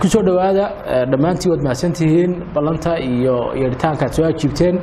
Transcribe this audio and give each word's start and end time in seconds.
ku 0.00 0.06
soo 0.12 0.22
dhowaada 0.26 0.64
dhammaantiin 1.10 1.50
waad 1.52 1.62
mahadsantihiin 1.66 2.30
ballanta 2.54 2.92
iyo 3.12 3.36
yeeritaanka 3.60 4.06
soo 4.16 4.24
ajiibteen 4.30 4.76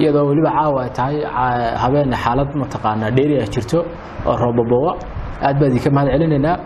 iyadoo 0.00 0.24
weliba 0.30 0.50
caawa 0.58 0.78
ay 0.84 0.90
tahay 0.98 1.16
habeen 1.82 2.10
xaalad 2.24 2.50
mataqaanaa 2.62 3.10
dheeri 3.16 3.36
ah 3.42 3.48
jirto 3.54 3.78
oo 4.28 4.36
roobabowa 4.42 4.92
aad 5.46 5.56
baa 5.60 5.68
idinka 5.70 5.90
mahad 5.96 6.08
celinaynaa 6.14 6.56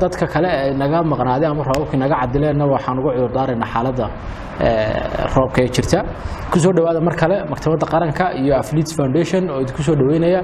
dadka 0.00 0.26
kale 0.32 0.48
ee 0.48 0.74
naga 0.82 0.98
maqnaaday 1.12 1.48
ama 1.52 1.62
roobabkii 1.68 1.98
naga 2.04 2.16
cadileenna 2.22 2.64
waxaan 2.74 2.98
ugu 3.00 3.10
cudurdaaraynaa 3.16 3.68
xaaladda 3.74 4.06
roobka 5.36 5.58
ee 5.64 5.68
jirta. 5.76 6.00
Ku 6.52 6.58
soo 6.58 6.72
dhowaada 6.76 7.00
mar 7.00 7.14
kale 7.16 7.36
maktabadda 7.52 7.86
qaranka 7.92 8.24
iyo 8.40 8.54
athletes 8.60 8.92
foundation 8.98 9.42
oo 9.50 9.60
idinku 9.64 9.82
soo 9.82 9.94
dhoweynaya 10.00 10.40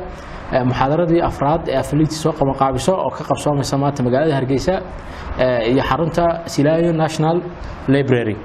muxaadaradii 0.68 1.20
afraad 1.28 1.62
ee 1.68 1.76
athletes 1.82 2.16
soo 2.22 2.32
qabanqaabiso 2.38 2.92
oo 3.04 3.10
ka 3.16 3.22
qabsoomaysa 3.30 3.76
maanta 3.82 4.00
magaalada 4.06 4.34
hargeysa 4.38 4.74
iyo 5.70 5.82
xarunta 5.90 6.24
silaayo 6.54 6.92
national 6.92 7.36
library. 7.94 8.36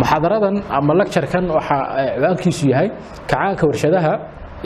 Muxaadaradan 0.00 0.56
ama 0.78 0.92
lecturekan 1.00 1.44
waxaa 1.56 1.82
ciwaankiisu 2.16 2.64
yahay 2.72 2.88
kacaanka 3.30 3.64
warshadaha 3.70 4.12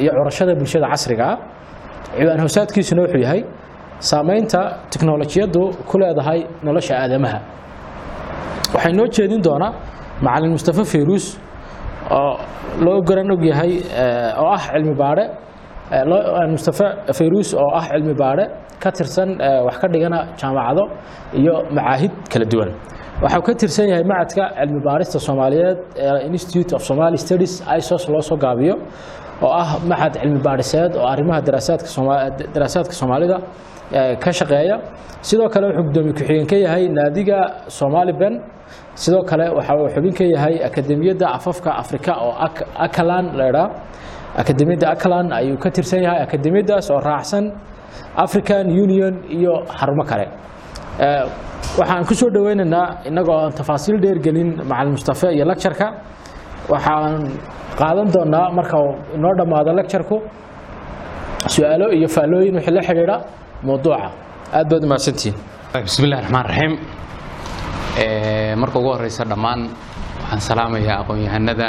iyo 0.02 0.10
curashada 0.18 0.52
bulshada 0.60 0.86
casriga 0.92 1.24
ah. 1.32 1.36
Ciwaan 2.18 2.40
hoosaadkiisuna 2.44 3.02
wuxuu 3.04 3.20
yahay 3.26 3.40
saamaynta 4.00 4.60
tiknolojiyaddu 4.92 5.62
ku 5.88 5.98
leedahay 5.98 6.40
nolosha 6.66 6.94
aadamaha. 7.02 7.38
Waxay 8.74 8.92
noo 8.98 9.06
jeedin 9.16 9.42
doonaa 9.46 9.72
macalin 10.26 10.50
mustafe 10.56 10.84
fayruus 10.92 11.26
oo 12.10 12.38
loo 12.84 13.00
garan 13.08 13.30
og 13.34 13.42
yahay 13.50 13.72
oo 14.42 14.48
ah 14.56 14.62
cilmi 14.72 14.94
baadhe 15.02 15.24
mustafe 16.54 16.86
fayruus 17.18 17.54
oo 17.54 17.70
ah 17.78 17.84
cilmi 17.92 18.14
baadhe 18.22 18.44
ka 18.82 18.90
tirsan 18.96 19.30
wax 19.66 19.76
ka 19.82 19.86
dhigana 19.92 20.18
jaamacado 20.40 20.84
iyo 21.40 21.54
macaahid 21.76 22.12
kala 22.32 22.44
duwan. 22.52 22.70
Waxau 23.22 23.42
ka 23.46 23.52
tirsan 23.60 23.86
yahay 23.92 24.04
macadka 24.12 24.44
cilmi 24.60 24.80
baarista 24.86 25.18
soomaaliyeed 25.26 25.78
ee 25.96 26.26
institute 26.28 26.70
of 26.76 26.82
somali 26.88 27.16
studies 27.24 27.54
isos 27.78 28.04
loo 28.12 28.20
soo 28.28 28.36
gaabiyo 28.44 28.74
oo 29.42 29.52
ah 29.62 29.68
maxad 29.90 30.12
cilmi 30.22 30.40
baadhiseed 30.46 30.92
oo 31.00 31.06
arrimaha 31.12 31.40
daraasaadka 32.54 32.92
soomaalida 33.00 33.38
ka 34.22 34.30
shaqeeya. 34.38 34.76
Sidoo 35.28 35.48
kale 35.48 35.66
wuxuu 35.68 35.84
gudoomiye 35.88 36.12
ku-xigeen 36.14 36.46
ka 36.50 36.56
yahay 36.56 36.84
naadiga 36.88 37.38
somali 37.68 38.12
ben. 38.12 38.34
Sidoo 38.94 39.22
kale 39.30 39.46
waxa 39.56 39.72
uu 39.76 39.88
xubin 39.94 40.12
ka 40.18 40.24
yahay 40.24 40.54
akademiyadda 40.68 41.26
afafka 41.36 41.70
afrika 41.82 42.12
oo 42.26 42.32
akalan 42.86 43.26
laydhaa 43.38 43.68
akademiyadda 44.40 44.86
akalan 44.94 45.26
ayuu 45.38 45.56
ka 45.62 45.70
tirsan 45.70 46.02
yahay 46.06 46.20
akademiyaddaas 46.26 46.90
oo 46.90 47.00
raacsan 47.00 47.44
african 48.24 48.66
union 48.84 49.14
iyo 49.36 49.54
xarumo 49.78 50.04
kale. 50.10 50.26
Waxaan 51.78 52.04
ku 52.08 52.14
soo 52.14 52.30
dhoweynaynaa 52.34 52.86
aan 53.06 53.52
tafaasiil 53.58 53.98
dheergelin 54.02 54.50
macalin 54.70 54.92
mustafe 54.96 55.28
iyo 55.36 55.44
lectureka. 55.44 55.88
Waxaan 56.72 57.14
qaadan 57.78 58.08
doonaa 58.14 58.50
marka 58.56 58.78
inoo 59.16 59.32
dhammaado 59.38 59.72
lectureku 59.78 60.16
su'aalo 61.54 61.86
iyo 61.98 62.08
faallooyin 62.08 62.54
wixii 62.56 62.74
la 62.76 62.82
xidhiidha 62.88 63.16
mawduuca. 63.62 64.10
Aad 64.52 64.66
baad 64.70 64.82
umahadsantihiin 64.84 65.36
bismi 65.84 66.04
illahi 66.06 66.22
raxmaan 66.24 66.46
raxiim 66.50 66.72
marka 68.60 68.76
ugu 68.78 68.90
horeysa 68.96 69.24
dhammaan 69.24 69.60
waxaan 70.22 70.40
salaamayaa 70.48 71.00
aqoon-yahanada 71.02 71.68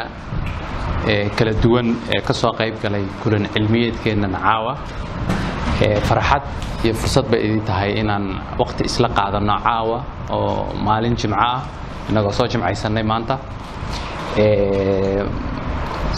kala 1.38 1.52
duwan 1.64 1.88
ee 2.14 2.22
ka 2.28 2.34
soo 2.34 2.52
qayb 2.60 2.76
galay 2.84 3.04
kulan 3.24 3.48
cilmiyeedkeennan 3.54 4.34
caawa. 4.36 4.74
Farxad 6.10 6.44
iyo 6.84 6.94
fursad 6.94 7.26
bay 7.32 7.42
idin 7.48 7.62
tahay 7.66 7.92
inaan 8.02 8.26
waqti 8.60 8.84
isla 8.90 9.10
qaadanno 9.10 9.56
caawa 9.66 10.00
oo 10.32 10.74
maalin 10.86 11.16
jimco 11.16 11.38
ah 11.38 11.62
innagoo 12.10 12.32
soo 12.32 12.48
jimcaysannay 12.48 13.04
maanta. 13.04 13.36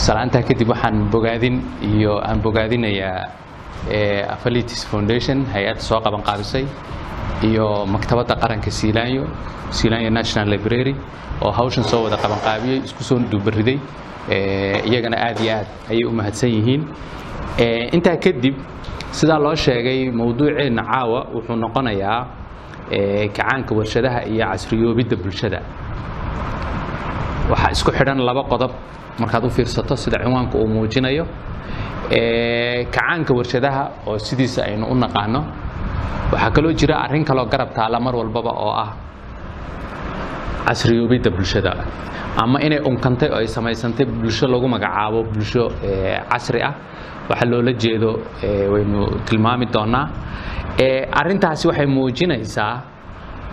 Salaantaa 0.06 0.42
kadib 0.48 0.70
waxaan 0.70 1.10
bogaadin 1.12 1.56
iyo 1.84 2.20
aan 2.24 2.40
bogaadinayaa 2.42 3.28
affilities 4.36 4.86
foundation 4.92 5.46
hay'adda 5.54 5.82
soo 5.82 6.00
qaban 6.06 6.22
qaabisay 6.24 6.66
iyo 7.44 7.86
maktabadda 7.86 8.36
qaranka 8.36 8.72
siilaanyo 8.72 9.24
siilaanyo 9.72 10.10
national 10.10 10.48
library 10.50 10.96
oo 11.42 11.52
hawshan 11.52 11.84
soo 11.84 12.04
wada 12.04 12.18
qaban 12.18 12.40
qaabiyey 12.48 12.78
isku 12.86 13.04
soo 13.04 13.20
duubariday 13.32 13.78
iyagana 14.90 15.18
aad 15.28 15.40
iyo 15.40 15.54
aad 15.58 15.68
ayay 15.92 16.04
u 16.06 16.12
mahadsan 16.12 16.50
yihiin. 16.56 16.82
Intaa 17.96 18.18
kadib 18.24 18.56
sidaa 19.12 19.40
loo 19.40 19.56
sheegay 19.56 20.12
mowduuceenna 20.12 20.84
caawa 20.92 21.20
wuxuu 21.34 21.56
noqonayaa 21.56 22.20
kacaanka 23.36 23.72
warshadaha 23.76 24.20
iyo 24.34 24.46
casriyoobidda 24.52 25.16
bulshada. 25.24 25.60
Waxaa 27.52 27.72
isku 27.72 27.92
xidhan 27.92 28.20
laba 28.28 28.44
qodob 28.52 28.72
markaad 29.20 29.46
u 29.46 29.50
fiirsato 29.50 29.96
sida 29.96 30.18
cinwaanka 30.24 30.58
uu 30.58 30.68
muujinayo 30.68 31.26
kacaanka 32.10 33.34
warshadaha 33.34 33.84
oo 34.08 34.18
sidiisa 34.18 34.64
aynu 34.66 34.86
u 34.92 34.96
naqaano 34.96 35.42
waxaa 36.32 36.52
kaloo 36.56 36.74
jira 36.74 36.96
arrin 37.06 37.24
kaloo 37.26 37.46
garab 37.46 37.70
taala 37.78 38.00
mar 38.00 38.16
walbaba 38.16 38.52
oo 38.66 38.74
ah 38.74 38.90
casriyoobidda 40.66 41.30
bulshada. 41.32 41.72
Ama 42.38 42.60
inay 42.62 42.80
unkantay 42.90 43.30
oo 43.30 43.38
ay 43.42 43.48
samaysantay 43.48 44.06
bulsho 44.06 44.48
lagu 44.48 44.68
magacaabo 44.68 45.24
bulsho 45.34 45.70
casri 46.30 46.62
ah 46.62 46.74
waxa 47.30 47.46
loola 47.46 47.74
jeedo 47.74 48.12
waynu 48.74 49.22
tilmaami 49.26 49.66
doonaa. 49.66 50.06
Arrintaasi 51.20 51.68
waxay 51.68 51.86
muujinaysaa 51.86 52.82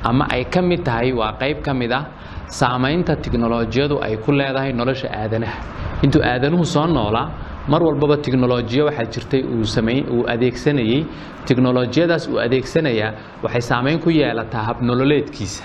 ama 0.05 0.25
ay 0.31 0.45
ka 0.45 0.63
mid 0.63 0.85
tahay 0.85 1.13
waa 1.13 1.33
qayb 1.41 1.61
ka 1.65 1.75
mid 1.75 1.93
ah 1.93 2.05
saamaynta 2.49 3.17
tiknolojiyadu 3.17 4.01
ay 4.03 4.17
ku 4.17 4.33
leedahay 4.33 4.73
nolosha 4.73 5.09
aadanaha. 5.13 5.59
Intuu 6.05 6.23
aadanuhu 6.23 6.65
soo 6.65 6.87
noolaa 6.87 7.29
mar 7.69 7.83
walbaba 7.83 8.17
tiknolojiya 8.25 8.85
waxaa 8.89 9.05
jirtay 9.15 9.43
uu 9.43 10.23
adeegsanayey 10.35 11.01
tiknolojiyadaas 11.47 12.25
uu 12.33 12.39
adeegsanayaa 12.47 13.13
waxay 13.45 13.61
saamayn 13.71 13.99
ku 14.05 14.11
yeelataa 14.11 14.63
habnololeedkiisa 14.69 15.65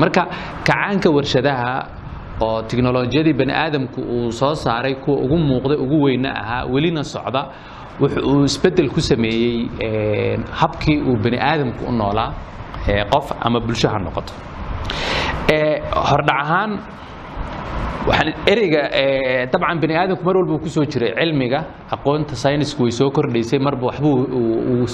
marka 0.00 0.22
kacaanka 0.66 1.08
warshadaha 1.16 1.72
oo 2.46 2.62
tiknolojiyadii 2.62 3.32
bani 3.40 3.52
aadamku 3.52 4.00
uu 4.00 4.32
soo 4.32 4.54
saaray 4.54 4.94
kuwa 4.94 5.16
ugu 5.24 5.38
muuqda 5.38 5.74
ugu 5.84 6.02
weyna 6.04 6.30
ahaa 6.42 6.64
welina 6.72 7.02
socda 7.04 7.42
wuxuu 8.00 8.44
isbeddel 8.44 8.88
ku 8.94 9.00
sameeyey 9.00 9.68
habkii 10.60 10.98
uu 11.08 11.16
bani 11.24 11.38
aadamku 11.50 11.84
u 11.88 11.92
noolaa 11.92 12.30
qof 13.12 13.26
ama 13.40 13.60
bulsho 13.60 13.88
ha 13.88 13.98
noqoto. 13.98 14.32
Hordhac 16.08 16.38
ahaan 16.44 16.72
ereyga 18.12 18.82
dabcan 19.52 19.80
bani 19.80 19.94
aadamku 19.96 20.24
mar 20.24 20.36
walba 20.36 20.58
ku 20.62 20.68
soo 20.68 20.84
jiray 20.84 21.14
cilmiga. 21.16 21.60
Aqoonta 21.90 22.34
saynisku 22.36 22.82
way 22.84 22.90
soo 22.90 23.10
kordhaysay 23.10 23.58
marba 23.58 23.86
waxbuu 23.86 24.86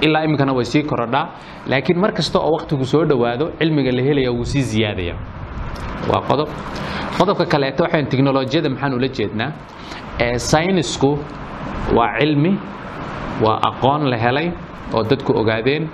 ilaa 0.00 0.24
iminkana 0.24 0.52
way 0.54 0.64
sii 0.64 0.82
korodhaa. 0.82 1.28
Laakiin 1.68 1.98
mar 2.00 2.12
kasta 2.12 2.38
oo 2.38 2.52
waktigu 2.56 2.84
soo 2.84 3.04
dhowaado 3.04 3.52
cilmiga 3.58 3.92
la 3.92 4.02
helaya 4.02 4.32
wuu 4.32 4.44
sii 4.44 4.62
ziyaadaya. 4.62 5.14
Waa 6.10 6.22
qodob. 6.28 6.48
Qodobka 7.18 7.46
kaleeto 7.46 7.84
waxaan 7.84 8.06
tiknolojiyada 8.08 8.68
maxaan 8.70 8.94
ula 8.94 9.08
jeednaa. 9.08 9.52
Saynisku 10.36 11.18
waa 11.96 12.18
cilmi 12.18 12.56
waa 13.44 13.60
aqoon 13.68 14.08
la 14.10 14.16
helay 14.16 14.52
oo 14.94 15.02
dadku 15.02 15.32
ogaadeen. 15.36 15.88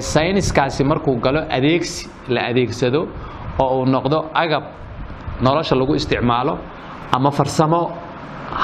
Sayniskaasi 0.00 0.84
markuu 0.84 1.20
galo 1.20 1.40
adeegsi 1.50 2.08
la 2.28 2.40
adeegsado 2.48 3.06
oo 3.60 3.80
uu 3.80 3.86
noqdo 3.86 4.30
agab 4.34 4.62
nolosha 5.44 5.74
lagu 5.76 5.94
isticmaalo 5.94 6.58
ama 7.16 7.30
farsamo 7.30 7.80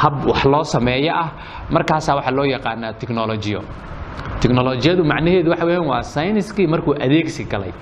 hab 0.00 0.26
wax 0.26 0.44
loo 0.44 0.64
sameeyo 0.64 1.12
ah 1.22 1.28
markaasaa 1.70 2.14
waxaa 2.18 2.34
loo 2.38 2.44
yaqaanaa 2.54 2.92
tiknolojiyo 3.00 3.60
tiknolojiyadu 4.40 5.04
macnaheedu 5.04 5.50
waxa 5.50 5.64
weeyaan 5.66 5.86
waa 5.88 6.02
sayniskii 6.02 6.66
markuu 6.66 6.94
adeegsi 7.06 7.44
galay. 7.44 7.72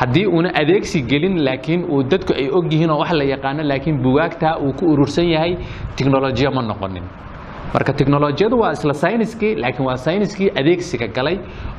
Haddii 0.00 0.26
uuna 0.26 0.50
adeegsi 0.54 1.02
gelin 1.02 1.44
laakiin 1.44 1.84
uu 1.84 2.02
dadku 2.02 2.32
ay 2.32 2.48
og 2.52 2.72
yihiin 2.72 2.90
oo 2.90 2.98
wax 3.00 3.12
la 3.12 3.24
yaqaano 3.24 3.62
laakiin 3.62 4.02
bugaagtaa 4.02 4.56
uu 4.58 4.72
ku 4.72 4.84
urursan 4.92 5.28
yahay 5.28 5.56
tiknolojiyo 5.96 6.50
ma 6.52 6.62
noqonin. 6.62 7.04
Marka 7.74 7.92
tiknolojiyadu 7.92 8.56
waa 8.58 8.72
isla 8.72 8.92
sayniskii 8.94 9.54
laakiin 9.62 9.86
waa 9.86 9.96
sayniskii 9.96 10.50
adeegsiga 10.60 11.06
galay 11.08 11.38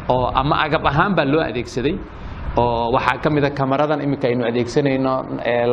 oo 0.09 0.31
ama 0.35 0.55
agab 0.65 0.85
ahaan 0.87 1.15
baa 1.15 1.25
loo 1.25 1.41
adeegsaday 1.49 1.95
oo 2.57 2.91
waxaa 2.95 3.17
ka 3.23 3.29
mida 3.29 3.49
kamaradan 3.49 4.01
iminka 4.01 4.27
aynu 4.27 4.43
adeegsanayno 4.49 5.13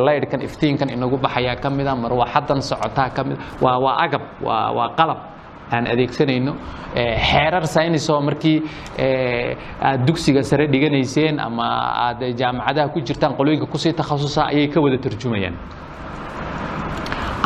laydhkan 0.05 0.41
iftiinkan 0.47 0.89
inagu 0.89 1.17
baxayaa 1.17 1.55
ka 1.63 1.69
mida 1.69 1.95
marwaxadan 1.95 2.61
socotaa 2.61 3.09
ka 3.15 3.23
mida 3.23 3.39
waa 3.61 3.95
agab 4.05 4.21
waa 4.47 4.89
qalab 4.97 5.19
aan 5.71 5.85
adeegsanayno. 5.93 6.53
Xeerar 7.29 7.65
saynis 7.67 8.09
oo 8.09 8.21
markii 8.21 8.57
aad 9.81 10.05
dugsiga 10.07 10.41
sare 10.43 10.65
dhiganayseen 10.67 11.39
ama 11.39 11.67
aad 12.07 12.21
jaamacadaha 12.39 12.89
ku 12.93 12.99
jirtaan 13.01 13.35
qolooyinka 13.37 13.65
ku 13.69 13.77
sii 13.77 13.93
takhasusa 13.93 14.41
ayay 14.49 14.67
ka 14.73 14.81
wada 14.81 14.97
tarjumayaan. 14.97 15.55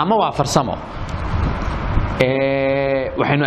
Ama 0.02 0.16
waa 0.16 0.32
farsamo. 0.32 0.76
Waxaynu 3.20 3.44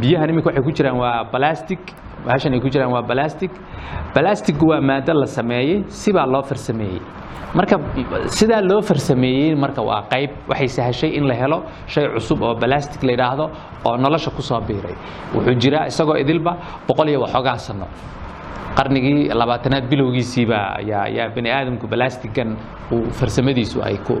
biyahan 0.00 0.28
iminka 0.30 0.48
waxay 0.48 0.62
ku 0.64 0.72
jiraan 0.72 0.96
waa 0.98 1.24
plastic 1.32 1.80
bahashan 2.26 2.52
ay 2.54 2.60
ku 2.60 2.68
jiraan 2.68 2.92
waa 2.92 3.02
balastic 3.02 3.50
balastic 4.14 4.56
waa 4.62 4.80
maado 4.80 5.12
la 5.22 5.26
sameeyey 5.26 5.84
sibaa 5.88 6.26
loo 6.26 6.42
farsameeyey 6.42 7.00
marka 7.58 7.76
sidaa 8.38 8.60
loo 8.70 8.82
farsameeyey 8.82 9.54
marka 9.62 9.82
waa 9.82 10.02
qayb. 10.12 10.30
Waxay 10.48 10.68
sahashay 10.76 11.10
in 11.18 11.24
la 11.26 11.34
helo 11.34 11.58
shay 11.86 12.06
cusub 12.14 12.42
oo 12.42 12.54
balastic 12.54 13.02
la 13.02 13.12
yidhaahdo 13.12 13.44
oo 13.86 13.96
nolosha 13.96 14.30
ku 14.30 14.42
biiray. 14.68 14.94
Wuxuu 15.34 15.54
jiraa 15.62 15.86
isagoo 15.90 16.16
idilba 16.22 16.52
boqol 16.88 17.08
iyo 17.08 17.20
waxoogaa 17.24 17.58
sano. 17.58 17.86
Qarnigii 18.76 19.28
labaatanaad 19.34 19.88
bilowgiisiiba 19.90 20.58
ayaa 20.78 21.28
bani 21.34 21.50
aadamku 21.50 21.86
balastigan 21.88 22.56
uu 22.92 23.10
farsamadiisu 23.18 23.82
ay 23.82 23.96
ku 24.06 24.14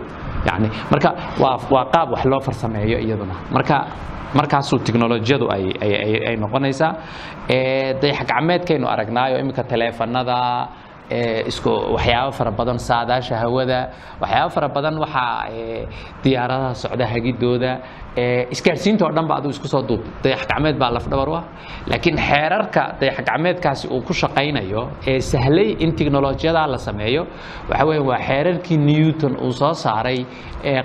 yani 0.48 0.68
marka 0.90 1.10
waa 1.40 1.84
qaab 1.94 2.10
wax 2.10 2.24
loo 2.26 2.40
farsameeyo 2.40 2.98
iyaduna. 2.98 3.34
Marka 3.54 3.86
markaasuu 4.34 4.78
tiknolojiyadu 4.86 5.46
ay 5.50 5.64
ay 5.82 5.92
ay 6.04 6.14
ay 6.28 6.36
noqonaysaa 6.36 6.92
ee 7.50 7.94
dayax 8.02 8.26
gacmeedkaynu 8.30 8.86
aragnaayo 8.86 9.38
iminka 9.42 9.64
taleefanada 9.64 10.36
ee 11.10 11.42
isku 11.50 11.70
waxyaabo 11.94 12.30
fara 12.38 12.50
badan 12.50 12.78
saadaasha 12.78 13.36
hawada 13.42 13.78
waxyaabo 14.22 14.50
fara 14.56 14.68
badan 14.68 14.98
waxaa 15.02 15.50
diyaaradaha 16.22 16.74
socda 16.74 17.06
hagidooda 17.12 17.72
oo 19.02 19.10
dhan 19.16 19.26
ba 19.26 19.34
adigu 19.38 19.50
isku 19.50 19.68
soo 19.68 19.82
duub 19.88 20.02
dayax 20.22 20.46
gacmeed 20.46 20.78
baa 20.78 20.90
lafdhabar 20.96 21.28
u 21.28 21.34
ah. 21.34 21.44
Laakiin 21.90 22.16
xeerarka 22.28 22.82
dayax 23.00 23.18
gacmeedkaasi 23.26 23.88
uu 23.90 24.02
ku 24.06 24.12
shaqaynayo 24.12 24.82
ee 25.06 25.18
sahlay 25.20 25.74
in 25.84 25.92
tiknolojiyada 25.98 26.66
la 26.66 26.78
sameeyo 26.78 27.26
waxa 27.70 27.84
weeye 27.88 28.02
waa 28.10 28.18
xeerarkii 28.28 28.78
newton 28.78 29.34
uu 29.42 29.52
soo 29.52 29.74
saaray 29.74 30.24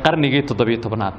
qarnigii 0.05 0.43
toddobiyo 0.49 0.81
tobnaad 0.81 1.13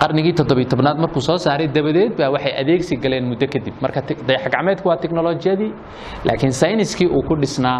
qarnigii 0.00 0.32
toddobiyo 0.38 0.68
tobnaad 0.72 0.98
markuu 1.04 1.20
soo 1.26 1.36
saaray 1.44 1.68
dabadeed 1.76 2.12
baa 2.18 2.30
waxay 2.34 2.52
adeegsi 2.62 2.96
galeen 3.04 3.26
muddo 3.30 3.46
kadib. 3.46 3.74
Marka 3.82 4.00
dayax 4.28 4.44
gacmeedku 4.54 4.88
waa 4.88 4.96
tiknolojiyadii 4.96 5.70
laakiin 6.26 6.52
sayniskii 6.52 7.06
uu 7.06 7.22
ku 7.28 7.34
dhisnaa 7.42 7.78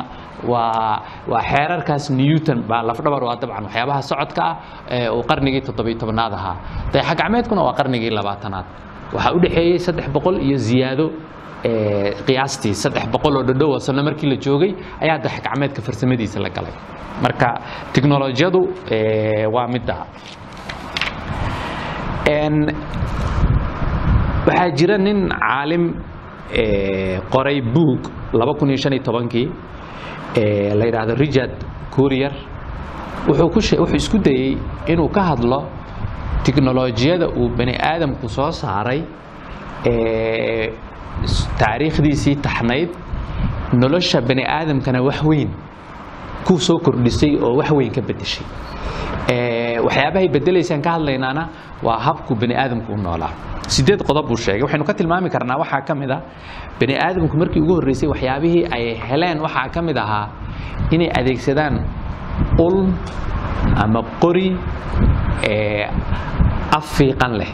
waa 0.49 1.03
waa 1.33 1.43
xeerarkaas 1.51 2.11
newton 2.11 2.63
baa 2.69 2.83
lafdhabar 2.89 3.23
waa 3.29 3.37
dabcan 3.43 3.65
waxyaabaha 3.67 4.03
socodka 4.11 4.43
ah 4.51 4.57
ee 4.97 5.09
uu 5.11 5.23
qarnigii 5.31 5.61
toddobiyo 5.69 5.97
tobnaad 6.03 6.33
ahaa. 6.39 6.57
Dayax 6.93 7.15
gacmeedkuna 7.21 7.63
waa 7.67 7.75
qarnigii 7.79 8.11
labaatanaad. 8.19 8.67
Waxaa 9.15 9.33
u 9.37 9.41
dhexeeyey 9.43 9.79
saddex 9.79 10.07
boqol 10.15 10.37
iyo 10.47 10.57
ziyaado 10.57 11.07
qiyaastii 12.27 12.75
saddex 12.75 13.05
boqol 13.15 13.37
oo 13.37 13.43
dhodhow 13.49 13.71
oo 13.75 13.79
sano 13.79 14.03
markii 14.09 14.29
la 14.31 14.37
joogay 14.45 14.73
ayaa 15.03 15.19
dayax 15.25 15.41
gacmeedka 15.47 15.81
farsamadiisa 15.87 16.39
la 16.41 16.51
galay. 16.57 16.75
Marka 17.25 17.49
tiknolojiyadu 17.95 18.61
waa 19.55 19.67
midda 19.75 19.97
waxaa 24.47 24.71
jira 24.77 24.99
nin 24.99 25.29
caalim 25.29 25.85
qoray 27.33 27.61
kun 28.59 28.69
iyo 28.71 28.77
shan 28.77 28.93
iyo 28.93 29.03
tobankii 29.03 29.49
la 30.79 30.85
yidhaahdo 30.87 31.15
richard 31.15 31.55
courier. 31.91 32.33
Wuxuu 33.29 33.49
ku 33.51 33.61
wuxuu 33.83 33.97
isku 33.97 34.19
dayey 34.19 34.57
inuu 34.87 35.09
ka 35.09 35.23
hadlo 35.23 35.67
tiknolojiyada 36.45 37.29
uu 37.29 37.49
bani 37.57 37.75
aadamku 37.77 38.29
soo 38.29 38.51
saaray 38.51 39.03
taariikhdiisii 41.59 42.37
taxnayd 42.43 42.89
nolosha 43.73 44.21
bani 44.21 44.45
aadamkana 44.45 45.03
wax 45.03 45.23
weyn 45.25 45.51
ku 46.47 46.59
soo 46.59 46.79
kordhisay 46.79 47.37
oo 47.39 47.57
wax 47.59 47.71
weyn 47.71 47.93
ka 47.93 48.01
bedeshay 48.03 48.45
waxyaabahay 49.87 50.29
bedelaysaan 50.29 50.83
ka 50.83 50.91
hadlaynaana 50.99 51.49
waa 51.83 51.99
habku 51.99 52.35
bani 52.35 52.55
aadamku 52.55 52.93
u 52.93 52.97
noolaa. 52.97 53.31
Sideed 53.69 54.03
qodob 54.05 54.27
buu 54.29 54.37
sheegay. 54.37 54.63
Waxaynu 54.63 54.85
ka 54.85 54.95
tilmaami 54.95 55.31
karnaa 55.31 55.57
waxaa 55.59 55.81
ka 55.87 55.95
mid 55.95 56.11
a 56.11 56.19
bani 56.81 56.95
aadamku 56.99 57.37
markii 57.37 57.61
ugu 57.63 57.75
horreysay 57.79 58.09
waxyaabihii 58.09 58.65
ay 58.77 58.85
heleen 59.09 59.41
waxaa 59.41 59.69
ka 59.75 59.83
mid 59.83 59.97
ahaa 59.97 60.29
inay 60.91 61.09
adeegsadaan 61.19 61.75
ul 62.59 62.91
ama 63.85 64.03
qori 64.21 64.49
af 66.77 66.85
fiiqan 66.97 67.33
leh. 67.39 67.51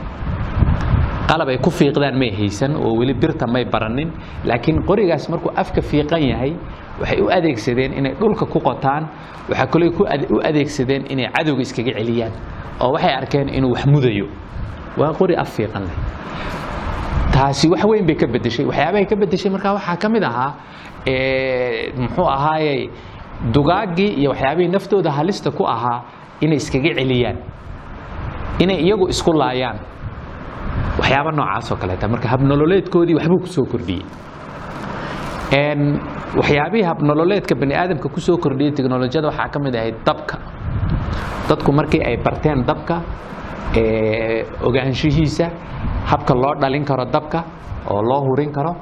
Qalab 1.29 1.49
ay 1.49 1.59
ku 1.61 1.71
fiiqdaan 1.71 2.17
may 2.19 2.31
haysan 2.33 2.73
oo 2.77 2.97
weli 2.99 3.15
birta 3.15 3.47
may 3.47 3.65
baranin 3.65 4.11
laakiin 4.45 4.83
qorigaas 4.89 5.29
markuu 5.29 5.53
afka 5.57 5.83
fiiqan 5.83 6.23
yahay 6.31 6.53
waxay 7.01 7.21
u 7.23 7.29
adeegsadeen 7.31 7.93
inay 7.99 8.15
dhulka 8.21 8.47
ku 8.47 8.59
qotaan 8.61 9.05
waxaa 9.49 9.67
kaloo 9.67 9.91
u 10.35 10.41
adeegsadeen 10.49 11.07
inay 11.13 11.29
cadowga 11.37 11.63
iskaga 11.63 11.93
celiyaan 11.99 12.33
oo 12.81 12.93
waxay 12.95 13.15
arkeen 13.21 13.49
inuu 13.49 13.73
wax 13.75 13.87
mudayo. 13.87 14.27
Waa 14.99 15.13
qori 15.19 15.35
af 15.37 15.49
fiiqan 15.57 15.83
leh. 15.89 15.97
Taasi 17.33 17.69
wax 17.71 17.85
weyn 17.85 18.07
bay 18.07 18.17
ka 18.17 18.27
bedeshay 18.27 18.65
waxyaabahay 18.67 19.07
ka 19.07 19.17
bedeshay 19.17 19.51
markaa 19.51 19.73
waxaa 19.79 19.97
ka 19.97 20.09
mid 20.09 20.23
ahaa 20.23 20.53
muxuu 22.03 22.27
ahaayey 22.37 22.91
dugaaggii 23.55 24.11
iyo 24.21 24.31
waxyaabihii 24.31 24.69
naftooda 24.73 25.11
halista 25.11 25.51
ku 25.51 25.65
ahaa 25.67 26.03
inay 26.41 26.57
iskaga 26.59 26.91
celiyaan 26.99 27.37
inay 28.59 28.79
iyagu 28.83 29.09
isku 29.09 29.33
laayaan. 29.33 29.79
Waxyaaba 30.99 31.31
noocaas 31.33 31.71
oo 31.73 31.77
kaleeta 31.79 32.09
marka 32.09 32.29
habnololeedkoodii 32.29 33.15
waxbuu 33.15 33.39
ku 33.39 33.67
kordhiyey 33.71 34.03
waxyaabihii 35.53 36.85
habnololeedka 36.85 37.55
bani 37.57 37.75
aadamka 37.75 38.09
ku 38.09 38.21
soo 38.21 38.37
kordhiyey 38.37 38.73
teknolojiyada 38.73 39.29
waxaa 39.29 39.49
ka 39.49 39.59
mid 39.59 39.75
ahayd 39.75 39.97
dabka. 40.05 40.37
Dadku 41.49 41.73
markii 41.73 42.03
ay 42.05 42.17
barteen 42.21 42.65
dabka 42.67 43.01
ogaanshihiisa 44.63 45.47
habka 46.07 46.35
loo 46.35 46.55
dhalin 46.61 46.85
karo 46.85 47.05
dabka 47.05 47.45
oo 47.91 48.03
loo 48.03 48.21
hurin 48.29 48.53
karo 48.53 48.77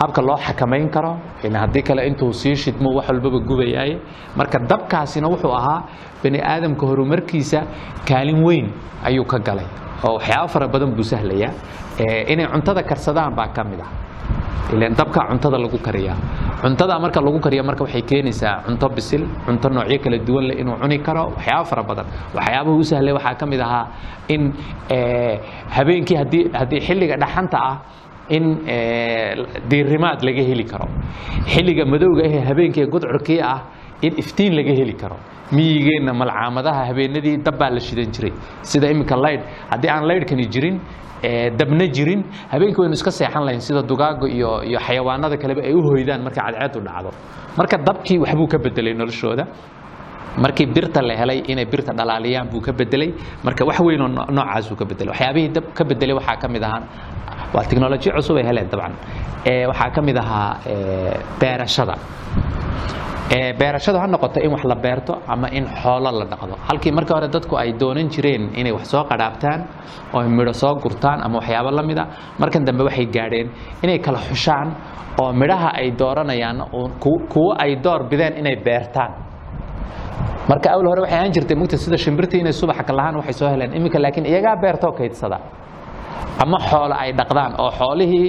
habka 0.00 0.22
loo 0.22 0.36
xakamayn 0.36 0.88
karo 0.90 1.18
haddii 1.42 1.82
kale 1.82 2.06
intuu 2.06 2.32
sii 2.32 2.54
shidmo 2.54 2.94
wax 2.94 3.08
walbaba 3.10 3.38
gubayaaye 3.42 3.98
marka 4.36 4.58
dabkaasina 4.58 5.26
wuxuu 5.28 5.50
ahaa 5.54 5.82
bani 6.22 6.38
aadamka 6.40 6.86
horumarkiisa 6.86 7.60
kaalin 8.08 8.44
weyn 8.46 8.70
ayuu 9.04 9.24
ka 9.26 9.38
galay 9.38 9.66
oo 10.06 10.14
waxyaabo 10.18 10.48
fara 10.48 10.68
badan 10.68 10.94
buu 10.94 11.02
sahlayaa. 11.02 11.50
Inay 12.28 12.46
cuntada 12.46 12.82
karsadaan 12.82 13.34
baa 13.34 13.48
ka 13.54 13.64
mid 13.64 13.80
ah 13.80 13.90
dabka 14.98 15.20
cuntada 15.30 15.58
lagu 15.58 15.78
kariyaa. 15.78 16.16
Cuntada 16.62 16.98
marka 17.00 17.20
lagu 17.20 17.38
kariya 17.40 17.62
marka 17.62 17.84
waxay 17.84 18.02
keenaysaa 18.02 18.62
cunto 18.66 18.88
bisil 18.96 19.22
cunto 19.46 19.68
noocyo 19.68 19.98
kala 20.04 20.18
duwan 20.26 20.44
leh 20.48 20.56
inuu 20.60 20.76
cuni 20.82 20.98
karo 21.06 21.24
waxyaabo 21.36 21.64
fara 21.70 21.82
badan. 21.82 22.06
Waxyaabaha 22.36 22.76
u 22.78 22.84
sahlay 22.90 23.12
waxaa 23.18 23.34
ka 23.40 23.46
mid 23.46 23.60
ahaa 23.60 23.86
in 24.28 24.42
habeenkii 25.76 26.16
haddii 26.20 26.44
haddii 26.58 26.80
xilliga 26.86 27.16
dhaxanta 27.22 27.58
ah 27.70 27.76
in 28.36 28.44
diirimaad 29.70 30.22
laga 30.26 30.42
heli 30.50 30.64
karo. 30.72 30.86
Xilliga 31.52 31.84
madowga 31.92 32.22
ahee 32.28 32.40
habeenkii 32.48 32.86
gudcurkii 32.94 33.40
ah 33.42 33.58
in 34.02 34.12
iftiin 34.22 34.54
laga 34.58 34.72
heli 34.80 34.94
karo. 35.02 35.16
Miyigeenna 35.52 36.12
malcaamadaha 36.20 36.82
habeenadii 36.90 37.36
dabbaa 37.46 37.70
la 37.70 37.80
shidan 37.80 38.08
jiray. 38.14 38.32
Sida 38.62 38.88
iminka 38.94 39.16
laydh 39.24 39.42
haddii 39.70 39.90
aan 39.94 40.04
laydhkani 40.08 40.46
jirin 40.54 40.76
dabna 41.58 41.86
jirin. 41.96 42.22
Habeenkii 42.52 42.80
waynu 42.82 42.94
iska 42.98 43.10
seexan 43.10 43.44
lahayn 43.46 43.60
sida 43.60 43.82
dugaaga 43.82 44.26
iyo 44.28 44.62
iyo 44.68 44.78
xayawaanada 44.86 45.36
kaleba 45.42 45.62
ay 45.62 45.74
u 45.74 45.82
hoydaan 45.82 46.22
marka 46.26 46.40
cadceedu 46.42 46.80
dhacdo. 46.86 47.10
Marka 47.58 47.76
dabkii 47.78 48.18
waxbuu 48.24 48.46
ka 48.52 48.58
bedelay 48.58 48.94
noloshooda. 48.94 49.44
Markii 50.42 50.66
birta 50.74 51.02
la 51.02 51.14
helay 51.20 51.38
inay 51.52 51.64
birta 51.72 51.92
dhalaaliyaan 51.92 52.48
buu 52.50 52.60
ka 52.60 52.72
bedelay. 52.72 53.10
Marka 53.44 53.64
wax 53.68 53.78
weynoo 53.80 54.08
noocaasuu 54.08 54.76
ka 54.80 54.84
bedelay. 54.84 55.10
Waxyaabihii 55.12 55.48
dab 55.54 55.64
ka 55.74 55.84
bedelay 55.84 56.14
waxaa 56.18 56.36
ka 56.42 56.48
mid 56.48 56.62
ahaa 56.62 56.82
waa 57.54 57.64
tiknolojiya 57.70 58.14
cusub 58.16 58.36
ay 58.36 58.44
heleen 58.48 58.68
dabcan. 58.72 58.94
Waxaa 59.70 59.90
ka 59.94 60.00
mid 60.02 60.16
ahaa 60.16 60.56
beerashada 61.40 61.94
beerashadu 63.30 63.98
ha 63.98 64.06
noqoto 64.06 64.40
in 64.40 64.50
wax 64.50 64.64
la 64.64 64.74
beerto 64.74 65.14
ama 65.28 65.48
in 65.52 65.64
xoolo 65.66 66.10
la 66.12 66.24
dhaqdo. 66.26 66.54
Halkii 66.68 66.92
markii 66.92 67.14
hore 67.14 67.28
dadku 67.28 67.56
ay 67.56 67.72
doonan 67.78 68.08
jireen 68.10 68.50
inay 68.56 68.72
wax 68.72 68.88
soo 68.90 69.04
qadhaabtaan 69.04 69.60
oo 70.14 70.22
midho 70.28 70.52
soo 70.52 70.74
gurtaan 70.82 71.22
ama 71.22 71.38
waxyaabo 71.38 71.70
la 71.70 71.82
mida 71.82 72.06
markan 72.38 72.64
dambe 72.64 72.82
waxay 72.84 73.06
gaadheen 73.06 73.48
inay 73.82 73.98
kala 73.98 74.18
xushaan 74.18 74.68
oo 75.20 75.32
midhaha 75.32 75.70
ay 75.80 75.90
dooranayaan 75.98 76.58
kuwo 77.32 77.54
ay 77.58 77.76
door 77.82 78.08
bideen 78.10 78.36
inay 78.38 78.56
beertaan. 78.64 79.12
Marka 80.48 80.70
awal 80.74 80.86
hore 80.86 81.00
waxay 81.02 81.18
ahaan 81.18 81.32
jirtay 81.32 81.56
mugta 81.56 81.76
sida 81.76 81.96
shimbirtii 81.96 82.40
inay 82.40 82.52
subaxa 82.52 82.82
ka 82.84 82.92
waxay 83.16 83.32
soo 83.32 83.48
heleen. 83.48 83.72
Iminka 83.74 83.98
laakiin 83.98 84.26
iyagaa 84.26 84.56
beertoo 84.60 84.92
kaydsada 84.92 85.38
ama 86.42 86.58
xoolo 86.68 86.94
ay 87.02 87.10
dhaqdaan 87.20 87.52
oo 87.62 87.70
xoolihii 87.80 88.28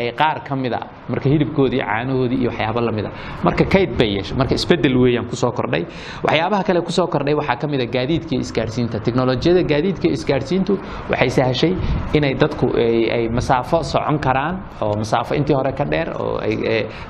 ay 0.00 0.12
qaar 0.20 0.38
ka 0.48 0.54
mida 0.62 0.78
marka 1.12 1.26
hilibkoodii 1.32 1.80
caanahoodii 1.88 2.38
iyo 2.42 2.50
waxyaabo 2.50 2.80
la 2.88 2.92
mida 2.98 3.10
marka 3.46 3.64
kayd 3.74 3.90
bay 3.98 4.08
yeeshay 4.16 4.36
marka 4.40 4.54
isbeddel 4.60 4.96
weeyaan 5.02 5.26
ku 5.30 5.36
soo 5.42 5.50
kordhay. 5.58 5.82
Waxyaabaha 6.26 6.62
kale 6.68 6.80
ku 6.88 6.92
soo 6.98 7.06
kordhay 7.14 7.34
waxaa 7.40 7.56
ka 7.62 7.66
mida 7.72 7.86
gaadiidka 7.96 8.34
isgaarsiinta. 8.44 8.96
Teknolojiyada 9.06 9.62
gaadiidka 9.72 10.08
isgaarsiintu 10.16 10.72
waxay 11.10 11.30
sahashay 11.38 11.72
inay 12.16 12.34
dadku 12.42 12.66
ay 12.78 13.28
masaafo 13.38 13.78
socon 13.92 14.18
karaan 14.26 14.54
oo 14.84 14.94
masaafo 15.02 15.32
intii 15.38 15.54
hore 15.58 15.72
ka 15.78 15.84
dheer 15.92 16.08
oo 16.22 16.40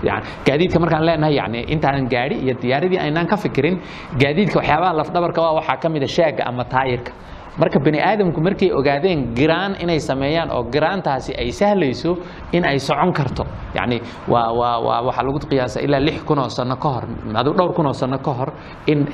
yani 0.08 0.24
gaadiidka 0.46 0.78
markaan 0.84 1.04
leenahay 1.08 1.34
yani 1.40 1.60
intaanan 1.74 2.08
gaadhi 2.14 2.36
iyo 2.44 2.54
diyaaradii 2.62 2.98
aynaan 3.04 3.26
ka 3.32 3.36
fikirin 3.44 3.76
gaadiidka 4.22 4.58
waxyaabaha 4.60 4.92
lafdhabarka 5.00 5.40
waa 5.46 5.54
waxaa 5.60 5.76
ka 5.82 5.88
mida 5.94 6.06
shaaga 6.16 6.42
ama 6.50 6.64
taayirka 6.74 7.12
marka 7.58 7.78
bani 7.78 7.98
aadamku 8.00 8.40
markay 8.40 8.70
ogaadeen 8.72 9.34
giraan 9.34 9.76
inay 9.80 10.00
sameeyaan 10.00 10.50
oo 10.50 10.62
giraantaasi 10.72 11.34
ay 11.38 11.50
sahlayso 11.52 12.18
in 12.52 12.64
ay 12.64 12.78
socon 12.78 13.12
karto. 13.12 13.44
Yacni 13.74 14.00
waa 14.28 14.50
waa 14.52 14.78
waa 14.86 15.00
waxaa 15.06 15.24
lagu 15.26 15.38
qiyaasa 15.38 15.80
ilaa 15.80 16.00
lix 16.00 16.22
kun 16.24 16.38
oo 16.38 16.48
sano 16.48 16.76
ka 16.76 16.88
hor 16.88 17.04
aduu 17.34 17.54
dhowr 17.54 17.72
kun 17.74 17.86
oo 17.86 17.92
sano 17.92 18.18
ka 18.18 18.32
hor 18.32 18.50
in 18.86 19.06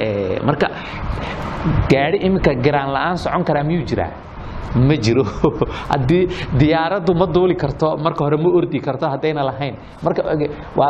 marka 0.45 0.69
gaari 1.91 2.19
iminka 2.27 2.55
giraan 2.65 2.93
la'aan 2.93 3.17
socon 3.17 3.45
karaa 3.45 3.65
miyuu 3.65 3.85
jiraa? 3.85 4.13
Ma 4.75 4.95
jiro. 4.97 5.25
Haddii 5.93 6.29
diyaaraddu 6.59 7.15
ma 7.15 7.27
duuli 7.27 7.55
karto 7.57 7.97
marka 7.97 8.25
hore 8.25 8.37
ma 8.37 8.49
ordi 8.59 8.81
karto 8.81 9.07
haddayna 9.11 9.43
lahayn. 9.45 9.75
Marka 10.03 10.23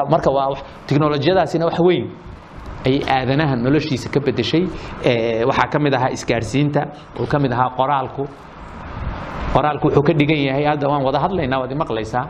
marka 0.08 0.30
waa 0.30 0.54
tiknolojiyadaasina 0.86 1.64
wax 1.64 1.78
weyn 1.80 2.06
ay 2.86 2.96
aadanaha 3.16 3.54
noloshiisa 3.64 4.08
ka 4.14 4.20
bedeshay 4.26 4.64
waxaa 5.48 5.68
ka 5.72 5.78
mid 5.84 5.94
ahaa 5.94 6.10
isgaarsiinta 6.16 6.80
oo 7.20 7.26
ka 7.32 7.38
mid 7.38 7.52
ahaa 7.52 7.70
qoraalku. 7.78 8.24
Qoraalku 9.54 9.84
wuxuu 9.88 10.02
ka 10.08 10.12
dhigan 10.18 10.38
yahay 10.48 10.64
hadda 10.70 10.86
waan 10.88 11.02
wada 11.06 11.18
hadlaynaa 11.24 11.58
waad 11.62 11.72
imaqlaysaa 11.76 12.24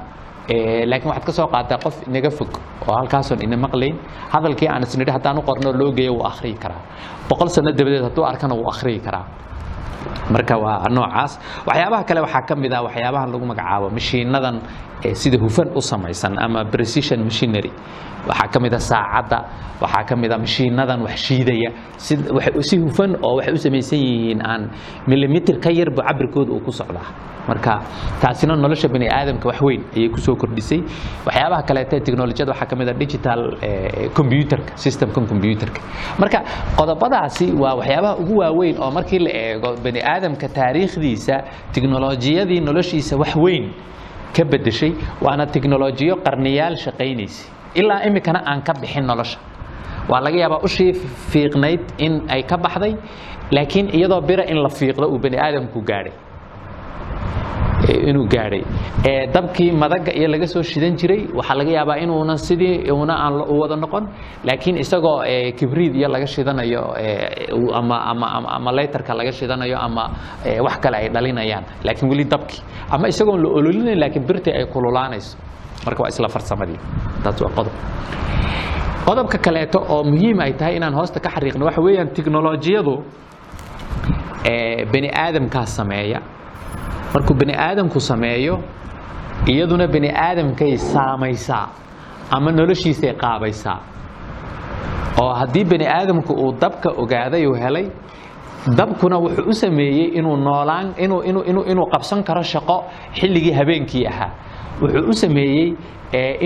laakiin 0.91 1.09
waxaad 1.13 1.25
ka 1.29 1.33
soo 1.39 1.47
qaataa 1.55 1.79
qof 1.85 1.97
inaga 2.09 2.31
fog 2.39 2.51
oo 2.89 2.95
halkaasoon 2.99 3.43
ina 3.47 3.57
maqlayn. 3.57 3.95
Hadalkii 4.33 4.69
aan 4.69 4.83
isnidhi 4.83 5.13
haddaan 5.17 5.39
u 5.39 5.43
qorno 5.49 5.71
loo 5.81 5.93
geeyo 5.99 6.13
wuu 6.17 6.25
akhriyi 6.31 6.57
karaa. 6.63 6.81
Boqol 7.29 7.49
sano 7.49 7.71
dabadeed 7.79 8.03
hadduu 8.09 8.25
arkana 8.25 8.55
wuu 8.55 8.69
akhriyi 8.73 9.01
karaa. 9.07 9.25
Marka 10.33 10.57
waa 10.65 10.89
noocaas. 10.97 11.33
Waxyaabaha 11.69 12.03
kale 12.09 12.21
waxaa 12.27 12.43
ka 12.49 12.55
mid 12.57 12.73
ah 12.73 12.83
waxyaabahan 12.89 13.29
lagu 13.33 13.47
magacaabo 13.53 13.87
mashiinadan 13.97 14.57
sida 15.15 15.39
hufan 15.39 15.69
u 15.75 15.81
samaysan 15.81 16.39
ama 16.39 16.65
precision 16.65 17.21
machinery. 17.25 17.73
Waxaa 18.29 18.49
ka 18.53 18.61
mid 18.61 18.75
a 18.75 18.79
saacadda 18.79 19.39
waxaa 19.81 20.05
ka 20.09 20.15
mid 20.17 20.33
a 20.33 20.39
mashiinadan 20.39 21.01
wax 21.03 21.17
shiidaya. 21.27 21.71
Si 21.99 22.77
hufan 22.79 23.17
oo 23.23 23.37
waxay 23.39 23.53
u 23.55 23.57
samaysan 23.65 23.99
yihiin 23.99 24.41
aan 24.45 24.71
millimeter 25.07 25.57
ka 25.59 25.71
yarba 25.71 26.03
cabirkooda 26.09 26.53
uu 26.53 26.61
ku 26.61 26.71
socdaa. 26.73 27.09
Marka 27.49 27.81
taasina 28.21 28.55
nolosha 28.57 28.89
bani 28.93 29.09
aadamka 29.09 29.49
wax 29.49 29.59
weyn 29.63 29.83
ayay 29.97 30.09
ku 30.13 30.21
soo 30.21 30.37
kordhisay. 30.37 30.81
Waxyaabaha 31.27 31.63
kaleete 31.69 31.97
technolojiyada 32.05 32.53
waxaa 32.53 32.69
ka 32.71 32.77
mid 32.77 32.89
a 32.89 32.95
digital 32.95 33.41
computerka 34.15 34.77
systemkan 34.77 35.25
computerka. 35.27 35.81
Marka 36.21 36.45
qodobadaasi 36.77 37.47
waa 37.63 37.75
waxyaabaha 37.81 38.17
ugu 38.21 38.37
waaweyn 38.43 38.77
oo 38.83 38.91
markii 38.91 39.19
la 39.19 39.31
eego 39.33 39.77
bani 39.85 40.01
aadamka 40.05 40.49
taariikhdiisa 40.49 41.37
tiknolojiyadii 41.73 42.61
noloshiisa 42.61 43.17
wax 43.17 43.33
weyn 43.37 43.73
ka 44.37 44.45
bedeshay 44.53 44.93
waana 45.25 45.47
tiknolojiyo 45.55 46.15
qarniyaal 46.27 46.77
shaqaynaysa 46.85 47.43
ilaa 47.81 48.01
imikana 48.09 48.41
aan 48.51 48.63
ka 48.63 48.73
bixin 48.81 49.05
nolosha. 49.11 49.39
Waa 50.11 50.21
laga 50.25 50.39
yaabaa 50.43 50.61
ushii 50.67 50.93
fiiqnayd 51.33 51.81
in 51.99 52.13
ay 52.35 52.43
ka 52.43 52.57
baxday 52.65 52.95
laakiin 53.57 53.87
iyadoo 53.99 54.21
bira 54.29 54.45
in 54.53 54.59
la 54.63 54.69
fiiqdo 54.69 55.07
uu 55.15 55.19
bani 55.25 55.39
aadamku 55.39 55.79
gaadhay 55.91 56.13
inuu 58.09 58.27
gaadhay. 58.29 58.63
Dabkii 59.35 59.73
madaga 59.73 60.13
iyo 60.13 60.29
laga 60.29 60.47
soo 60.47 60.63
shidan 60.63 60.97
jiray 60.97 61.27
waxaa 61.35 61.55
laga 61.59 61.71
yaabaa 61.71 61.97
inuuna 62.03 62.37
sidii 62.37 62.91
una 62.91 63.15
aan 63.25 63.35
u 63.49 63.61
wada 63.61 63.77
noqon. 63.77 64.05
Laakiin 64.45 64.77
isagoo 64.79 65.23
kibriid 65.59 65.95
iyo 65.95 66.09
laga 66.09 66.27
shidanayo 66.27 66.83
ama 67.73 68.73
laytarka 68.73 69.15
laga 69.15 69.33
shidanayo 69.33 69.79
ama 69.79 70.11
wax 70.65 70.77
kale 70.83 70.97
ay 70.97 71.09
dhalinayaan. 71.09 71.65
Laakiin 71.85 72.11
weli 72.11 72.25
dabkii 72.25 72.63
ama 72.91 73.09
isagoon 73.09 73.43
la 73.43 73.49
ololinayn 73.49 73.99
laakiin 74.01 74.27
birtii 74.27 74.53
ay 74.53 74.67
kululaanayso. 74.67 75.39
Marka 75.87 76.03
waa 76.03 76.09
isla 76.09 76.29
farsamadii. 76.29 76.79
Taas 77.25 77.41
waa 77.43 77.51
qodob. 77.57 77.73
Qodobka 79.07 79.39
kaleeto 79.39 79.79
oo 79.89 80.05
muhiim 80.05 80.41
ay 80.41 80.53
tahay 80.53 80.77
inaan 80.77 80.95
hoosta 80.95 81.21
ka 81.21 81.31
xariiqno 81.31 81.65
waxa 81.67 81.81
weeyaan 81.83 82.09
tiknolojiyadu 82.15 82.95
bani 84.93 85.09
aadamkaa 85.15 85.67
sameeya 85.67 86.21
markuu 87.15 87.35
bani 87.35 87.55
aadamku 87.55 88.01
sameeyo 88.01 88.59
iyaduna 89.53 89.87
bani 89.89 90.11
aadamkay 90.27 90.77
saamaysaa 90.77 91.67
ama 92.31 92.53
noloshiisay 92.53 93.13
qaabaysaa. 93.23 93.79
Oo 95.23 95.33
haddii 95.35 95.65
bani 95.65 95.87
aadamku 95.87 96.33
uu 96.33 96.53
dabka 96.61 96.91
ogaaday 97.03 97.47
uu 97.47 97.55
helay 97.55 97.87
dabkuna 98.77 99.17
wuxuu 99.19 99.49
u 99.49 99.55
sameeyey 99.55 100.07
inuu 100.19 100.37
noolaan 100.37 100.95
inuu 100.99 101.87
qabsan 101.93 102.23
karo 102.25 102.43
shaqo 102.43 102.85
xilligii 103.19 103.53
habeenkii 103.53 104.07
ahaa. 104.07 104.31
Wuxuu 104.83 105.09
u 105.09 105.13
sameeyey 105.13 105.75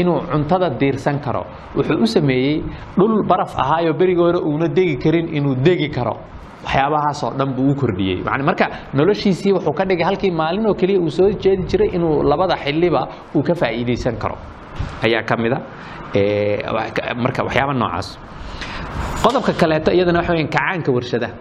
inuu 0.01 0.21
cuntada 0.33 0.71
diirsan 0.81 1.19
karo. 1.21 1.45
Wuxuu 1.77 2.03
u 2.03 2.07
sameeyey 2.07 2.63
dhul 2.97 3.23
baraf 3.29 3.53
ahaayoo 3.59 3.93
berigii 3.99 4.23
hore 4.23 4.39
uuna 4.39 4.69
degi 4.69 4.97
karin 4.97 5.29
inuu 5.37 5.55
degi 5.55 5.89
karo 5.89 6.17
waxyaabahaasoo 6.65 7.31
dhan 7.39 7.51
buu 7.57 7.71
u 7.71 7.75
kordhiyey. 7.75 8.19
Marka 8.49 8.67
noloshiisii 8.95 9.53
wuxuu 9.57 9.73
ka 9.79 9.85
dhigay 9.85 10.05
halkii 10.05 10.31
maalin 10.31 10.67
oo 10.67 10.75
keliya 10.75 11.01
uu 11.01 11.11
soo 11.11 11.31
jeedi 11.31 11.63
jiray 11.71 11.89
inuu 11.97 12.23
labada 12.23 12.57
xiliba 12.65 13.03
uu 13.35 13.43
ka 13.43 13.55
faa'iidaysan 13.55 14.17
karo. 14.23 14.37
Ayaa 15.05 15.23
ka 15.29 15.37
mida 15.37 15.59
marka 17.25 17.43
waxyaaba 17.47 17.73
noocaas. 17.75 18.09
Qodobka 19.25 19.53
kaleeto 19.61 19.91
iyadana 19.93 20.19
waxa 20.21 20.33
weyan 20.33 20.49
kacaanka 20.49 20.91
warshadaha. 20.93 21.33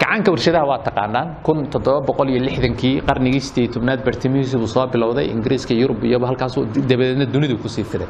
Kacaanka 0.00 0.30
warshadaha 0.34 0.64
waa 0.70 0.78
taqaanaan. 0.86 1.28
Kun 1.44 1.58
toddoba 1.72 2.00
boqol 2.08 2.28
iyo 2.32 2.40
lixdankii 2.46 2.94
qarnigii 3.08 3.40
sideed 3.40 3.70
tobnaad 3.74 4.00
bartimihiisi 4.04 4.56
buu 4.58 4.66
soo 4.66 4.86
bilowday 4.86 5.26
ingiriiska 5.34 5.74
yurub 5.74 6.04
iyo 6.04 6.18
halkaasuu 6.26 6.64
dabadeedna 6.90 7.26
dunidu 7.32 7.56
ku 7.62 7.68
sii 7.68 7.84
fiday. 7.84 8.08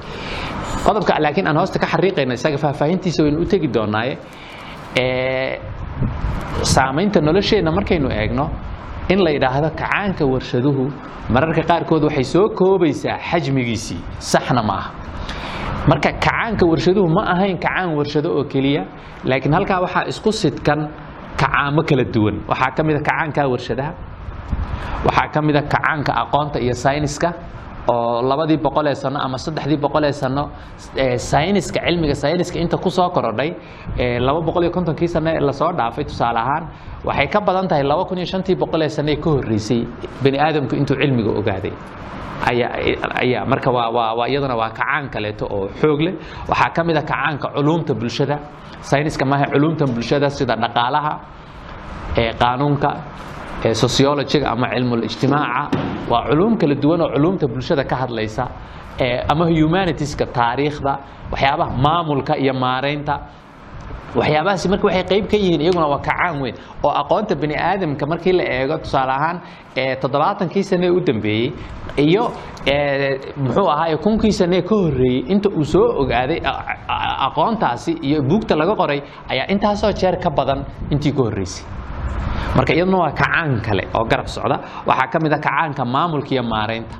Qodobka 0.86 1.18
laakiin 1.20 1.46
aan 1.48 1.56
hoosta 1.58 1.78
ka 1.78 1.86
xariiqayna 1.86 2.34
isaga 2.38 2.58
faahfaahintiisa 2.64 3.22
waynu 3.24 3.40
u 3.42 3.44
tegi 3.44 3.68
doonaaye 3.74 4.14
saamaynta 6.74 7.20
nolosheenna 7.20 7.70
markaynu 7.78 8.08
eegno 8.20 8.46
in 9.12 9.18
la 9.24 9.30
yidhaahdo 9.36 9.68
kacaanka 9.80 10.24
warshaduhu 10.32 10.84
mararka 11.34 11.62
qaarkood 11.70 12.02
waxay 12.08 12.24
soo 12.34 12.46
koobaysaa 12.58 13.16
xajmigiisii 13.30 14.00
saxna 14.32 14.62
ma 14.68 14.74
aha. 14.80 14.90
Marka 15.90 16.10
kacaanka 16.12 16.64
warshaduhu 16.70 17.08
ma 17.16 17.22
ahayn 17.32 17.56
kacaan 17.64 17.88
warshado 17.98 18.28
oo 18.38 18.44
keliya 18.52 18.82
laakiin 19.24 19.54
halkaa 19.56 19.80
waxaa 19.84 20.04
isku 20.12 20.30
sidkan 20.32 20.80
kacaamo 21.40 21.82
kala 21.88 22.04
duwan. 22.14 22.36
Waxaa 22.50 22.70
ka 22.76 22.82
mid 22.88 22.96
kacaanka 23.08 23.42
warshadaha 23.52 23.92
waxaa 25.06 25.28
ka 25.34 25.40
mid 25.46 25.56
kacaanka 25.72 26.12
aqoonta 26.22 26.58
iyo 26.64 26.74
sayniska 26.84 27.28
oo 27.88 28.22
labadii 28.30 28.56
boqolee 28.66 28.94
sano 28.94 29.18
ama 29.26 29.38
saddexdii 29.38 29.76
boqolee 29.84 30.12
sano 30.12 30.42
sayniska 31.16 31.80
cilmiga 31.86 32.14
sayniska 32.14 32.58
inta 32.58 32.76
ku 32.76 32.90
korodhay 33.14 33.50
laba 34.26 34.40
boqol 34.48 34.62
iyo 34.64 34.70
kontonkii 34.76 35.08
sano 35.08 35.30
ee 35.30 35.40
la 35.40 35.52
soo 35.52 35.72
dhaafay 35.78 36.04
tusaale 36.04 36.38
ahaan 36.38 36.64
waxay 37.04 37.26
ka 37.34 37.40
badan 37.40 37.68
tahay 37.68 37.82
laba 37.84 38.04
kun 38.04 38.18
iyo 38.18 38.26
shantii 38.32 38.56
boqolee 38.62 38.88
sano 38.88 39.10
ee 39.10 39.16
ka 39.16 39.30
horreysay 39.30 39.80
bani 40.24 40.38
aadamku 40.38 40.74
intuu 40.76 40.96
cilmiga 41.02 41.30
ogaaday. 41.40 41.72
Ayaa 42.50 43.44
marka 43.46 43.70
waa 43.70 43.90
waa 43.92 44.14
waa 44.16 44.70
kacaan 44.70 45.08
kaleeto 45.12 45.44
oo 45.50 45.68
xoog 45.80 46.00
leh. 46.00 46.14
Waxaa 46.48 46.70
ka 46.76 46.82
mid 46.84 46.96
a 46.96 47.02
kacaanka 47.02 47.48
culuumta 47.54 47.94
bulshada. 47.94 48.36
Sayniska 48.80 49.24
maaha 49.24 49.46
culuumta 49.52 49.84
bulshada 49.86 50.28
sida 50.30 50.56
dhaqaalaha 50.56 51.12
qaanuunka 52.40 52.90
sociologiga 53.82 54.50
ama 54.50 54.68
cilmul 54.74 55.02
ijtimaaca. 55.04 55.70
Waa 56.10 56.24
culuum 56.28 56.56
kala 56.58 56.74
duwan 56.74 57.00
oo 57.00 57.10
culuumta 57.14 57.46
bulshada 57.48 57.84
ka 57.84 57.96
hadlaysa 57.96 58.44
ama 59.28 59.44
humanitieska 59.46 60.26
taariikhda 60.26 60.98
waxyaabaha 61.32 61.70
maamulka 61.84 62.34
iyo 62.36 62.54
maaraynta 62.54 63.14
waxyaabahaasi 64.16 64.68
marka 64.68 64.86
waxay 64.88 65.04
qayb 65.10 65.24
ka 65.30 65.36
yihiin 65.36 65.60
iyaguna 65.60 65.86
waa 65.92 65.98
kacaan 66.06 66.40
weyn 66.42 66.54
oo 66.84 66.90
aqoonta 67.00 67.34
bani 67.42 67.54
aadamka 67.56 68.06
markii 68.06 68.32
la 68.32 68.44
eego 68.44 68.78
tusaale 68.78 69.12
ahaan 69.12 69.36
toddobaatankii 70.02 70.62
sane 70.70 70.86
ee 70.86 70.90
u 70.90 71.00
dambeeyey 71.00 71.52
iyo 71.96 72.24
muxuu 73.36 73.68
ahaaye 73.70 73.96
kunkii 73.96 74.32
sane 74.32 74.62
ka 74.62 74.74
horreeyey 74.74 75.24
inta 75.32 75.48
uu 75.48 75.64
soo 75.64 75.86
ogaaday 76.02 76.40
aqoontaasi 77.28 77.92
iyo 78.02 78.22
buugta 78.22 78.56
laga 78.56 78.74
qoray 78.76 79.00
ayaa 79.28 79.46
intaasoo 79.54 79.92
jeer 79.92 80.16
ka 80.24 80.30
badan 80.30 80.64
intii 80.90 81.12
ka 81.12 81.22
horreysay 81.22 81.64
marka 82.56 82.72
iyaduna 82.76 82.98
waa 83.02 83.12
kacaan 83.20 83.60
kale 83.66 83.82
oo 83.96 84.04
garab 84.10 84.26
socda 84.36 84.56
waxaa 84.88 85.08
ka 85.12 85.18
mid 85.24 85.32
a 85.32 85.38
kacaanka 85.46 85.82
maamulka 85.94 86.30
iyo 86.34 86.42
maaraynta 86.52 86.96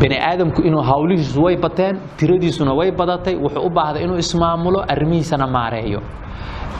bani 0.00 0.16
aadamku 0.30 0.60
inuu 0.68 0.82
hawlihiisu 0.90 1.42
way 1.46 1.56
bateen 1.64 1.94
tiradiisuna 2.18 2.72
way 2.78 2.90
badatay 3.00 3.34
wuxuu 3.44 3.66
u 3.66 3.70
baahday 3.76 4.02
inuu 4.04 4.16
ismaamulo 4.24 4.80
arrimihiisana 4.92 5.46
maareeyo 5.56 6.00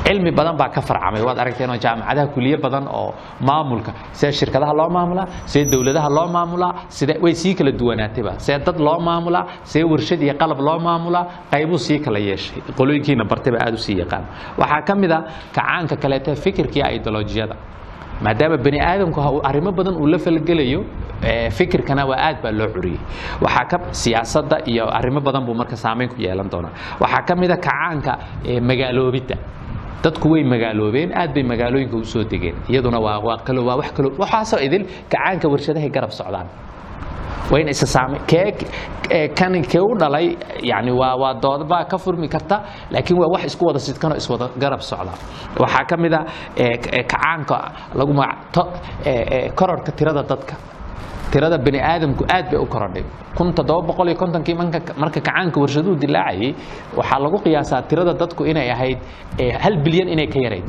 cilmi 0.06 0.30
badan 0.38 0.56
baa 0.56 0.68
ka 0.74 0.80
farcamay. 0.80 1.22
Waad 1.22 1.38
aragteen 1.38 1.70
oo 1.70 1.76
jaamacadaha 1.84 2.26
kuliye 2.34 2.56
badan 2.56 2.84
oo 2.88 3.14
maamulka. 3.40 3.92
Sida 4.12 4.32
shirkadaha 4.32 4.72
loo 4.80 4.88
maamulaa 4.96 5.26
sida 5.46 5.70
dowladaha 5.72 6.08
loo 6.16 6.26
maamulaa 6.36 6.72
sida 6.88 7.14
way 7.24 7.34
sii 7.34 7.54
kala 7.54 7.72
duwanaatayba 7.80 8.32
sida 8.38 8.58
dad 8.66 8.78
loo 8.86 8.98
maamulaa 9.08 9.44
sida 9.64 9.86
warshad 9.92 10.20
iyo 10.22 10.34
qalab 10.40 10.60
loo 10.60 10.78
maamulaa 10.78 11.24
qaybuu 11.52 11.78
sii 11.86 11.98
kala 12.04 12.18
yeeshay. 12.18 12.60
Qolooyinkiina 12.78 13.24
bartayba 13.30 13.58
aad 13.66 13.74
u 13.74 13.92
yaqaan. 14.02 14.24
Waxaa 14.60 14.82
ka 14.88 14.94
mid 14.94 15.10
a 15.12 15.18
kacaanka 15.56 15.96
kaleete 16.02 16.34
fikirkii 16.44 16.82
ideolojiyada. 16.96 17.56
Maadaama 18.24 18.56
bani 18.64 18.80
aadamku 18.80 19.20
arrimo 19.48 19.70
badan 19.78 19.94
uu 20.02 20.06
la 20.06 20.18
falgelayo 20.18 20.80
fikirkana 21.56 22.02
waa 22.10 22.16
aad 22.28 22.36
baa 22.42 22.50
loo 22.58 22.68
curiyey 22.74 22.98
waxaa 23.44 23.64
ka 23.70 23.76
siyaasadda 23.92 24.56
iyo 24.72 24.84
arrimo 24.98 25.20
badan 25.20 25.44
buu 25.46 25.54
marka 25.54 25.76
saameyn 25.76 26.08
ku 26.08 26.16
yeelan 26.26 26.48
doonaa. 26.52 26.72
Waxaa 27.02 27.22
ka 27.28 27.34
mid 27.36 27.50
a 27.50 27.56
kacaanka 27.56 28.12
magaaloobidda 28.70 29.36
dadku 30.04 30.28
way 30.32 30.42
magaaloobeen 30.44 31.12
aad 31.20 31.34
bay 31.34 31.42
magaalooyinka 31.52 31.96
u 31.96 32.04
soo 32.04 32.24
degeen. 32.32 32.54
Iyaduna 32.68 32.98
waa 33.06 33.18
waa 33.66 33.76
wax 33.80 33.90
kalo 33.96 34.08
waxaasoo 34.22 34.60
idil 34.66 34.84
kacaanka 35.12 35.48
warshadahay 35.52 35.90
garab 35.96 36.10
socdaan. 36.10 36.46
Waa 37.50 37.60
in 37.60 37.68
isa 37.68 37.86
saame 37.86 38.18
kee 38.30 38.54
ee, 39.10 39.28
kan 39.28 39.52
kee 39.72 39.80
u 39.80 39.94
dhalay 40.00 40.36
yani 40.62 40.92
waa 41.00 41.16
waa 41.22 41.34
doodbaa 41.42 41.84
ka 41.90 41.98
furmi 41.98 42.28
karta 42.28 42.56
laakiin 42.90 43.18
waa 43.20 43.28
wax 43.34 43.44
isku 43.44 43.64
wada 43.66 43.78
sidkanoo 43.78 44.16
iswada 44.16 44.48
garab 44.62 44.80
socda. 44.80 45.12
Waxaa 45.62 45.84
ka 45.90 45.96
mid 45.96 46.12
a 46.12 46.20
kacaanka 47.12 47.58
lagu 47.94 48.12
ee, 49.06 49.50
kororka 49.58 49.92
tirada 49.92 50.22
dadka 50.22 50.54
tirada 51.32 51.58
bani 51.58 51.78
aadamku 51.80 52.24
aad 52.28 52.46
bay 52.50 52.58
u 52.58 52.66
korodhay. 52.66 53.04
Kontonkii 54.18 54.54
marka 54.54 54.80
kacaanka 55.20 55.60
warshaduhu 55.60 55.96
dilaacayay 56.02 56.54
waxaa 56.96 57.18
lagu 57.24 57.38
qiyaasaa 57.44 57.82
tirada 57.88 58.12
dadku 58.14 58.44
inay 58.44 58.70
ahayd 58.70 58.98
ee, 59.38 59.50
hal 59.62 59.76
bilyan 59.84 60.08
inay 60.08 60.26
ka 60.26 60.38
yarayd. 60.40 60.64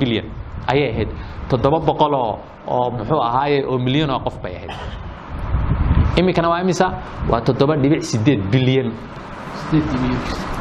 Bilyan 0.00 0.26
ayay 0.72 0.90
ahayd. 0.92 1.08
Toddoba 1.48 1.78
boqoloo 1.88 2.38
oo 2.66 2.90
muxuu 2.90 3.20
ahaaye 3.28 3.64
oo 3.70 3.78
milyan 3.78 4.10
oo 4.10 4.20
qof 4.26 4.36
bay 4.42 4.54
ahayd. 4.56 4.72
Iminkana 6.18 6.48
waa 6.48 6.60
imisa? 6.62 6.86
Waa 7.30 7.40
toddoba 7.40 7.76
dhibic 7.76 8.02
sideed 8.02 8.40
bilyan. 8.52 8.90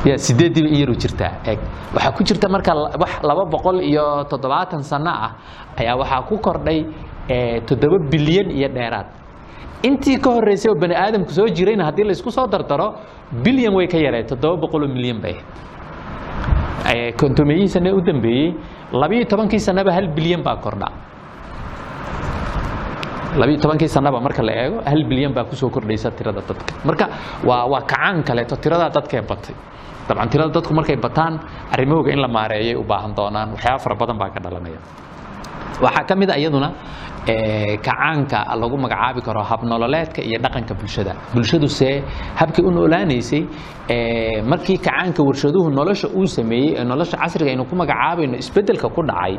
Ya 0.05 0.17
sideed 0.17 0.53
dibic 0.53 0.73
yaru 0.79 0.93
jirtaa 0.95 1.31
eeg 1.49 1.59
waxaa 1.93 2.11
ku 2.13 2.23
jirta 2.23 2.47
marka 2.49 2.73
laba 3.23 3.43
boqol 3.49 3.81
iyo 3.81 4.23
toddobaatan 4.29 4.83
sano 4.83 5.09
ah 5.09 5.31
ayaa 5.77 5.95
waxaa 5.97 6.21
ku 6.29 6.37
kordhay 6.37 6.79
eh, 6.79 6.85
toddoba 7.67 7.97
bilyan 8.11 8.51
iyo 8.51 8.69
dheeraad. 8.69 9.07
Intii 9.83 10.17
ka 10.21 10.29
horreysay 10.35 10.71
oo 10.71 10.79
bani 10.79 10.95
aadamku 10.95 11.31
soo 11.31 11.47
jirayna 11.47 11.85
haddii 11.85 12.03
laysku 12.09 12.31
soo 12.31 12.47
dardaro 12.47 12.87
bilyan 13.45 13.73
way 13.75 13.87
ka 13.87 13.97
yareen 13.97 14.25
toddoba 14.25 14.61
boqoloo 14.63 14.87
milyan 14.87 15.21
bay. 15.21 15.35
Ahayd 16.85 17.15
kontomeyihii 17.21 17.67
sane 17.67 17.91
u 17.93 18.01
dambeeyey 18.01 18.53
labiyo 18.93 19.25
tobankii 19.25 19.59
sanaba 19.59 19.91
hal 19.91 20.07
bilyan 20.17 20.43
baa 20.43 20.55
kordha. 20.57 20.87
Labiyo 23.35 23.57
tobankii 23.59 23.87
sanaba 23.89 24.19
marka 24.21 24.43
la 24.43 24.53
eego 24.63 24.81
hal 24.85 25.03
bilyan 25.09 25.33
baa 25.33 25.43
ku 25.43 25.55
soo 25.55 25.69
kordhaysa 25.69 26.11
tirada 26.17 26.41
dadka. 26.41 26.73
Marka 26.85 27.05
waa 27.43 27.65
waa 27.67 27.81
kacaan 27.81 28.23
kaleeto 28.23 28.55
tirada 28.55 28.89
dadkee 28.89 29.21
batay. 29.21 29.55
Dabcan 30.07 30.29
tirada 30.29 30.51
dadku 30.53 30.73
markay 30.73 30.95
bataan 30.95 31.39
arrimahooga 31.73 32.11
in 32.13 32.21
la 32.21 32.27
maareeyay 32.27 32.75
u 32.75 32.83
baahan 32.83 33.13
doonaan 33.17 33.49
waxyaaba 33.57 33.79
fara 33.83 33.95
badan 33.95 34.17
baa 34.17 34.29
ka 34.29 34.39
dhalanaya 34.39 34.79
waxaa 35.83 36.05
ka 36.09 36.15
mid 36.15 36.29
a 36.29 36.37
iyaduna 36.41 36.69
eh, 37.27 37.77
kacaanka 37.85 38.39
lagu 38.61 38.77
magacaabi 38.77 39.21
karo 39.25 39.41
habnololeedka 39.49 40.21
iyo 40.21 40.37
dhaqanka 40.43 40.73
bulshada. 40.79 41.13
Bulshadu 41.33 41.67
see 41.67 42.01
habkay 42.39 42.63
u 42.65 42.71
noolaanaysay 42.71 43.41
eh, 43.89 44.43
markii 44.51 44.77
kacaanka 44.77 45.21
warshaduhu 45.27 45.69
nolosha 45.77 46.07
uu 46.19 46.25
sameeyey 46.27 46.75
ee 46.79 46.83
nolosha 46.91 47.17
casriga 47.17 47.51
aynu 47.51 47.65
ku 47.69 47.75
magacaabayno 47.75 48.35
isbeddelka 48.43 48.87
ku 48.95 49.01
dhacay 49.09 49.33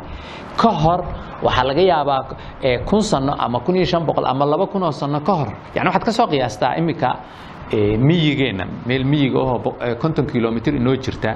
ka 0.61 0.69
hor 0.81 0.99
waxaa 1.45 1.63
laga 1.69 1.81
yaabaa 1.91 2.21
eh, 2.67 2.79
kun 2.89 3.01
sano 3.01 3.33
ama 3.45 3.59
kun 3.65 3.75
iyo 3.75 3.85
shan 3.85 4.03
boqol 4.07 4.25
ama 4.31 4.45
laba 4.45 4.65
kun 4.71 4.83
oo 4.83 4.91
sano 4.91 5.19
ka 5.27 5.33
hor. 5.39 5.49
Yani 5.75 5.87
waxaad 5.89 6.03
ka 6.05 6.11
soo 6.11 6.27
qiyaastaa 6.31 6.75
iminka 6.79 7.09
eh, 7.09 7.21
miyigeenna 7.73 8.65
meel 8.87 9.03
miyiga 9.03 9.39
oo 9.39 9.59
bo- 9.59 9.77
eh, 9.81 9.95
konton 9.97 10.25
kilomitr 10.25 10.73
inoo 10.75 10.95
jirta. 10.95 11.35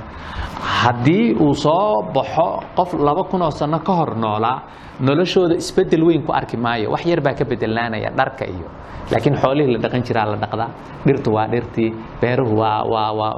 Haddii 0.81 1.33
uu 1.39 1.53
soo 1.53 2.01
baxo 2.13 2.59
qof 2.75 2.93
laba 2.93 3.23
kun 3.23 3.41
oo 3.41 3.49
sano 3.51 3.79
ka 3.79 3.93
hor 3.93 4.15
noolaa 4.15 4.61
noloshooda 4.99 5.55
isbeddel 5.55 6.03
weyn 6.03 6.23
ku 6.23 6.31
arki 6.33 6.57
maayo. 6.57 6.91
Wax 6.91 7.05
yar 7.05 7.21
baa 7.21 7.33
ka 7.33 7.45
bedelnaanaya 7.45 8.09
dharka 8.15 8.45
iyo. 8.45 8.67
Laakiin 9.11 9.35
xoolihii 9.35 9.73
la 9.73 9.79
dhaqan 9.79 10.03
jiraa 10.07 10.25
la 10.25 10.37
dhaqdaa. 10.37 10.69
Dhirtu 11.05 11.31
waa 11.33 11.47
dhirtii 11.47 11.89
beeruhu 12.21 12.55
waa 12.57 13.35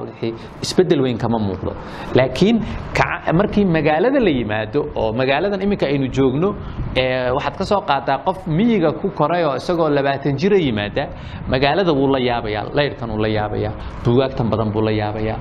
isbeddel 0.62 1.02
weyn 1.02 1.18
kama 1.18 1.40
muuqdo. 1.40 1.72
Laakiin 2.16 2.60
markii 3.34 3.66
magaalada 3.66 4.20
la 4.20 4.30
yimaado 4.30 4.82
oo 4.96 5.14
magaaladan 5.14 5.62
iminka 5.62 5.86
aynu 5.88 6.08
joogno 6.12 6.50
waxaad 7.36 7.56
ka 7.58 7.66
soo 7.66 7.82
qaadaa 7.82 8.18
qof 8.26 8.46
miyiga 8.48 8.92
ku 9.02 9.10
koray 9.16 9.44
oo 9.46 9.56
isagoo 9.56 9.90
labaatan 9.90 10.36
jira 10.38 10.58
yimaada 10.58 11.08
magaalada 11.50 11.92
wuu 11.94 12.08
la 12.12 12.20
yaabayaa 12.20 12.66
laydhkan 12.84 13.10
wuu 13.10 13.22
la 13.26 13.32
yaabayaa 13.38 13.74
bugaagtan 14.06 14.50
badan 14.52 14.72
buu 14.76 14.84
la 14.84 14.92
yaabayaa 14.92 15.40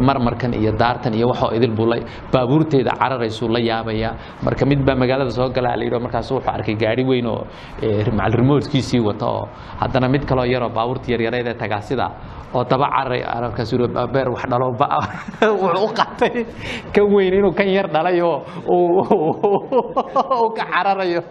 marmarkan 0.00 0.54
iyo 0.54 0.72
daartan 0.78 1.14
iyo 1.18 1.28
waxoo 1.34 1.50
idil 1.58 1.74
buu 1.74 1.90
baabuurteeda 2.32 2.94
cararaysuu 3.02 3.48
la 3.48 3.60
yaabayaa 3.70 4.14
marka 4.42 4.66
mid 4.66 4.80
baa 4.86 4.94
magaalada 4.94 5.30
soo 5.30 5.50
galaa 5.50 5.76
la 5.76 5.84
yidhi 5.84 6.00
markaas 6.06 6.30
wuxuu 6.30 6.50
arkay 6.54 6.74
gaari 6.74 7.04
weyn 7.10 7.26
oo 7.26 7.46
ee, 7.82 8.04
macal 8.10 8.32
remotekiisii 8.40 9.00
wata 9.08 9.26
oo 9.26 9.48
haddana 9.80 10.08
mid 10.08 10.24
kaloo 10.30 10.44
yaroo 10.44 10.70
baabuurta 10.70 11.12
yaryareed 11.12 11.46
ee 11.46 11.54
tagaasida 11.54 12.10
oo 12.54 12.64
daba 12.64 12.88
cararay 12.90 13.22
ararkaas 13.22 13.74
beer 14.12 14.28
wax 14.30 14.44
dhalo 14.50 14.66
wuxuu 15.62 15.84
u 15.84 15.88
qaatay 15.98 16.46
kan 16.94 17.04
weyn 17.14 17.34
inuu 17.34 17.52
kan 17.52 17.68
yar 17.68 17.88
dhalay 17.90 18.20
oo 18.22 18.44
uu 18.68 19.02
uu 20.42 20.50
ka 20.56 20.64
cararayo. 20.64 21.22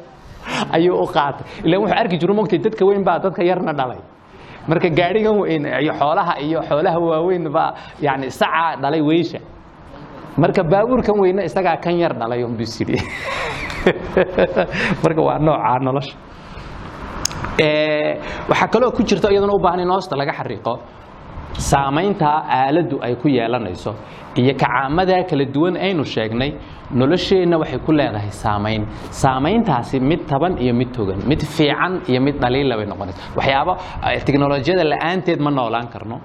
Ayuu 0.72 1.02
u 1.02 1.08
qaatay. 1.08 1.46
Ilaan 1.66 1.82
wuxuu 1.82 1.98
arki 1.98 2.18
jiru 2.18 2.34
mogtay 2.34 2.60
dadka 2.60 2.86
weyn 2.86 3.04
baa 3.04 3.20
dadka 3.20 3.44
yarna 3.44 3.74
dhalay 3.74 4.15
marka 4.68 4.90
gaadhigan 4.90 5.36
iyo 5.82 5.94
xoolaha 5.94 6.34
iyo 6.40 6.62
xoolaha 6.62 7.00
waaweyn 7.00 7.52
baa 7.54 7.74
yani 8.02 8.30
sacaa 8.32 8.76
dhalay 8.82 9.02
weysha. 9.02 9.40
Marka 10.38 10.64
baabuurkan 10.64 11.16
weyna 11.22 11.44
isagaa 11.44 11.78
kan 11.78 11.98
yar 11.98 12.14
dhalay 12.14 12.44
un 12.44 12.58
buu 12.58 12.66
sidhi 12.66 13.00
marka 15.04 15.22
waa 15.22 15.40
noocaa 15.40 15.80
nolosha. 15.80 16.18
Waxaa 18.50 18.68
kaloo 18.68 18.92
ku 18.92 19.04
jirta 19.04 19.32
iyaduna 19.32 19.54
u 19.54 19.60
baahan 19.60 19.80
in 19.80 19.90
hoosta 19.90 20.18
laga 20.18 20.34
xariiqo 20.34 20.80
saamaynta 21.58 22.28
aaladdu 22.60 23.00
ay 23.02 23.16
ku 23.16 23.28
yeelanayso 23.28 23.96
iyo 24.36 24.54
kacaamada 24.54 25.24
kala 25.30 25.46
duwan 25.46 25.76
aynu 25.78 26.04
sheegnay 26.06 26.52
nolosheenna 26.92 27.58
waxay 27.58 27.80
ku 27.80 27.92
leedahay 27.92 28.32
saamayn. 28.32 28.86
Saamayntaasi 29.12 30.00
mid 30.00 30.22
taban 30.28 30.58
iyo 30.58 30.74
mid 30.74 30.92
togan 30.98 31.20
mid 31.28 31.42
fiican 31.56 32.02
iyo 32.08 32.22
mid 32.22 32.36
dhaliila 32.42 32.78
bay 32.78 32.86
noqonaysa 32.86 33.20
waxyaabo 33.38 33.74
eh, 34.08 34.22
tiknolojiyada 34.26 34.84
la'aanteed 34.84 35.40
ma 35.40 35.52
noolaan 35.52 35.88
karno 35.94 36.18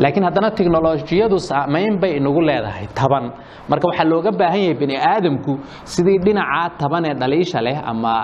laakiin 0.00 0.24
haddana 0.24 0.50
tiknolojiyadu 0.50 1.38
saamayn 1.38 1.98
bay 2.00 2.16
inagu 2.16 2.40
leedahay 2.40 2.86
taban. 2.94 3.32
Marka 3.68 3.86
waxaa 3.88 4.04
looga 4.12 4.30
baahan 4.40 4.60
yahay 4.60 4.74
bani 4.80 4.96
aadamku 4.96 5.52
sidii 5.84 6.18
dhinacaa 6.24 6.68
taban 6.80 7.04
ee 7.10 7.14
dhaliisha 7.14 7.60
leh 7.66 7.78
ama 7.90 8.14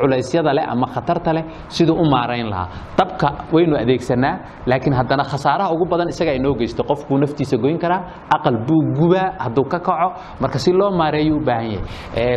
culaysyada 0.00 0.52
leh 0.54 0.64
ama 0.72 0.86
khatarta 0.94 1.32
leh 1.36 1.44
siduu 1.68 1.96
u 1.96 2.04
maarayn 2.04 2.48
lahaa. 2.50 2.68
Dabka 2.98 3.28
waynu 3.52 3.76
adeegsanaa 3.82 4.34
laakiin 4.66 4.94
haddana 4.98 5.24
khasaaraha 5.24 5.70
ugu 5.74 5.86
badan 5.90 6.08
isagaa 6.08 6.34
inoo 6.40 6.54
geysto. 6.54 6.82
Qofkuu 6.84 7.18
naftiisa 7.18 7.56
goyn 7.56 7.78
karaa 7.78 8.00
aqal 8.36 8.56
buu 8.68 8.82
gubaa 8.98 9.28
hadduu 9.38 9.64
ka 9.72 9.78
kaco. 9.80 10.08
Marka 10.40 10.58
si 10.58 10.72
loo 10.72 10.90
maareeyo 10.90 11.36
u 11.36 11.42
yahay. 11.48 11.78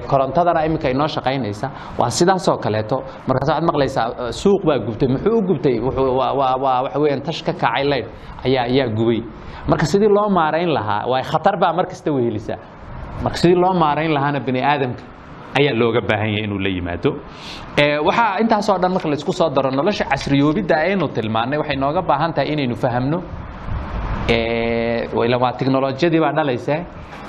Korontadana 0.09 0.65
iminka 0.65 0.89
inoo 0.89 1.07
shaqaynaysa 1.07 1.67
waa 1.99 2.09
sidaasoo 2.09 2.57
kaleeto. 2.57 2.97
Markaas 3.27 3.49
waxaad 3.49 3.63
maqlaysaa 3.69 4.31
suuq 4.41 4.61
baa 4.67 4.79
gubtay 4.85 5.07
muxuu 5.13 5.37
u 5.37 5.41
gubtay? 5.49 5.75
Wuxuu- 5.85 6.15
waa 6.19 6.33
waa- 6.39 6.57
waa 6.63 6.81
waxa 6.83 6.99
weeyaan 6.99 7.21
tash 7.27 7.43
ka 7.47 7.53
kacay 7.53 7.83
leydh 7.91 8.07
ayaa 8.45 8.66
ayaa 8.69 8.87
gubay. 8.97 9.19
Marka 9.69 9.85
sidii 9.85 10.07
loo 10.17 10.29
maarayn 10.37 10.69
lahaa 10.77 11.03
waa 11.11 11.21
khatar 11.31 11.55
baa 11.61 11.73
mar 11.77 11.85
kasta 11.91 12.09
wehelisa. 12.15 12.55
Marka 13.23 13.37
sidii 13.41 13.55
loo 13.63 13.73
maarayn 13.73 14.11
lahaana 14.15 14.39
bani 14.47 14.61
aadamka 14.71 15.03
ayaa 15.59 15.73
looga 15.81 16.01
baahan 16.09 16.29
yahay 16.33 16.43
inuu 16.47 16.59
la 16.65 16.69
yimaado. 16.75 17.11
Waxaa 18.07 18.39
intaasoo 18.41 18.77
dhan 18.81 18.91
marka 18.95 19.07
la 19.09 19.15
isku 19.19 19.33
soo 19.39 19.49
daro 19.55 19.71
nolosha 19.71 20.05
casriyoobidda 20.11 20.75
aynu 20.85 21.07
tilmaannay 21.15 21.57
waxay 21.61 21.75
nooga 21.83 22.01
baahan 22.09 22.31
tahay 22.35 22.49
inaynu 22.53 22.75
fahamno. 22.83 23.19
Waa 25.41 25.51
tiknolojiyadii 25.59 26.19
baa 26.23 26.33
dhalaysa 26.37 26.75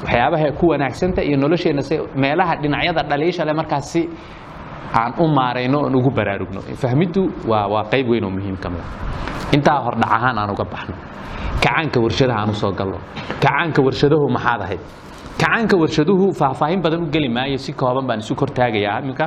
waxyaabaha 0.03 0.53
ku 0.59 0.65
wanaagsanta 0.73 1.23
iyo 1.23 1.37
nolosheenna 1.37 1.83
meelaha 2.23 2.55
dhinacyada 2.63 3.03
dhaliisha 3.11 3.45
leh 3.45 3.55
markaas 3.55 3.93
si 3.93 4.01
aan 4.93 5.13
u 5.19 5.27
maarayno 5.29 5.79
oon 5.85 5.95
ugu 5.97 6.11
baraarugno. 6.11 6.61
Fahmiddu 6.83 7.23
waa 7.51 7.85
qayb 7.91 8.07
weyn 8.09 8.25
oo 8.25 8.31
muhiim 8.31 8.57
ka 8.57 8.69
mid 8.71 8.81
ah. 8.81 8.89
Intaa 9.57 9.81
hordhac 9.85 10.11
ahaan 10.17 10.39
aan 10.39 10.51
uga 10.51 10.65
baxno. 10.65 10.95
Kacaanka 11.63 12.01
warshadaha 12.01 12.39
aan 12.43 12.51
u 12.51 12.55
soo 12.55 12.73
galno 12.73 12.99
kacaanka 13.43 13.81
warshaduhu 13.83 14.29
maxaad 14.37 14.61
ahayd? 14.63 14.81
Kacaanka 15.41 15.75
warshaduhu 15.83 16.33
faahfaahin 16.39 16.81
badan 16.83 17.03
u 17.03 17.07
geli 17.11 17.29
maayo 17.29 17.59
si 17.59 17.73
kooban 17.73 18.07
baan 18.07 18.19
isu 18.19 18.35
kortaagayaa 18.35 19.01
iminka? 19.03 19.27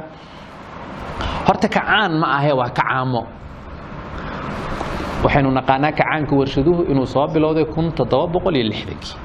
Horta 1.47 1.67
kacaan 1.67 2.19
ma 2.21 2.28
ahe 2.38 2.52
waa 2.60 2.69
kacaamo. 2.69 3.21
Waxaynu 5.24 5.52
naqaanaa 5.60 5.91
kacaanka 5.91 6.34
warshaduhu 6.39 6.82
inuu 6.91 7.06
soo 7.06 7.28
bilowday 7.34 7.65
kun 7.74 7.91
toddoba 7.97 8.28
boqol 8.34 8.56
iyo 8.56 8.65
lixdankii 8.71 9.15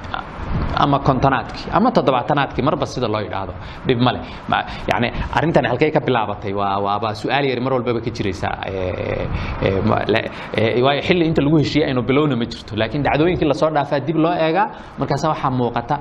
ama 0.84 0.98
kontonaadkii 0.98 1.70
ama 1.72 1.90
toddobaatanaadkii 1.96 2.62
marba 2.68 2.86
sida 2.86 3.08
loo 3.08 3.20
yidhaahdo. 3.20 3.52
Dhib 3.86 4.00
male 4.00 4.20
Ma- 4.48 4.64
yani 4.92 5.08
arrintani 5.36 5.68
halkay 5.68 5.90
ka 5.90 6.00
bilaabatay 6.00 6.52
waa 6.52 6.78
waaba 6.86 7.14
su'aal 7.14 7.44
yari 7.50 7.60
mar 7.60 7.72
walbaba 7.72 8.00
ka 8.00 8.10
jiraysa. 8.10 8.48
Ee, 8.66 9.28
ee, 9.62 9.80
ma- 9.88 10.04
le- 10.12 10.30
ee, 10.56 10.82
waayo 10.82 11.00
xilli 11.02 11.24
inta 11.26 11.42
lagu 11.42 11.58
heshiiyey 11.62 11.88
aynu 11.88 12.02
bilowna 12.02 12.36
ma 12.36 12.44
jirto. 12.44 12.76
Laakiin 12.76 13.02
dhacdooyinkii 13.06 13.48
la 13.48 13.54
soo 13.54 13.70
dhaafaa 13.70 14.00
dib 14.06 14.16
loo 14.16 14.32
eegaa 14.46 14.66
markaasa 14.98 15.28
waxaa 15.32 15.50
muuqata 15.58 15.96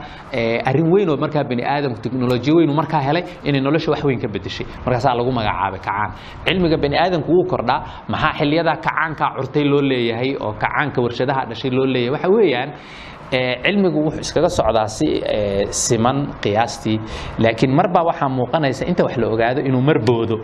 arrin 0.69 0.87
weyn 0.93 1.09
oo 1.09 1.17
markaa 1.17 1.43
bani 1.49 1.63
aadamku 1.63 1.99
teknolojiya 2.03 2.55
weyn 2.57 2.69
uu 2.69 2.75
markaa 2.81 3.01
helay 3.07 3.23
inay 3.43 3.61
nolosha 3.61 3.91
wax 3.91 4.03
weyn 4.07 4.19
ka 4.23 4.27
bedeshay 4.27 4.65
markaasaa 4.85 5.15
lagu 5.19 5.31
magacaabay 5.31 5.79
kacaan. 5.79 6.11
Cilmiga 6.45 6.77
bani 6.83 6.97
aadamku 6.97 7.31
wuu 7.31 7.45
kordhaa. 7.51 7.79
Maxaa 8.11 8.33
xilliyada 8.39 8.73
kacaanka 8.75 9.25
curtay 9.37 9.63
loo 9.71 9.81
leeyahay 9.81 10.35
oo 10.45 10.53
kacaanka 10.53 11.01
warshadaha 11.01 11.41
dhashay 11.49 11.71
loo 11.71 11.85
leeyahay? 11.85 12.11
Waxa 12.15 12.29
weeyaan 12.35 12.69
ee, 12.69 13.14
cilmigu 13.63 13.99
wuxuu 14.05 14.21
iskaga 14.25 14.49
socdaa 14.49 14.87
si 14.97 15.07
ee, 15.23 15.65
siman 15.71 16.17
qiyaastii. 16.43 16.97
Laakiin 17.43 17.71
marbaa 17.79 18.03
waxaa 18.09 18.29
muuqanaysa 18.37 18.83
inta 18.89 19.03
wax 19.03 19.17
la 19.21 19.27
ogaado 19.33 19.61
inuu 19.69 19.81
mar 19.81 19.99
boodo. 20.07 20.37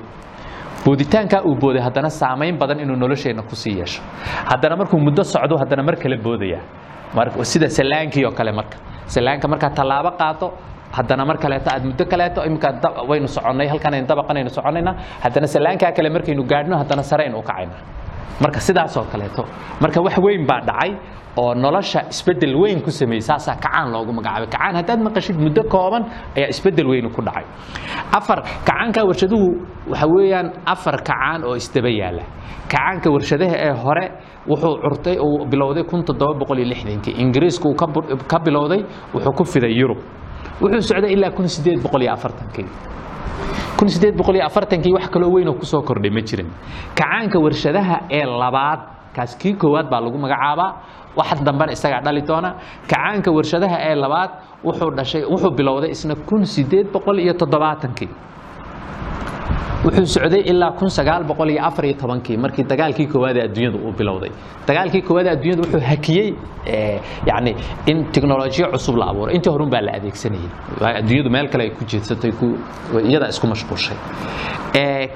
Booditaankaa 0.85 1.41
uu 1.45 1.55
booday 1.61 1.81
haddana 1.81 2.09
saamayn 2.09 2.57
badan 2.57 2.79
inuu 2.79 2.95
nolosheenna 2.95 3.43
ku 3.43 3.55
sii 3.55 3.77
yeesho. 3.79 4.01
Haddana 4.49 4.75
markuu 4.75 4.99
muddo 4.99 5.23
socdo 5.23 5.55
haddana 5.61 5.83
mar 5.83 5.95
kale 5.95 6.17
boodaya. 6.17 6.59
Sida 7.43 7.69
salaankii 7.69 8.25
oo 8.25 8.31
kale 8.31 8.51
marka. 8.51 8.77
Salaanka 9.05 9.47
markaad 9.47 9.73
tallaabo 9.75 10.11
qaato 10.17 10.47
haddana 10.97 11.25
mar 11.25 11.37
kaleeto 11.37 11.69
aad 11.73 11.83
muddo 11.85 12.05
kaleeto 12.05 12.41
iminka 12.47 12.69
waynu 13.09 13.27
soconnay 13.27 13.67
halkan 13.67 13.93
aynu 13.93 14.07
dabaqanaynu 14.07 14.49
soconayna 14.49 14.91
haddana 15.23 15.47
salaankaa 15.47 15.91
kale 15.97 16.09
markaynu 16.09 16.43
gaadhno 16.51 16.75
haddana 16.81 17.03
sare 17.03 17.23
aynu 17.25 17.37
u 17.39 17.41
kacayna. 17.43 17.75
Marka 18.41 18.59
sidaasoo 18.59 19.03
kaleeto. 19.11 19.43
Marka 19.81 20.01
wax 20.05 20.17
weyn 20.25 20.47
baa 20.49 20.61
dhacay 20.69 20.91
oo 21.37 21.53
nolosha 21.55 22.01
isbeddel 22.09 22.55
weyn 22.61 22.81
ku 22.81 22.91
sameeyey 22.91 23.21
saasaa 23.21 23.55
kacaan 23.55 23.91
loogu 23.93 24.11
magacaabay. 24.13 24.47
Kacaan 24.51 24.75
haddaad 24.75 24.99
maqashid 25.07 25.37
muddo 25.39 25.63
kooban 25.63 26.03
ayaa 26.37 26.49
isbeddel 26.49 26.87
weyn 26.87 27.09
ku 27.15 27.21
dhacay. 27.21 27.45
Afar 28.19 28.39
kacaanka 28.67 29.05
warshaduhu 29.09 29.47
waxa 29.91 30.07
weeyaan 30.15 30.47
afar 30.65 30.95
kacaan 31.01 31.43
oo 31.47 31.55
isdaba 31.55 31.89
yaalla 31.89 32.23
kacaanka 32.71 33.07
warshadaha 33.15 33.55
ee 33.67 33.73
hore 33.83 34.05
wuxuu 34.49 34.75
curtay 34.83 35.17
uu 35.19 35.45
bilowday 35.51 35.83
lixdankii. 36.71 37.13
Ingiriisku 37.23 37.67
uu 37.69 37.75
ka 38.31 38.39
bilowday 38.39 38.81
wuxuu 39.13 39.33
ku 39.37 39.43
fiday 39.53 39.71
yurub. 39.79 39.97
Wuxuu 40.61 40.81
socday 40.81 41.13
ilaa 41.15 41.31
iyo 44.35 44.45
afartankii. 44.45 44.93
Wax 44.93 45.09
kaloo 45.09 45.31
weyn 45.35 45.47
oo 45.47 45.53
ku 45.55 45.65
soo 45.65 45.81
kordhay 45.81 46.11
ma 46.11 46.21
jirin. 46.21 46.49
Kacaanka 46.95 47.39
warshadaha 47.39 47.95
ee 48.11 48.25
labaad 48.25 48.79
kaas 49.15 49.35
kii 49.41 49.53
koowaad 49.59 49.89
baa 49.91 49.99
lagu 50.01 50.17
magacaabaa 50.17 50.69
wax 51.19 51.29
dambena 51.47 51.71
isagaa 51.77 52.01
dhali 52.05 52.21
doona. 52.29 52.49
Kacaanka 52.89 53.29
warshadaha 53.37 53.77
ee 53.89 53.95
labaad 54.03 54.31
wuxuu 54.67 54.91
dhashay 54.97 55.23
wuxuu 55.33 55.51
bilowday 55.59 55.89
isna 55.95 56.15
kun 56.29 56.45
sideed 56.55 56.87
boqol 56.95 57.17
iyo 57.25 57.33
toddobaatankii 57.41 58.09
wuxuu 59.85 60.05
socday 60.15 60.41
ilaa 60.51 60.71
kun 60.79 60.89
sagaal 60.97 61.23
boqol 61.29 61.49
iyo 61.53 61.61
afar 61.69 61.85
iyo 61.85 61.95
tobankii 62.01 62.37
markii 62.43 62.63
dagaalkii 62.71 63.07
koowaad 63.13 63.37
ee 63.37 63.43
adduunyadu 63.47 63.77
uu 63.87 63.93
bilowday. 63.99 64.31
Dagaalkii 64.67 65.01
koowaad 65.07 65.27
ee 65.27 65.33
adduunyadu 65.35 65.61
wuxuu 65.65 65.81
hakiyey 65.91 66.27
yacni 67.29 67.51
in 67.91 67.97
teknolojiyo 68.15 68.67
cusub 68.73 68.95
la 69.01 69.05
abuuray. 69.11 69.35
Intii 69.35 69.51
horun 69.55 69.69
baa 69.73 69.81
la 69.87 69.91
adeegsanayay. 69.99 70.49
Adduunyadu 70.99 71.29
meel 71.35 71.47
kale 71.53 71.63
ay 71.63 71.69
ku 71.79 71.83
jeedsatay 71.91 72.31
iyada 73.09 73.27
isku 73.33 73.47
mashquulshay 73.53 73.97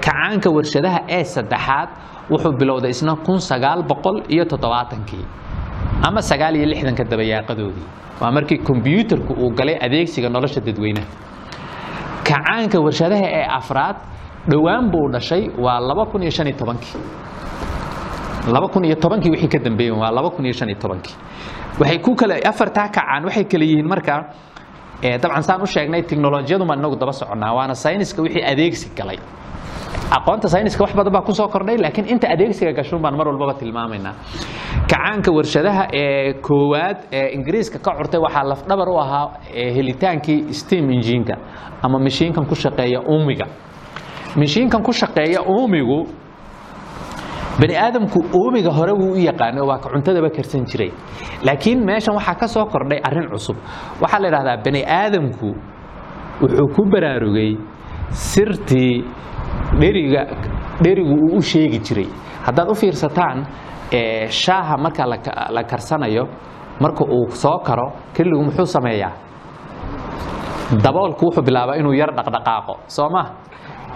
kacaanka 0.04 0.48
warshadaha 0.56 1.00
ee 1.16 1.24
saddexaad 1.34 1.88
wuxuu 2.30 2.52
bilowday 2.60 2.90
isna 2.96 3.14
kun 3.26 3.38
sagaal 3.50 3.80
boqol 3.92 4.16
iyo 4.34 4.44
toddobaatankii 4.52 5.24
ama 6.02 6.20
sagaal 6.22 6.54
iyo 6.56 6.66
lixdanka 6.72 7.04
dabayaaqadoodii 7.04 7.86
waa 8.20 8.30
markii 8.32 8.58
kombiyuutarku 8.58 9.32
uu 9.34 9.50
galay 9.58 9.76
adeegsiga 9.86 10.28
nolosha 10.28 10.60
dadweynaha 10.60 11.06
kacaanka 12.28 12.78
warshadaha 12.80 13.26
ee 13.38 13.46
afraad 13.58 13.96
dhowaan 14.50 14.90
buu 14.92 15.08
dhashay 15.12 15.42
waa 15.64 15.80
laba 15.80 16.04
kun 16.10 16.22
iyo 16.22 16.30
shan 16.30 16.46
iyo 16.46 16.56
tobankii. 16.56 16.94
Laba 18.54 18.68
kun 18.68 18.84
iyo 18.84 18.94
tobankii 18.96 19.30
wixii 19.30 19.48
ka 19.48 19.58
dambeeyey 19.58 19.92
waa 20.02 20.10
laba 20.10 20.30
kun 20.30 20.44
iyo 20.44 20.52
shan 20.54 20.68
iyo 20.68 20.78
tobankii. 20.78 21.14
Waxay 21.80 21.98
ku 21.98 22.14
kale 22.14 22.40
afartaa 22.50 22.88
kacaan 22.88 23.24
waxay 23.24 23.44
kale 23.44 23.64
yihiin 23.66 23.88
marka 23.88 24.14
ee 25.02 25.18
dabcan 25.18 25.42
saan 25.42 25.62
u 25.62 25.66
sheegnay 25.66 26.02
teknolojiyadu 26.02 26.64
ma 26.64 26.74
inagu 26.74 26.96
daba 26.96 27.12
soconnaa 27.12 27.52
waana 27.54 27.74
sayniska 27.74 28.22
wixii 28.22 28.42
adeegsi 28.52 28.86
galay 28.98 29.18
aqoonta 30.16 30.48
sayniska 30.48 30.82
wax 30.84 30.92
badan 30.98 31.12
baa 31.12 31.22
ku 31.22 31.32
soo 31.34 31.48
kordhay 31.48 31.76
laakiin 31.78 32.06
inta 32.08 32.28
adeegsiga 32.34 32.72
gashuun 32.72 33.02
baan 33.02 33.16
mar 33.16 33.26
walbaba 33.28 33.54
tilmaamaynaa. 33.60 34.14
Kacaanka 34.90 35.30
warshadaha 35.36 35.84
ee 35.92 36.32
koowaad 36.46 36.98
ee 37.12 37.28
ingiriiska 37.36 37.78
ka 37.78 37.90
curtay 37.98 38.20
waxaa 38.20 38.44
lafdhabar 38.50 38.88
u 38.88 38.98
ahaa 39.04 39.26
ee 39.54 39.70
helitaankii 39.76 40.52
steam 40.52 40.90
engineka 40.90 41.34
ama 41.82 41.98
mashiinkan 41.98 42.46
ku 42.46 42.54
shaqeeya 42.54 43.00
uumiga. 43.12 43.46
Mashiinkan 44.36 44.82
ku 44.82 44.92
shaqeeya 44.92 45.40
uumigu 45.42 46.06
bani 47.60 47.74
aadamku 47.76 48.18
uumiga 48.38 48.70
hore 48.70 48.92
wuu 48.92 49.12
u 49.12 49.18
yaqaanay 49.28 49.60
oo 49.62 49.68
waa 49.68 49.78
cuntadaba 49.80 50.30
karsan 50.30 50.64
jiray. 50.70 50.90
Laakiin 51.46 51.84
meeshan 51.88 52.14
waxaa 52.14 52.34
ka 52.40 52.46
soo 52.48 52.66
kordhay 52.66 53.00
arrin 53.08 53.28
cusub. 53.32 53.56
Waxaa 54.00 54.20
la 54.22 54.28
idhahdaa 54.28 54.56
bani 54.64 54.82
aadamku 54.84 55.48
wuxuu 56.42 56.68
ku 56.76 56.82
baraarugay 56.92 57.56
sirtii 58.12 59.04
dheriga 59.80 60.22
dherigu 60.82 61.14
uu 61.14 61.36
u 61.38 61.42
sheegi 61.42 61.78
jiray. 61.86 62.08
Haddaad 62.46 62.68
u 62.70 62.74
fiirsataan 62.74 63.44
shaaha 64.30 64.76
marka 64.76 65.06
la 65.06 65.16
ka- 65.18 65.48
la 65.56 65.62
karsanayo 65.62 66.24
marka 66.80 67.04
uu 67.04 67.30
soo 67.30 67.58
karo 67.66 67.86
keligu 68.14 68.42
muxuu 68.44 68.66
sameeyaa? 68.66 69.12
Daboolku 70.82 71.26
wuxuu 71.26 71.42
bilaabaa 71.46 71.76
inuu 71.80 71.92
yar 71.94 72.10
dhaqdhaqaaqo 72.16 72.74
soo 72.96 73.08
ma? 73.10 73.22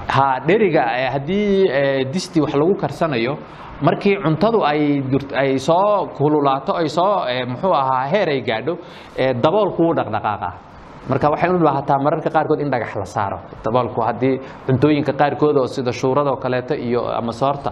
Ha 0.09 0.27
dheriga 0.47 0.83
haddii 1.13 1.67
disti 2.13 2.41
wax 2.41 2.55
lagu 2.55 2.75
karsanayo 2.83 3.35
markii 3.83 4.17
cuntadu 4.25 4.63
ay 4.65 5.59
soo 5.59 6.07
kululaato 6.17 6.73
ay 6.81 6.89
soo 6.89 7.25
muxuu 7.51 7.73
ahaa 7.75 8.07
heer 8.13 8.29
ay 8.29 8.41
gaadho 8.43 8.75
daboolku 9.43 9.83
wuu 9.83 9.95
dhaqdhaqaaqaa 9.99 10.53
marka 11.09 11.31
waxay 11.31 11.51
u 11.51 11.59
baahataa 11.59 11.99
mararka 12.05 12.31
qaarkood 12.31 12.61
in 12.61 12.71
dhagax 12.71 12.95
la 12.97 13.05
saaro. 13.05 13.39
Daboolku 13.65 14.01
haddii 14.03 14.41
cuntooyinka 14.67 15.13
qaarkood 15.13 15.57
oo 15.57 15.67
sida 15.67 15.93
shuurada 15.93 16.31
oo 16.31 16.37
kaleeto 16.37 16.75
iyo 16.75 17.03
ama 17.19 17.33
soorta 17.33 17.71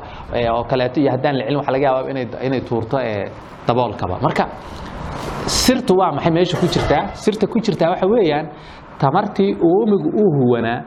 oo 0.54 0.64
kaleeto 0.64 1.00
iyo 1.00 1.10
haddaan 1.12 1.36
la 1.38 1.44
celin 1.44 1.56
waxa 1.58 1.72
laga 1.72 1.84
yaabaa 1.86 2.10
inay 2.10 2.26
inay 2.46 2.60
tuurto 2.60 2.98
eh, 3.00 3.30
daboolkaba 3.66 4.18
marka 4.22 4.44
sirtu 5.46 5.94
waa 5.96 6.12
maxay? 6.12 6.32
Meesha 6.32 6.56
ku 6.60 6.66
jirtaa 6.66 7.14
sirta 7.14 7.46
ku 7.46 7.58
jirtaa 7.60 7.90
waxa 7.90 8.06
weeyaan 8.06 8.46
tamartii 8.98 9.54
uumigu 9.70 10.08
uu 10.22 10.30
huwanaa 10.38 10.80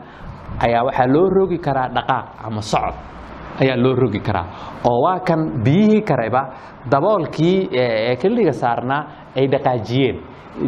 ayaa 0.65 0.83
waxaa 0.87 1.07
loo 1.13 1.29
rogi 1.29 1.57
karaa 1.57 1.89
dhaqaaq 1.95 2.25
ama 2.47 2.61
socod. 2.61 2.95
Ayaa 3.61 3.77
loo 3.77 3.95
rogi 3.95 4.19
karaa. 4.19 4.45
Oo 4.89 5.01
waa 5.05 5.19
kan 5.19 5.39
biyihii 5.63 6.01
kareba 6.01 6.41
daboolkii 6.91 7.69
ee 7.73 8.15
keliga 8.15 8.51
saarnaa 8.51 9.03
ay 9.37 9.47
dhaqaajiyeen 9.47 10.17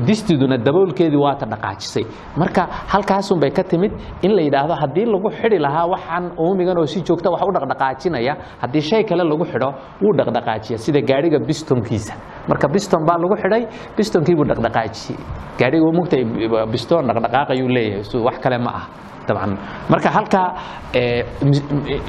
distiduna 0.07 0.57
daboolkeedii 0.57 1.17
waata 1.25 1.45
dhaqaajisay. 1.45 2.03
Marka 2.37 2.67
halkaasun 2.93 3.39
bay 3.39 3.51
ka 3.51 3.63
timid 3.63 3.91
in 4.21 4.31
la 4.35 4.41
yidhaahdo 4.41 4.73
haddii 4.81 5.05
lagu 5.05 5.29
xidhi 5.39 5.59
lahaa 5.59 5.87
waxaan 5.93 6.31
uumigan 6.39 6.77
oo 6.77 6.85
si 6.85 7.01
joogta 7.01 7.29
wax 7.31 7.41
u 7.43 7.51
dhaqdhaqaajinaya 7.57 8.33
haddii 8.61 8.81
shay 8.81 9.03
kale 9.03 9.23
lagu 9.23 9.45
xidho 9.45 9.69
wuu 10.01 10.13
dhaqdhaqaajiya 10.17 10.77
sida 10.77 11.01
gaadhiga 11.01 11.39
bistonkiisa. 11.47 12.13
Marka 12.47 12.67
biston 12.67 13.05
baa 13.07 13.17
lagu 13.17 13.35
xidhay 13.43 13.63
bistonkii 13.97 14.35
buu 14.35 14.45
dhaqdhaqaajiyey. 14.51 15.17
Gaadhiga 15.59 15.91
mugta 15.99 16.17
biston 16.71 17.03
dhaqdhaqaaqayuu 17.07 17.67
leeyahay 17.75 18.21
wax 18.27 18.37
kale 18.43 18.57
ma 18.57 18.71
ah 18.79 18.85
marka 19.93 20.09
halkaa 20.17 20.47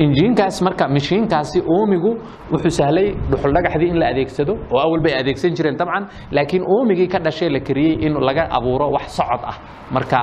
injiinkaas 0.05 0.62
marka 0.62 0.88
mishiinkaasi 0.88 1.61
uumigu 1.74 2.11
wuxuu 2.53 2.70
sahlay 2.79 3.07
dhuxuldhagaxdii 3.31 3.88
in 3.92 3.98
la 4.03 4.07
adeegsado 4.12 4.53
oo 4.72 4.79
awal 4.87 5.00
bay 5.07 5.14
adeegsan 5.20 5.55
jireen 5.59 5.77
dabcan 5.81 6.05
laakiin 6.37 6.62
uumigii 6.74 7.09
ka 7.14 7.18
dhashay 7.27 7.48
la 7.57 7.61
kariyey 7.61 7.94
in 8.07 8.12
laga 8.29 8.44
abuuro 8.59 8.90
wax 8.96 9.07
socod 9.18 9.42
ah 9.53 9.57
marka 9.96 10.20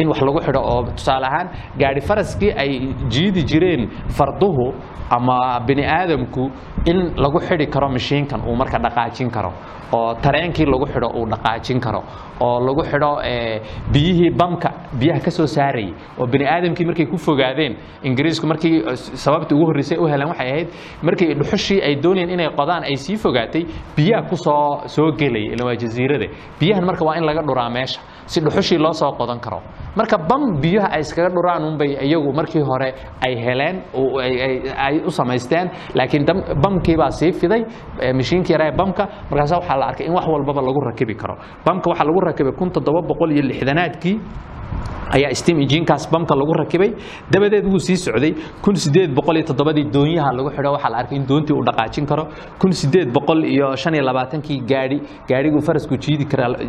in 0.00 0.08
wax 0.08 0.20
lagu 0.28 0.40
xidho 0.46 0.60
oo 0.72 0.82
tusaale 0.96 1.26
ahaan 1.26 1.48
gaadhi 1.82 2.00
faraskii 2.08 2.52
ay 2.62 2.70
jiidi 3.14 3.42
jireen 3.52 3.88
farduhu 4.18 4.66
ama 5.10 5.60
bini 5.66 5.84
aadamku 5.86 6.50
in 6.86 6.98
lagu 7.16 7.38
xidhi 7.40 7.66
karo 7.66 7.88
mishiinkan 7.88 8.40
uu 8.48 8.56
marka 8.56 8.78
dhaqaajin 8.78 9.30
karo 9.30 9.52
oo 9.92 10.14
tareenkii 10.14 10.66
lagu 10.66 10.86
xidho 10.86 11.08
uu 11.18 11.26
dhaqaajin 11.32 11.80
karo 11.80 12.02
oo 12.40 12.60
lagu 12.66 12.82
xidho 12.90 13.20
ee, 13.24 13.60
biyihii 13.92 14.30
bamka 14.30 14.70
biyaha 15.00 15.20
ka 15.20 15.30
soo 15.30 15.46
saarayay 15.46 15.92
oo 16.18 16.26
bini 16.26 16.46
aadamkii 16.46 16.84
markay 16.86 17.06
ku 17.06 17.16
fogaadeen 17.18 17.76
ingiriisku 18.02 18.46
markii 18.46 18.76
eh, 18.78 18.96
sababta 18.96 19.54
ugu 19.54 19.66
horreysay 19.66 19.98
u 19.98 20.06
heleen 20.06 20.28
waxay 20.28 20.48
ahayd 20.50 20.68
markii 21.02 21.34
dhuxushii 21.34 21.80
ay 21.82 21.94
doonayeen 22.02 22.30
inay 22.30 22.48
qodaan 22.56 22.82
ay 22.84 22.96
sii 22.96 23.16
fogaatay 23.16 23.64
biyaha 23.96 24.28
ku 24.28 24.36
soo 24.36 24.82
soo 24.86 25.12
gelay 25.12 25.46
ila 25.54 25.64
waa 25.66 25.76
jasiirada. 25.76 26.26
Biyahan 26.60 26.84
marka 26.84 27.04
waa 27.04 27.16
in 27.16 27.24
laga 27.24 27.42
dhuraa 27.42 27.70
meesha 27.70 28.00
si 28.26 28.40
dhuxushii 28.40 28.78
loo 28.78 28.92
soo 28.92 29.12
qodan 29.18 29.40
karo. 29.40 29.60
Marka 29.96 30.18
bam 30.18 30.60
biyaha 30.62 30.88
ay 30.94 31.00
iskaga 31.00 31.28
dhuraan 31.28 31.64
unbay 31.64 31.90
iyagu 32.06 32.32
markii 32.32 32.62
hore 32.62 32.94
ay 33.26 33.34
heleen 33.44 33.76
ay- 34.86 35.02
u 35.06 35.10
samaysteen 35.10 35.70
laakiin 35.94 36.24
dam- 36.26 36.44
bamkii 36.62 36.96
baa 36.96 37.10
sii 37.10 37.32
fiday 37.32 37.62
mishiinkii 38.14 38.52
yaraa 38.52 38.68
ee 38.72 38.76
bamka. 38.76 39.04
Markaasa 39.30 39.56
waxaa 39.58 39.76
la 39.78 39.86
arkay 39.86 40.06
in 40.06 40.12
wax 40.12 40.26
walbaba 40.26 40.62
lagu 40.62 40.80
rakibi 40.80 41.14
karo. 41.14 41.34
Bamka 41.66 41.90
waxaa 41.90 42.04
lagu 42.08 42.20
rakibay 42.20 42.52
kun 42.58 42.70
toddoba 42.70 43.00
boqol 43.08 43.30
iyo 43.32 43.42
lixdanaadkii 43.42 44.16
ayaa 45.16 45.34
steam 45.40 45.58
enginekaas 45.64 46.04
bamka 46.12 46.34
lagu 46.40 46.52
rakibay. 46.62 46.90
Dabadeed 47.32 47.64
wuu 47.72 47.78
sii 47.86 47.96
socday. 48.06 48.32
Toddobadii 49.48 49.84
doonyaha 49.94 50.30
lagu 50.38 50.50
xidho 50.56 50.72
waxaa 50.76 50.90
la 50.90 50.98
arkay 51.02 51.16
in 51.18 51.26
doontii 51.26 51.54
uu 51.58 51.64
dhaqaajin 51.68 52.06
karo. 52.06 52.24
Iyo 53.54 54.02
labaatankii 54.08 54.60
gaadhi 54.70 54.98
gaadhiguu 55.28 55.60
farasku 55.66 55.96
jiidi 56.04 56.24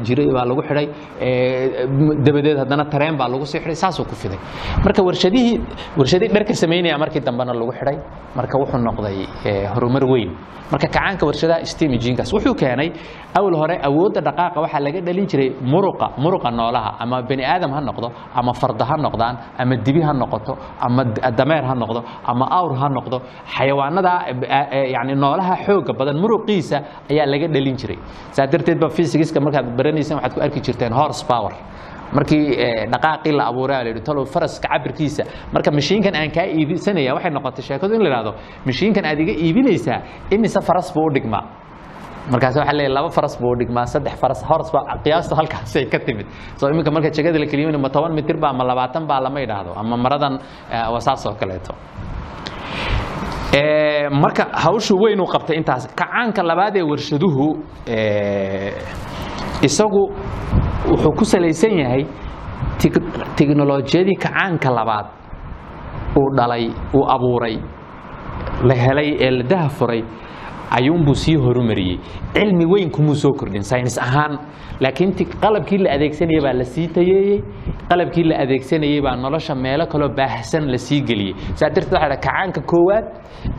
jiray 0.08 0.30
baa 0.34 0.46
lagu 0.46 0.62
xidhay. 0.68 0.88
Ee, 1.22 1.88
dabadeed 2.26 2.58
haddana 2.62 2.86
tareen 2.94 3.18
baa 3.18 3.28
lagu 3.34 3.46
sii 3.46 3.60
xidhay 3.60 3.76
saasuu 3.76 4.06
ku 4.06 4.16
fiday. 4.16 4.38
Marka 4.86 5.02
warshadihii 5.04 5.60
warshadii 5.98 6.28
dharka 6.36 6.54
samaynaya 6.54 6.98
markii 6.98 7.20
dambena 7.28 7.54
lagu 7.54 7.72
xidhay 7.80 7.98
marka 8.38 8.56
wuxuu 8.62 8.78
noqday 8.88 9.18
horumar 9.74 10.04
weyn. 10.12 10.32
Marka 10.72 10.88
kacaanka 10.88 11.26
warshadaha 11.30 11.66
steam 11.72 11.92
enginekaas 11.98 12.32
wuxuu 12.34 12.56
keenay 12.62 12.90
awal 13.40 13.56
hore 13.62 13.76
awoodda 13.88 14.22
dhaqaaqa 14.28 14.58
waxaa 14.64 14.80
laga 14.86 15.00
dhalin 15.08 15.28
jiray 15.32 15.50
muruqa 15.74 16.08
muruqa 16.24 16.50
noolaha 16.60 16.92
ama 17.04 17.22
bani 17.30 17.44
aadam 17.54 17.72
ha 17.76 17.82
noqdo 17.90 18.08
ama 18.40 18.54
farda 18.62 18.86
ha 18.90 18.96
noqdaan 19.06 19.36
ama 19.62 19.76
dibi 19.86 20.02
ha 20.08 20.14
noqoto 20.22 20.54
ama 20.88 21.04
dameer 21.40 21.64
ha 21.70 21.76
noqdo 21.84 22.00
ama 22.32 22.46
awr 22.60 22.74
ha 22.82 22.88
noqdo 22.98 23.18
xayawaanada 23.56 24.14
eh, 24.28 24.68
eh, 24.78 24.92
yani 24.96 25.14
noolaha 25.24 25.56
xooga 25.66 25.94
badan 26.00 26.18
muruqiisa 26.24 26.78
ayaa 27.12 27.26
laga 27.32 27.48
dhalin 27.56 27.76
jiray. 27.82 27.98
Saa 28.36 28.48
darteed 28.52 28.80
ba 28.84 28.90
physics-ka 28.98 29.40
markaad 29.46 29.68
baranaysaan 29.78 30.18
waxaad 30.20 30.34
ku 30.36 30.42
arki 30.46 30.60
jirteen 30.68 30.94
horse 31.00 31.24
power. 31.32 31.54
Markii 32.14 32.44
dhaqaaqii 32.94 33.32
la 33.40 33.44
abuuray 33.52 33.84
la 33.84 33.90
yidhi 33.92 34.02
talow 34.08 34.26
faraska 34.34 34.68
cabirkiisa. 34.74 35.24
Marka 35.54 35.72
mashiinkan 35.72 36.14
aan 36.16 36.30
kaa 36.38 36.46
iibsanaya 36.58 37.12
waxay 37.18 37.32
noqotay 37.38 37.64
sheekadu 37.68 37.96
in 37.96 38.04
la 38.06 38.10
ihahdo 38.14 38.32
mashiinkan 38.68 39.06
aad 39.10 39.20
iga 39.24 39.34
iibinaysaa 39.46 40.00
imise 40.36 40.60
faras 40.68 40.94
buu 40.96 41.08
u 41.10 41.14
dhigmaa 41.16 41.44
markaas 42.32 42.56
waxaa 42.60 42.74
leeyahay 42.78 42.94
laba 42.98 43.10
faras 43.18 43.36
buu 43.42 43.56
dhigmaa 43.60 43.86
saddex 43.94 44.16
faras 44.22 44.42
hors 44.50 44.70
ba 44.74 44.80
qiyaastu 45.04 45.36
halkaasay 45.40 45.86
ka 45.94 46.00
timid. 46.00 46.28
Soo 46.60 46.70
iminka 46.70 46.92
marka 46.92 47.10
jegada 47.18 47.40
la 47.40 47.46
keliyo 47.46 47.78
ma 47.80 47.90
toban 47.90 48.14
mitir 48.14 48.38
ba 48.42 48.50
ama 48.50 48.64
labaatan 48.64 49.08
ba 49.08 49.20
lama 49.26 49.40
idhaahdo 49.46 49.72
ama 49.82 49.98
maradan 49.98 50.34
eh, 50.72 50.88
waa 50.94 51.16
oo 51.30 51.36
kaleeto. 51.42 51.74
Ee, 53.58 54.10
marka 54.10 54.44
hawshu 54.64 54.96
weyn 55.00 55.20
uu 55.22 55.26
qabtay 55.34 55.56
intaas 55.58 55.88
kacaanka 55.96 56.44
labaad 56.44 56.76
ee 56.76 56.82
warshaduhu 56.92 57.46
ee, 57.88 58.72
isagu 59.62 60.04
wuxuu 60.90 61.12
ku 61.20 61.26
salaysan 61.26 61.78
yahay 61.80 62.04
tiknolojiyadii 63.38 64.16
kacaanka 64.26 64.70
labaad 64.76 65.06
uu 66.20 66.30
dhalay 66.38 66.68
uu 66.94 67.06
abuuray 67.16 67.56
la 68.64 68.74
helay 68.76 69.10
ee 69.26 69.32
la 69.32 69.44
dahafuray 69.44 70.02
ayuunbuu 70.78 71.16
sii 71.16 71.36
horumariyey. 71.36 71.98
Cilmi 72.34 72.66
weyn 72.66 72.90
kumuu 72.92 73.16
soo 73.16 73.32
kordhin 73.34 73.64
saynis 73.64 73.98
ahaan. 73.98 74.38
Laakiin 74.80 75.12
qalabkii 75.42 75.78
la 75.84 75.92
adeegsanayay 75.96 76.42
baa 76.44 76.54
la 76.54 76.64
sii 76.64 76.88
tayeeyey. 76.88 77.40
Qalabkii 77.90 78.24
la 78.30 78.36
adeegsanayay 78.44 79.02
baa 79.02 79.16
nolosha 79.16 79.56
meelo 79.56 79.86
kaloo 79.88 80.10
baahsan 80.18 80.68
la 80.72 80.78
sii 80.78 81.02
geliyey. 81.02 81.34
Saa 81.56 81.70
darteed 81.70 81.94
waxaa 81.94 82.10
kacaanka 82.18 82.62
koowaad 82.72 83.06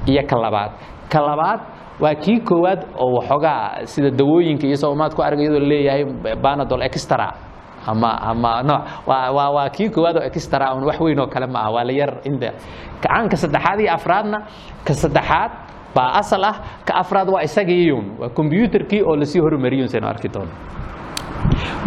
iyo 0.06 0.22
ka 0.30 0.36
labaad. 0.44 0.70
Ka 1.12 1.20
labaad 1.28 1.60
waa 2.00 2.14
kii 2.14 2.40
koowaad 2.40 2.80
oo 2.98 3.10
waxoogaa 3.16 3.86
sida 3.86 4.10
dawooyinka 4.10 4.66
iyo 4.66 4.76
soomaad 4.76 5.14
ku 5.16 5.22
arga 5.22 5.42
iyadoo 5.42 5.60
leeyahay 5.70 6.04
banadol 6.42 6.82
extra. 6.82 7.32
Ama 7.86 8.10
ama 8.30 8.62
nooc 8.62 8.82
waa 9.06 9.50
waa 9.56 9.68
kii 9.70 9.88
koowaad 9.88 10.16
oo 10.16 10.22
extra 10.28 10.74
un 10.74 10.84
wax 10.84 11.00
weyn 11.00 11.18
oo 11.20 11.26
kale 11.26 11.46
ma 11.46 11.60
aha 11.60 11.70
waa 11.70 11.84
la 11.84 11.92
yar 11.92 12.12
inda. 12.24 12.50
Kacaanka 13.00 13.36
saddexaad 13.36 13.80
iyo 13.80 13.92
afraadna 13.94 14.38
ka 14.84 14.92
saddexaad 14.94 15.50
baa 15.96 16.10
asal 16.20 16.44
ah 16.50 16.56
ka 16.88 16.92
afraad 17.02 17.28
waa 17.34 17.42
isagiiyun 17.48 18.06
waa 18.20 18.28
combyuutarkii 18.38 19.02
oo 19.08 19.16
la 19.16 19.24
sii 19.24 19.40
horumariyun 19.44 19.88
saynu 19.88 20.06
arki 20.12 20.28
doono. 20.34 20.52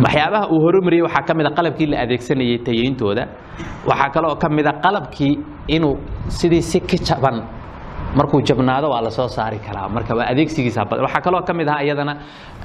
Waxyaabaha 0.04 0.48
uu 0.54 0.60
horumariyey 0.66 1.04
waxaa 1.08 1.24
ka 1.28 1.34
mid 1.38 1.46
a 1.46 1.52
qalabkii 1.58 1.88
la 1.92 1.98
adeegsanayay 2.04 2.58
tayeyntooda 2.68 3.24
waxaa 3.90 4.10
kaloo 4.16 4.36
ka 4.42 4.48
mid 4.50 4.68
a 4.68 4.74
qalabkii 4.86 5.34
inuu 5.76 5.96
sidii 6.28 6.62
si 6.62 6.80
ka 6.80 6.98
jaban 7.08 7.38
markuu 8.16 8.42
jabnaado 8.48 8.88
waa 8.90 9.02
la 9.02 9.10
soo 9.10 9.28
saari 9.28 9.60
karaa. 9.60 9.90
Marka 9.90 10.16
waa 10.16 10.28
adeegsigiisa 10.32 10.82
waxaa 11.06 11.22
kaloo 11.26 11.42
ka 11.48 11.54
mid 11.54 11.68
ahaa 11.68 11.84
iyadana 11.84 12.14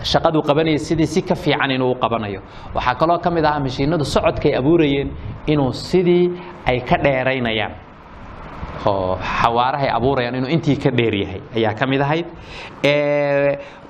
shaqaduu 0.02 0.42
qabanayay 0.48 0.78
sidii 0.78 1.06
si 1.06 1.22
ka 1.22 1.34
fiican 1.34 1.70
inuu 1.70 1.90
u 1.92 1.94
qabanayo. 2.02 2.40
Waxaa 2.74 2.94
kaloo 2.94 3.18
ka 3.18 3.30
mid 3.30 3.44
ahaa 3.44 3.60
mashiinadu 3.60 4.04
socodkay 4.04 4.54
abuurayeen 4.58 5.10
inuu 5.46 5.72
sidii 5.72 6.30
ay 6.66 6.80
ka 6.80 6.96
dheeraynayaan 7.04 7.72
oo 8.86 9.16
xawaarahay 9.40 9.90
abuurayaan 9.96 10.34
inuu 10.38 10.50
intii 10.56 10.76
ka 10.84 10.90
dheer 10.90 11.14
yahay. 11.22 11.40
Ayaa 11.56 11.74
ka 11.78 11.86
mid 11.86 12.00
ahayd. 12.06 12.26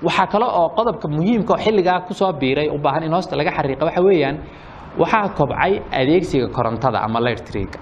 Waxaa 0.06 0.26
kale 0.32 0.44
oo 0.44 0.68
qodobka 0.76 1.08
muhiimka 1.08 1.52
oo 1.54 1.58
xilligaa 1.64 2.00
ku 2.06 2.14
soo 2.14 2.32
biiray 2.32 2.68
u 2.68 2.78
in 3.06 3.12
hoosta 3.12 3.36
laga 3.36 3.50
xariiqa 3.58 3.84
waxa 3.88 4.02
weeyaan 4.08 4.36
waxaa 4.98 5.28
kobcay 5.38 5.72
adeegsiga 6.00 6.48
korontada 6.56 6.98
ama 7.06 7.18
electriga 7.20 7.78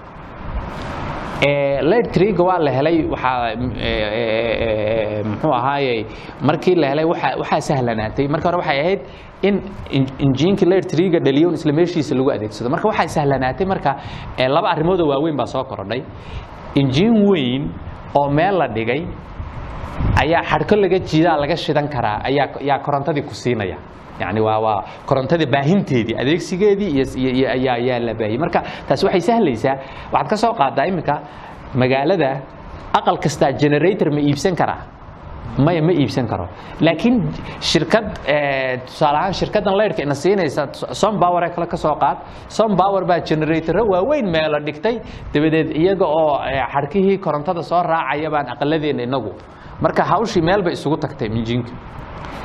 electriga 1.83 2.43
waa 2.47 2.59
la 2.65 2.71
helay 2.71 2.97
waxaa 3.13 3.55
muxuu 5.29 5.53
ahaayey 5.59 6.05
markii 6.41 6.75
la 6.75 6.87
helay 6.91 7.05
waxa- 7.05 7.37
waxaa 7.41 7.61
sahlanaatay. 7.69 8.27
Marka 8.27 8.47
hore 8.49 8.57
waxay 8.61 8.79
ahayd 8.83 8.99
in 9.47 9.55
in- 9.97 10.11
injiinka 10.25 10.63
electriga 10.65 11.19
dhaliyo 11.19 11.49
in 11.49 11.55
isla 11.59 11.73
meeshiisa 11.73 12.15
lagu 12.15 12.31
adeegsado. 12.35 12.69
Marka 12.69 12.87
waxaa 12.91 13.07
sahlanaatay 13.17 13.65
marka 13.73 13.91
laba 14.55 14.67
arrimood 14.73 15.01
oo 15.01 15.09
waaweyn 15.11 15.35
baa 15.37 15.45
soo 15.45 15.63
korodhay 15.63 16.01
injiin 16.75 17.15
weyn 17.29 17.63
oo 18.15 18.29
meel 18.29 18.57
la 18.61 18.67
dhigay 18.67 19.01
ayaa 20.21 20.43
xadhko 20.51 20.75
laga 20.83 20.99
jiidaa 21.09 21.37
laga 21.43 21.55
shidan 21.55 21.87
karaa 21.95 22.17
ayaa 22.29 22.47
ayaa 22.61 22.79
korontadii 22.85 23.23
ku 23.23 23.33
siinaya. 23.33 23.77
Yani 24.19 24.41
waa 24.41 24.83
korontada 25.09 25.45
baahinteedii 25.45 26.15
adeegsigeedii 26.21 26.91
ayaa 27.49 27.99
la 28.07 28.13
baahiyey 28.13 28.37
marka 28.43 28.59
taasi 28.87 29.05
waxay 29.05 29.21
sahlaysaa 29.29 29.75
waxaad 30.13 30.29
ka 30.29 30.35
soo 30.43 30.53
qaadaa 30.59 30.85
iminka 30.91 31.15
magaalada 31.81 32.29
aqal 32.99 33.17
kastaa 33.17 33.51
generator 33.61 34.09
ma 34.15 34.21
iibsan 34.21 34.55
karaa 34.55 34.81
ma 35.57 35.71
iibsan 35.73 36.27
karo. 36.27 36.47
Laakiin 36.81 37.21
shirkad 37.61 38.05
eh, 38.27 38.81
tusaale 38.85 39.17
ahaan 39.17 39.33
shirkaddan 39.33 39.77
leyrhka 39.77 40.01
ina 40.03 40.15
siinaysa 40.15 40.67
sompower 40.93 41.49
kale 41.55 41.67
ka 41.67 41.77
soo 41.77 41.95
qaad 41.95 42.17
sompower 42.49 43.05
baa 43.05 43.19
generatorro 43.19 43.85
waaweyn 43.93 44.25
meelo 44.31 44.59
dhigtay. 44.65 44.99
Dabadeed 45.33 45.75
iyaga 45.75 46.05
oo 46.05 46.39
eh, 46.45 46.63
xadhkihii 46.73 47.17
korontada 47.19 47.61
soo 47.61 47.83
raacaya 47.83 48.29
baan 48.29 48.49
aqaladeena 48.49 49.03
inagu. 49.03 49.31
Marka 49.81 50.03
hawshii 50.03 50.41
meel 50.41 50.63
bay 50.63 50.73
isugu 50.73 50.97
tagtay 50.97 51.29
minjiinka 51.29 51.71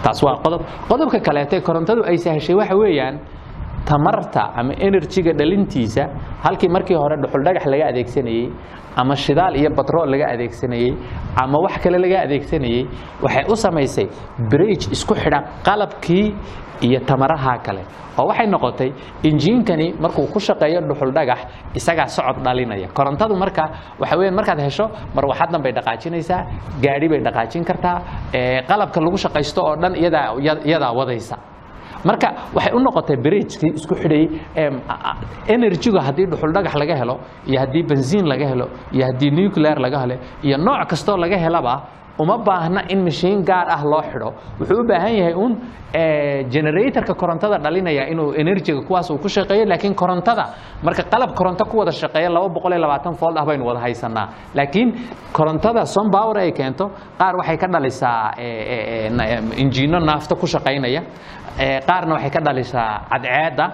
taas 0.05 0.23
waa 0.23 0.37
qodob. 0.45 0.63
Qodobka 0.89 1.21
kaleete 1.21 1.61
korontadu 1.61 2.05
ay 2.05 2.17
sahashay 2.17 2.55
waxa 2.55 2.77
weeyaan 2.77 3.19
tamarta 3.89 4.43
ama 4.61 4.73
enerjiga 4.87 5.33
dhalintiisa 5.41 6.05
halkii 6.45 6.69
markii 6.77 6.97
hore 7.03 7.17
dhuxul 7.23 7.43
dhagax 7.47 7.65
laga 7.73 7.85
adeegsanayey 7.93 8.47
ama 9.01 9.15
shidaal 9.25 9.55
iyo 9.61 9.71
batrool 9.79 10.09
laga 10.15 10.27
adeegsanayey 10.35 10.91
ama 11.43 11.59
wax 11.65 11.75
kale 11.85 11.99
laga 12.05 12.19
adeegsanayey 12.27 12.83
waxay 13.25 13.45
u 13.53 13.57
samaysay 13.65 14.07
bridge 14.51 14.85
isku 14.97 15.15
xidha 15.23 15.41
qalabkii 15.67 16.27
iyo 16.87 17.01
tamaraha 17.09 17.59
kale. 17.67 17.83
Oo 18.19 18.27
waxay 18.31 18.47
noqotay 18.47 18.91
injiinkani 19.29 19.87
markuu 20.03 20.27
ku 20.33 20.39
shaqeeyo 20.47 20.81
dhuxul 20.89 21.11
dhagax 21.17 21.41
isagaa 21.75 22.07
socod 22.07 22.39
dhalinaya. 22.45 22.89
Korontadu 22.95 23.35
marka 23.35 23.65
waxa 24.01 24.17
weeyaan 24.19 24.35
markaad 24.39 24.61
hesho 24.67 24.87
marwaxadan 25.15 25.63
bay 25.65 25.73
dhaqaajinaysaa 25.79 26.41
gaadhi 26.85 27.09
bay 27.13 27.21
dhaqaajin 27.27 27.65
kartaa 27.65 27.97
qalabka 28.69 29.01
lagu 29.01 29.17
shaqaysto 29.25 29.61
oo 29.69 29.75
dhan 29.83 29.95
iyadaa 29.97 30.93
wadaysa 30.99 31.37
marka 32.05 32.29
waxay 32.55 32.73
u 32.75 32.81
noqotay 32.81 33.17
bridgekii 33.17 33.73
isku 33.79 33.95
xidhayey 33.95 34.29
em, 34.57 34.81
a- 34.89 35.01
a- 35.11 35.17
energy-ga 35.55 36.01
haddii 36.07 36.27
dhuxul 36.31 36.53
dhagax 36.53 36.75
laga 36.75 36.95
helo 36.97 37.17
iyo 37.47 37.59
haddii 37.61 37.83
benziin 37.83 38.27
laga 38.33 38.47
helo 38.53 38.67
iyo 38.93 39.05
haddii 39.07 39.31
nuclear 39.31 39.79
laga 39.79 39.99
helo 40.05 40.17
iyo 40.43 40.57
nooc 40.59 40.89
kastoo 40.89 41.17
laga 41.17 41.37
helaba 41.37 41.75
uma 42.19 42.37
baahna 42.39 42.81
in 42.89 43.01
mashiin 43.05 43.45
gaar 43.45 43.67
ah 43.71 43.83
loo 43.85 44.03
xidho. 44.03 44.33
Wuxuu 44.59 44.81
u 44.81 44.85
baahan 44.89 45.15
yahay 45.15 45.35
un 45.35 45.53
eh, 45.95 46.45
generatorka 46.51 47.15
korontada 47.15 47.59
dhalinaya 47.59 48.09
inuu 48.11 48.33
enerjiga 48.35 48.81
kuwaas 48.89 49.11
uu 49.11 49.19
ku 49.19 49.29
shaqeeyo 49.29 49.65
laakiin 49.65 49.95
korontada 49.95 50.45
marka 50.83 51.03
qalab 51.05 51.31
koronto 51.39 51.65
ku 51.65 51.79
wada 51.79 51.93
shaqeeya 51.93 52.29
laba 52.29 52.49
boqol 52.49 52.73
iyo 52.73 52.81
labaatan 52.83 53.15
volt 53.21 53.37
ah 53.39 53.45
baynu 53.47 53.65
wada 53.67 53.81
haysanaa. 53.81 54.27
Laakiin 54.55 54.89
korontada 55.33 55.87
sompower 55.87 56.39
ay 56.39 56.51
keento 56.53 56.91
qaar 57.21 57.35
waxay 57.39 57.57
ka 57.57 57.67
dhalisaa 57.69 58.35
na- 59.17 59.27
eh, 59.29 59.43
injiino 59.63 60.01
naafto 60.01 60.35
ku 60.35 60.47
shaqaynaya 60.47 61.03
qaarna 61.87 62.15
waxay 62.15 62.31
ka 62.31 62.41
dhalisaa 62.41 62.91
cadceedda. 63.11 63.67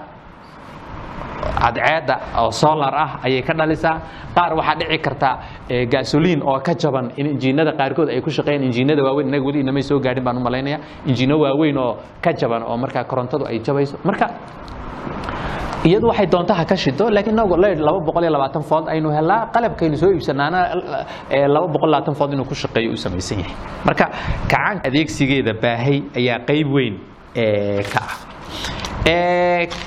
Cadceedda 1.61 2.15
oo 2.41 2.51
solar 2.51 2.95
ah 2.95 3.11
ayay 3.25 3.43
ka 3.43 3.53
dhalisaa. 3.55 3.97
Qaar 4.35 4.53
waxaa 4.57 4.77
dhici 4.81 4.99
karta 4.99 5.31
eh, 5.69 5.87
gasoline 5.87 6.43
oo 6.43 6.59
ka 6.61 6.73
jaban 6.75 7.11
in 7.17 7.27
injiinada 7.27 7.73
qaarkood 7.73 8.09
ay 8.09 8.21
ku 8.21 8.31
shaqeeyaan. 8.31 8.65
Injiinada 8.65 9.03
waaweyn 9.05 9.29
inaga 9.29 9.45
weli 9.45 9.61
inamay 9.61 9.83
soo 9.83 9.99
gaadhin 10.01 10.25
baan 10.25 10.37
u 10.37 10.41
malaynaya. 10.41 10.79
Injiino 11.07 11.39
waaweyn 11.39 11.77
oo 11.79 11.97
ka 12.23 12.33
jaban 12.33 12.63
oo 12.63 12.77
markaa 12.77 13.05
korontadu 13.05 13.45
ay 13.47 13.59
jabayso. 13.61 13.97
Marka 14.05 14.27
iyadu 15.85 16.09
waxay 16.09 16.27
doonta 16.27 16.55
ka 16.65 16.77
shido 16.77 17.11
laakiin 17.11 17.35
inagu 17.37 17.57
leyd 17.57 17.79
laba 17.79 18.01
boqol 18.01 18.23
iyo 18.25 18.33
labaatan 18.33 18.63
fold 18.63 18.89
aynu 18.89 19.11
helaa. 19.13 19.51
Qalabkaynu 19.53 19.97
soo 19.97 20.11
iibsanaana 20.11 20.59
eh, 21.31 21.47
laba 21.47 21.67
boqol 21.69 21.91
labaatan 21.91 22.15
fold 22.15 22.33
inuu 22.33 22.45
ku 22.49 22.55
shaqeeyo 22.55 22.93
u 22.93 22.97
samaysan 22.97 23.39
yahay. 23.45 23.55
Marka 23.85 24.09
kacaanka 24.49 24.89
adeegsigeeda 24.89 25.53
baahay 25.63 26.03
ayaa 26.17 26.39
qayb 26.49 26.69
weyn 26.73 26.95
eh, 26.95 26.99
Eh, 26.99 27.14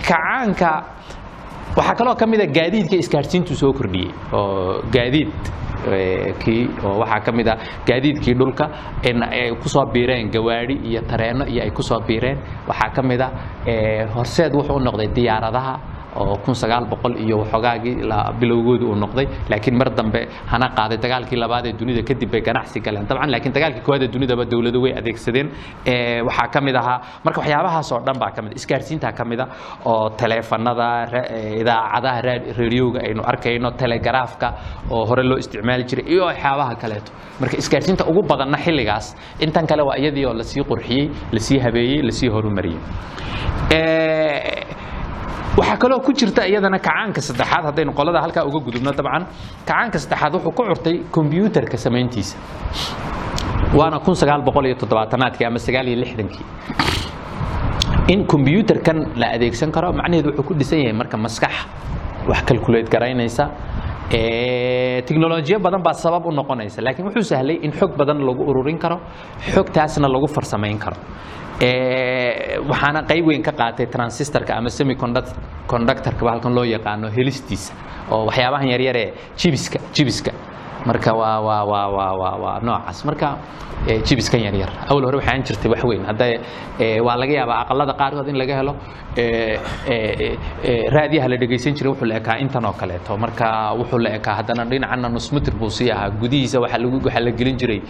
kacaanka 0.07 0.71
waxaa 1.77 1.95
kaloo 1.97 2.15
ka 2.15 2.25
mid 2.27 2.41
a 2.41 2.47
gaadiidka 2.47 2.95
isgaadhsiintu 3.03 3.55
soo 3.55 3.71
kordhiyey 3.73 4.12
oo 4.33 4.81
gaadiid 4.95 5.31
kii 6.43 6.63
oo 6.86 6.99
waxaa 7.01 7.19
ka 7.25 7.31
mid 7.31 7.47
a 7.47 7.55
gaadiidkii 7.88 8.33
dhulka 8.33 8.65
ay 9.31 9.51
ku 9.62 9.67
biireen 9.93 10.29
gawaadhi 10.31 10.75
iyo 10.89 11.01
tareenno 11.10 11.45
iyo 11.45 11.62
ay 11.63 11.71
ku 11.71 11.81
biireen. 12.07 12.38
Waxaa 12.67 12.89
ka 12.95 13.01
mid 13.03 13.21
a 13.21 13.29
horseed 14.15 14.53
wuxuu 14.53 14.79
noqday 14.79 15.07
diyaaradaha 15.15 15.73
oo 16.21 16.38
iyo 17.25 17.38
waxoogaagii 17.41 17.95
bilowgooda 18.39 18.86
uu 18.86 18.95
noqday. 19.03 19.27
Laakiin 19.49 19.77
mar 19.77 19.89
dambe 19.97 20.21
hana 20.51 20.67
qaaday 20.77 20.97
dagaalkii 21.03 21.38
labaad 21.43 21.65
ee 21.65 21.73
dunida 21.80 22.01
kadib 22.10 22.32
bay 22.32 22.41
ganacsi 22.41 22.80
galeen. 22.86 23.06
Dabcan 23.10 23.32
laakiin 23.34 23.53
dagaalkii 23.58 23.82
koowaad 23.86 24.03
ee 24.03 24.12
dunidaba 24.15 24.45
dowladu 24.51 24.82
way 24.84 24.93
adeegsadeen. 24.99 25.47
Waxaa 26.27 26.47
ka 26.53 26.60
mid 26.62 26.75
ahaa 26.75 26.99
marka 27.25 27.39
waxyaabahaas 27.41 27.91
oo 27.95 27.99
dhan 28.08 28.17
baa 28.21 28.32
ka 28.36 28.41
mid 28.41 28.53
isgaarsiintaa 28.60 29.12
ka 29.19 29.23
mid 29.32 29.39
a 29.39 29.45
oo 29.86 30.10
taleefanada 30.19 30.88
idaacadaha 31.62 32.21
rediyoga 32.60 32.99
aynu 33.08 33.21
arkayno 33.32 33.71
telegaraafka 33.82 34.47
oo 34.95 35.06
hore 35.10 35.23
loo 35.30 35.38
isticmaali 35.43 35.84
jiray 35.89 36.06
iyo 36.13 36.23
waxyaabaha 36.30 36.75
kaleeto. 36.82 37.12
Marka 37.41 37.56
isgaarsiinta 37.62 38.03
ugu 38.12 38.21
badanna 38.30 38.58
xilligaas 38.65 39.08
intan 39.45 39.65
kale 39.69 39.84
waa 39.89 39.97
iyadii 40.01 40.25
oo 40.30 40.34
la 40.34 40.43
sii 40.43 40.63
qurxiyey 40.71 41.06
la 41.36 41.39
sii 41.47 41.60
habeeyey 41.65 42.01
la 42.08 42.12
sii 42.19 42.30
horumariyey 42.36 42.80
waxaa 45.58 45.78
kaloo 45.82 46.00
ku 46.06 46.12
jirta 46.13 46.46
iyadana 46.48 46.80
kacaanka 46.80 47.22
saddexaad 47.22 47.63
haddaynu 47.70 47.91
qolada 48.00 48.22
halkaa 48.22 48.46
uga 48.50 48.60
gudubno 48.65 48.91
dabcan 49.00 49.24
kacaanka 49.65 49.98
saddexaad 50.04 50.34
wuxuu 50.36 50.52
ku 50.58 50.63
curtay 50.70 50.96
kombyuutarka 51.15 51.78
samayntiisa. 51.78 52.38
Waana 53.78 54.00
toddobaatanaadkii 54.82 55.46
ama 55.48 55.60
lixdankii. 56.04 56.46
In 58.13 58.26
kombyuutarkan 58.28 58.98
la 59.22 59.28
adeegsan 59.36 59.72
karo 59.72 59.91
macnaheedu 59.93 60.30
wuxuu 60.30 60.48
ku 60.48 60.54
dhisan 60.54 60.80
yahay 60.80 60.93
marka 60.93 61.17
maskax 61.17 61.54
wax 62.30 62.41
kalkuleed 62.50 62.88
garaynaysa 62.93 63.46
tiknolojiyo 65.08 65.60
badan 65.60 65.82
baa 65.84 65.93
sabab 65.93 66.26
u 66.26 66.32
noqonaysa. 66.32 66.82
Laakiin 66.86 67.06
wuxuu 67.08 67.24
sahlay 67.34 67.58
in 67.65 67.72
xog 67.72 67.98
badan 67.98 68.20
lagu 68.28 68.43
ururin 68.50 68.78
karo 68.78 68.98
xogtaasna 69.54 70.08
lagu 70.08 70.28
farsamayn 70.28 70.78
karo 70.78 70.98
waxaana 71.62 73.02
qayb 73.10 73.26
weyn 73.28 73.41
ka 73.43 73.52
qaatay 73.52 73.88
transistorka 73.96 74.54
ama 74.58 74.70
semiconductorka 74.70 76.30
halkan 76.30 76.54
loo 76.54 76.63
yaqaano 76.63 77.08
helistiisa 77.17 77.74
oo 78.12 78.26
waxyaabahan 78.30 78.67
yaryaree 78.74 79.13
jibiska 79.38 79.80
jibiska 79.96 80.32
marka 80.89 81.12
noocaas. 82.67 83.00
Marka 83.10 83.30
jibiskan 84.08 84.41
yaryar 84.47 84.69
awal 84.89 85.04
hore 85.08 85.17
waxaan 85.21 85.43
jirtay 85.47 85.69
wax 85.73 85.84
weyn. 85.89 86.04
Hadda 86.10 86.26
waa 87.08 87.15
laga 87.21 87.34
yaabaa 87.39 87.60
aqalada 87.65 87.93
qaarkood 88.02 88.28
in 88.32 88.38
laga 88.41 88.56
helo 88.60 88.73
raadiyaha 90.95 91.28
la 91.32 91.38
dhegaysan 91.41 91.73
jiray 91.78 91.91
wuxuu 91.93 92.06
la 92.12 92.15
ekaa 92.21 92.38
intan 92.43 92.65
oo 92.65 92.73
kaleeto. 92.82 93.17
Marka 93.17 93.73
wuxuu 93.80 94.00
la 94.06 94.10
ekaa 94.17 94.36
haddana 94.39 94.65
dhinacana 94.65 95.10
nusmitir 95.10 95.54
buu 95.60 95.69
sii 95.69 95.91
ahaa. 95.91 96.10
Gudihiisa 96.10 96.60
waxaa 96.60 97.19
la 97.26 97.32
gelin 97.32 97.58
jiray 97.62 97.82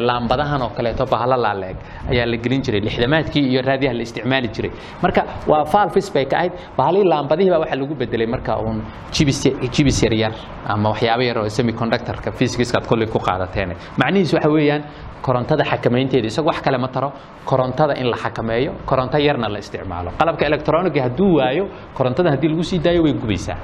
laambadahan 0.00 0.62
oo 0.62 0.70
kaleeto 0.76 1.06
bahalo 1.06 1.36
laaleeg 1.36 1.76
ayaa 2.10 2.26
la 2.26 2.36
gelin 2.36 2.62
jiray. 2.62 2.80
Lixdamaadkii 2.80 3.44
iyo 3.52 3.62
raadiyaha 3.62 3.94
la 3.96 4.02
isticmaali 4.02 4.48
jiray. 4.48 4.70
Marka 5.02 5.24
waa 5.46 5.64
falfis 5.64 6.10
bay 6.14 6.24
ka 6.26 6.36
ahayd. 6.36 6.52
Bahalihii 6.76 7.08
laambadihii 7.12 7.50
baa 7.50 7.58
waxaa 7.64 7.76
lagu 7.82 7.94
bedelay 7.94 8.26
marka 8.26 8.58
uun 8.58 8.82
jibis 9.12 10.02
yaryar 10.02 10.32
ama 10.66 10.90
waxyaabo 10.90 11.22
yar 11.22 11.38
oo 11.38 11.46
semiconductorka 11.90 12.30
physicskaad 12.32 12.86
kolley 12.86 13.06
ku 13.06 13.18
qaadateen 13.18 13.74
macnihiisu 13.98 14.36
waxa 14.36 14.50
weeyaan 14.50 14.82
korontada 15.22 15.64
xakamaynteeda 15.64 16.26
isaga 16.26 16.46
wax 16.46 16.60
kale 16.62 16.78
ma 16.78 16.88
taro. 16.88 17.12
Korontada 17.44 17.94
in 17.98 18.06
la 18.10 18.16
xakameeyo 18.16 18.72
koronto 18.86 19.18
yarna 19.18 19.48
la 19.48 19.58
isticmaalo. 19.58 20.10
Qalabka 20.18 20.46
electroniga 20.46 21.02
hadduu 21.02 21.36
waayo 21.38 21.68
korontada 21.94 22.30
haddii 22.30 22.48
lagu 22.48 22.62
sii 22.62 22.78
daayo 22.78 23.02
way 23.02 23.12
gubaysaa 23.12 23.56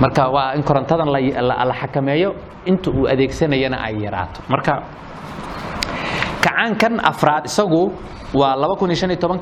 marka 0.00 0.28
waa 0.30 0.54
in 0.54 0.62
korontadan 0.62 1.08
la 1.10 1.74
xakameeyo 1.80 2.34
inta 2.66 2.90
uu 2.90 3.06
adeegsanayana 3.08 3.76
ay 3.86 3.94
yaraato. 4.04 4.40
Marka 4.48 4.82
kacaankan 6.42 7.00
afraad 7.02 7.44
isagu 7.46 7.92
waa 8.34 8.56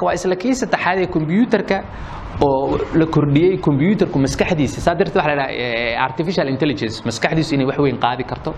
waa 0.07 0.15
isla 0.15 0.37
kii 0.37 0.55
saddexaad 0.55 0.99
ee 0.99 1.07
kombyuutarka 1.07 1.83
oo 2.43 2.79
la 3.01 3.07
kordhiyey 3.07 3.59
kombyuutarku 3.67 4.19
maskaxdiisa. 4.19 4.81
Saa 4.81 4.95
darteed 4.95 5.17
waxa 5.17 5.35
la 5.35 5.47
dhaha 5.47 6.05
artificial 6.07 6.49
intelligence 6.55 6.97
maskaxdiisu 7.09 7.55
inay 7.57 7.67
wax 7.71 7.79
weyn 7.79 7.99
qaadi 8.05 8.25
karto 8.31 8.51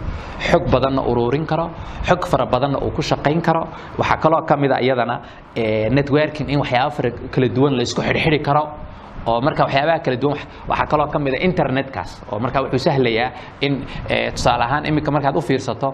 xog 0.50 0.64
badanna 0.74 1.02
ururin 1.10 1.46
karo 1.46 1.66
xog 2.08 2.26
fara 2.32 2.46
badanna 2.46 2.78
uu 2.86 2.90
ku 2.90 3.02
shaqayn 3.02 3.40
karo. 3.48 3.62
Waxaa 3.98 4.18
kaloo 4.24 4.42
ka 4.48 4.56
mid 4.56 4.72
a 4.72 4.80
iyadana 4.82 5.16
networking 5.98 6.48
in 6.50 6.58
waxyaabo 6.64 6.90
fara 6.96 7.10
kala 7.34 7.48
duwan 7.48 7.76
la 7.78 7.82
isku 7.82 8.00
xidhxidhi 8.02 8.40
karo 8.48 8.62
oo 9.26 9.40
marka 9.40 9.62
waxyaabaha 9.64 9.98
kala 10.04 10.16
duwan 10.22 10.38
waxaa 10.70 10.86
kaloo 10.92 11.06
ka 11.12 11.18
mid 11.18 11.34
a 11.34 11.38
internetkaas 11.48 12.10
oo 12.32 12.38
marka 12.44 12.62
wuxuu 12.62 12.78
sahlayaa 12.88 13.30
in 13.60 13.74
tusaale 14.34 14.64
ahaan 14.64 14.84
iminka 14.90 15.10
markaad 15.10 15.36
u 15.36 15.40
fiirsato 15.48 15.88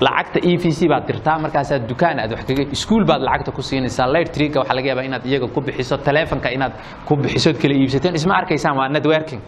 lacagta 0.00 0.38
e 0.42 0.56
v 0.62 0.70
c 0.78 0.88
baad 0.92 1.04
dirtaa 1.08 1.38
markaasaad 1.44 1.82
dukaan 1.90 2.18
aad 2.22 2.32
wax 2.32 2.44
kaga 2.48 2.62
iskuul 2.76 3.04
baad 3.10 3.22
lacagta 3.28 3.50
ku 3.52 3.62
siinaysaa 3.62 4.06
light 4.14 4.30
trigga 4.36 4.58
waxaa 4.60 4.76
laga 4.78 4.88
yaabaa 4.90 5.04
inaad 5.10 5.24
iyaga 5.30 5.46
ku 5.54 5.60
bixiso 5.60 5.96
telefonka 6.08 6.48
inaad 6.56 6.72
ku 7.06 7.16
bixisood 7.16 7.56
kala 7.62 7.74
iibsateen 7.74 8.14
isma 8.14 8.34
arkaysaan 8.40 8.76
waa 8.80 8.88
networking. 8.88 9.40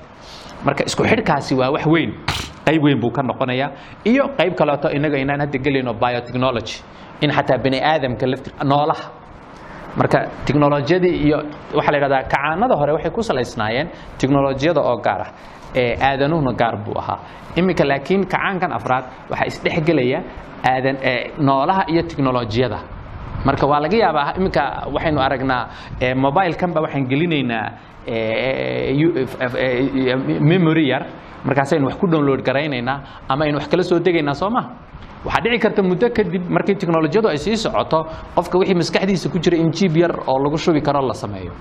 Marka 0.65 0.83
isku 0.85 1.03
xidhkaasi 1.11 1.55
waa 1.61 1.71
wax 1.75 1.87
weyn 1.87 2.11
qayb 2.67 2.83
weyn 2.85 2.99
buu 3.03 3.11
ka 3.17 3.23
noqonayaa 3.23 3.71
iyo 4.11 4.25
qayb 4.39 4.55
kaleeto 4.61 4.89
inaga 4.99 5.17
inaan 5.25 5.41
hadda 5.45 5.59
gelayno 5.65 5.93
biotechnology 6.03 6.75
in 7.25 7.31
xataa 7.37 7.59
bani 7.65 7.79
aadamka 7.93 8.27
laftir 8.33 8.53
noolaha 8.65 9.05
marka 9.97 10.19
tiknolojiyadii 10.47 11.15
iyo 11.27 11.39
waxaa 11.77 11.93
la 11.93 11.99
yidhahdaa 11.99 12.23
kacaanada 12.33 12.75
hore 12.81 12.93
waxay 12.97 13.11
ku 13.11 13.23
salaysnaayeen 13.23 13.89
tiknolojiyada 14.19 14.81
oo 14.81 14.97
gaar 15.07 15.21
ah 15.27 15.31
ee 15.81 15.95
aadanuhuna 16.09 16.53
gaar 16.61 16.77
buu 16.85 16.99
ahaa. 16.99 17.19
Iminka 17.57 17.85
laakiin 17.85 18.23
kacaankan 18.33 18.73
afraad 18.79 19.05
waxaa 19.31 19.47
isdhexgelaya 19.51 20.21
aadan 20.73 20.97
noolaha 21.49 21.83
iyo 21.93 22.03
tiknolojiyada 22.11 22.79
marka 23.47 23.67
waa 23.67 23.81
laga 23.85 23.97
yaabaa 24.05 24.33
iminka 24.39 24.63
waxaynu 24.95 25.21
aragnaa 25.27 25.63
mobilekan 26.25 26.71
ba 26.75 26.81
waxaan 26.85 27.05
gelinaynaa 27.11 27.67
memory 30.51 30.89
yar 30.93 31.03
markaasaynu 31.45 31.87
wax 31.89 31.97
ku 32.01 32.07
download 32.07 32.43
garaynaynaa 32.49 32.99
ama 33.29 33.45
aynu 33.45 33.59
wax 33.59 33.69
kala 33.69 33.83
soo 33.83 33.99
degaynaa 33.99 34.35
soo 34.35 34.51
ma? 34.51 34.63
Waxaa 35.25 35.43
dhici 35.45 35.59
karta 35.65 35.83
muddo 35.83 36.07
kadib 36.17 36.43
markii 36.49 36.75
tiknolojiyadu 36.81 37.29
ay 37.29 37.37
sii 37.37 37.57
socoto 37.57 37.99
qofka 38.37 38.59
wixii 38.59 38.75
maskaxdiisa 38.81 39.29
ku 39.33 39.39
jira 39.39 39.57
in 39.57 39.71
jiib 39.71 39.97
yar 39.97 40.13
oo 40.27 40.39
lagu 40.45 40.57
shubi 40.57 40.81
karo 40.81 41.01
la 41.09 41.15
sameeyo. 41.15 41.53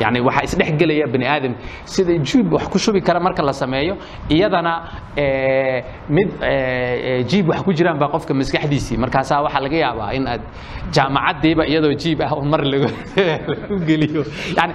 Yani 0.00 0.20
waxaa 0.20 0.44
isdhexgelaya 0.48 1.06
bani 1.12 1.26
aadam 1.26 1.54
sida 1.84 2.12
jiib 2.28 2.52
wax 2.52 2.68
ku 2.72 2.78
shubi 2.78 3.00
kara 3.00 3.20
marka 3.20 3.42
la 3.42 3.52
sameeyo 3.52 3.96
iyadana 4.30 4.72
mid 6.08 6.28
jiib 7.30 7.48
wax 7.48 7.60
ku 7.64 7.72
jiraan 7.72 7.98
baa 8.00 8.08
qofka 8.08 8.32
maskaxdiisii. 8.34 8.96
Markaasaa 8.96 9.42
waxaa 9.44 9.60
laga 9.60 9.76
yaabaa 9.84 10.10
in 10.16 10.26
aad 10.32 10.40
jaamacaddiiba 10.96 11.64
iyadoo 11.68 11.92
jiib 12.02 12.20
ah 12.22 12.32
mar 12.52 12.60
lagu 12.64 12.88
geliyo. 13.88 14.22
Yani 14.56 14.72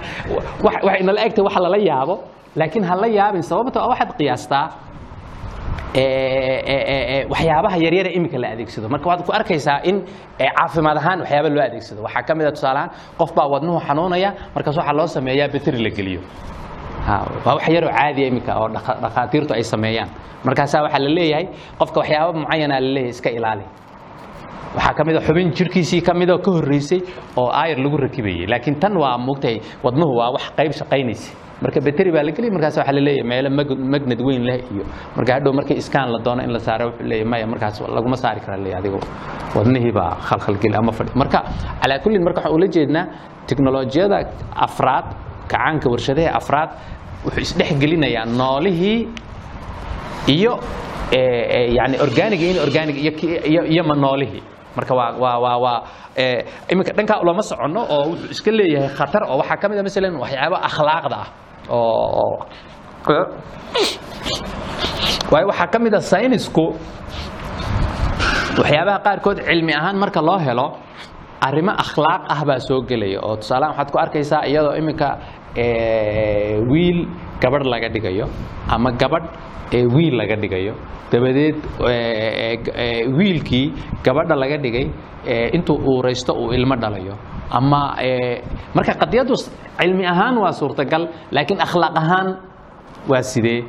waxay 0.62 1.00
inala 1.02 1.20
egtahay 1.26 1.44
waxa 1.48 1.60
lala 1.66 1.78
yaabo 1.90 2.14
laakiin 2.56 2.84
ha 2.88 2.94
la 3.02 3.06
yaabin 3.18 3.42
sababto 3.42 3.80
waxaad 3.92 4.12
qiyaastaa 4.18 4.66
waxyaabaha 7.32 7.76
yaryare 7.84 8.10
iminka 8.16 8.38
la 8.38 8.48
adeegsado. 8.54 8.88
Marka 8.88 9.06
waxaad 9.08 9.26
ku 9.26 9.32
arkaysaa 9.38 9.80
in 9.84 9.96
caafimaad 10.38 10.96
ahaan 11.00 11.18
waxyaaba 11.20 11.48
loo 11.54 11.62
adeegsado. 11.68 12.00
Waxaa 12.06 12.22
ka 12.28 12.34
mid 12.34 12.46
a 12.46 12.50
tusaale 12.52 12.78
ahaan 12.78 12.90
qof 13.18 13.30
baa 13.36 13.46
wadnuhu 13.52 13.80
xanuunaya 13.88 14.30
markaas 14.54 14.76
waxaa 14.76 14.92
loo 14.98 15.06
sameeyaa 15.06 15.48
beteri 15.52 15.78
la 15.84 15.90
geliyo. 15.90 16.20
Waa 17.44 17.54
wax 17.56 17.68
yaroo 17.74 17.90
caadiya 17.98 18.26
iminka 18.30 18.52
oo 18.60 18.68
dhakhaatiirtu 19.02 19.54
ay 19.54 19.62
sameeyaan. 19.62 20.08
Markaasaa 20.44 20.82
waxaa 20.82 20.98
la 21.04 21.10
leeyahay 21.18 21.46
qofka 21.78 21.98
waxyaaba 22.00 22.32
mucayana 22.40 22.80
la 22.80 22.88
leeyahay 22.94 23.10
iska 23.16 23.30
ilaali. 23.30 23.64
Waxaa 24.76 24.94
ka 24.96 25.04
mid 25.04 25.16
a 25.16 25.20
xubin 25.20 25.52
jirkiisii 25.52 26.00
ka 26.06 26.14
midoo 26.14 26.38
ka 26.38 26.50
horreysay 26.50 27.00
oo 27.36 27.50
aayar 27.52 27.78
lagu 27.78 27.96
rakibayay 27.96 28.46
laakiin 28.48 28.78
tan 28.80 28.96
waa 28.96 29.18
mugtahay 29.18 29.60
wadnuhu 29.84 30.16
waa 30.18 30.30
wax 30.36 30.44
qayb 30.56 30.72
shaqaynaysa 30.72 31.36
marka 31.62 31.80
beteri 31.86 32.10
baa 32.14 32.22
la 32.26 32.32
geliya 32.36 32.52
markaas 32.56 32.76
waxaa 32.80 32.92
la 33.06 33.12
meelo 33.30 33.50
magnad 33.94 34.20
weyn 34.26 34.42
leh 34.48 34.58
iyo 34.74 34.84
marka 35.16 35.30
hadhow 35.36 35.52
markii 35.58 35.76
iskaan 35.82 36.08
la 36.14 36.18
doono 36.26 36.42
in 36.46 36.50
la 36.56 36.58
saaro 36.66 36.84
wuxuu 36.90 37.06
leeyahay 37.10 37.28
maya 37.32 37.46
markaas 37.52 37.76
laguma 37.96 38.16
saari 38.22 38.40
kara 38.44 38.56
leeyahay 38.64 38.80
adigo. 38.82 39.00
Wadnihii 39.56 39.92
baa 39.98 40.10
khalkhalgeli 40.28 40.76
ama 40.80 40.92
fadhi. 40.98 41.12
Marka 41.22 41.38
calaa 41.82 41.98
kullin 42.04 42.22
marka 42.26 42.38
waxaan 42.40 42.56
ula 42.58 42.66
jeednaa 42.76 43.04
tiknolojiyada 43.48 44.18
afraad 44.66 45.06
kacaanka 45.50 45.86
warshadaha 45.92 46.30
afraad 46.40 46.70
wuxuu 47.24 47.42
isdhex 47.46 47.70
gelinayaa 47.82 48.24
noolihii 48.40 48.98
iyo 50.36 50.52
yani 51.78 51.96
organiga 52.06 52.44
in 52.52 52.58
organig 52.66 52.96
iyo 53.72 53.82
noolihii. 54.04 54.42
Marka 54.76 54.92
waa 54.94 55.76
iminka 56.72 56.92
dhankaa 56.96 57.18
ulama 57.24 57.42
soconno 57.50 57.80
oo 57.94 58.02
wuxuu 58.10 58.30
iska 58.34 58.50
leeyahay 58.58 58.88
khatar 58.98 59.22
oo 59.30 59.36
waxaa 59.40 59.56
ka 59.62 59.66
mid 59.70 59.78
a 59.78 59.82
masalan 59.88 60.14
waxyaabo 60.22 60.56
akhlaaqda 60.68 61.16
ah 61.24 61.28
oo 61.68 62.46
waayo 65.32 65.46
waxaa 65.50 65.68
ka 65.72 65.78
mid 65.78 65.94
a 65.94 66.00
saynisku 66.00 66.64
waxyaabaha 68.60 68.98
qaarkood 69.06 69.38
cilmi 69.48 69.72
ahaan 69.74 69.96
marka 70.02 70.20
loo 70.28 70.38
helo 70.46 70.66
arrimo 71.46 71.72
akhlaaq 71.84 72.22
ah 72.34 72.40
baa 72.48 72.60
soo 72.68 72.80
gelaya. 72.88 73.18
Oo 73.26 73.36
tusaalahan 73.40 73.72
waxaad 73.74 73.88
ku 73.92 73.98
arkaysaa 73.98 74.42
iyadoo 74.50 74.74
iminka 74.80 75.08
wiil 76.72 76.98
gabadh 77.42 77.66
laga 77.72 77.88
dhigayo 77.94 78.26
ama 78.68 78.90
gabadh 79.02 79.26
wiil 79.94 80.14
laga 80.20 80.36
dhigayo 80.36 80.74
dabadeed 81.12 81.56
wiilkii 83.16 83.66
gabadha 84.04 84.34
laga 84.36 84.56
dhigay 84.64 84.86
intuu 85.56 85.76
uuraysto 85.90 86.32
uu 86.34 86.52
ilmo 86.56 86.76
dhalayo 86.76 87.14
ama 87.50 87.96
marka 88.74 88.94
qadiyaddu 89.02 89.34
cilmi 89.78 90.04
ahaan 90.06 90.36
waa 90.42 90.52
suurtagal 90.52 91.08
laakiin 91.34 91.60
akhlaaq 91.66 91.94
ahaan 92.02 92.28
waa 93.10 93.22
sidee 93.22 93.60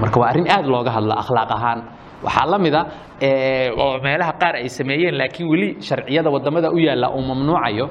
marka 0.00 0.16
waa 0.20 0.28
arrin 0.32 0.48
aad 0.50 0.66
looga 0.66 0.90
hadla 0.96 1.14
akhlaaq 1.22 1.50
ahaan 1.56 1.80
waxaa 2.24 2.46
la 2.52 2.58
mida 2.58 2.80
oo 3.82 3.98
meelaha 4.04 4.32
qaar 4.42 4.54
ay 4.60 4.68
sameeyeen 4.68 5.14
laakiin 5.20 5.48
weli 5.52 5.68
sharciyada 5.80 6.28
waddamada 6.34 6.68
u 6.70 6.78
yaalla 6.86 7.08
uu 7.16 7.22
mamnuucayo 7.28 7.86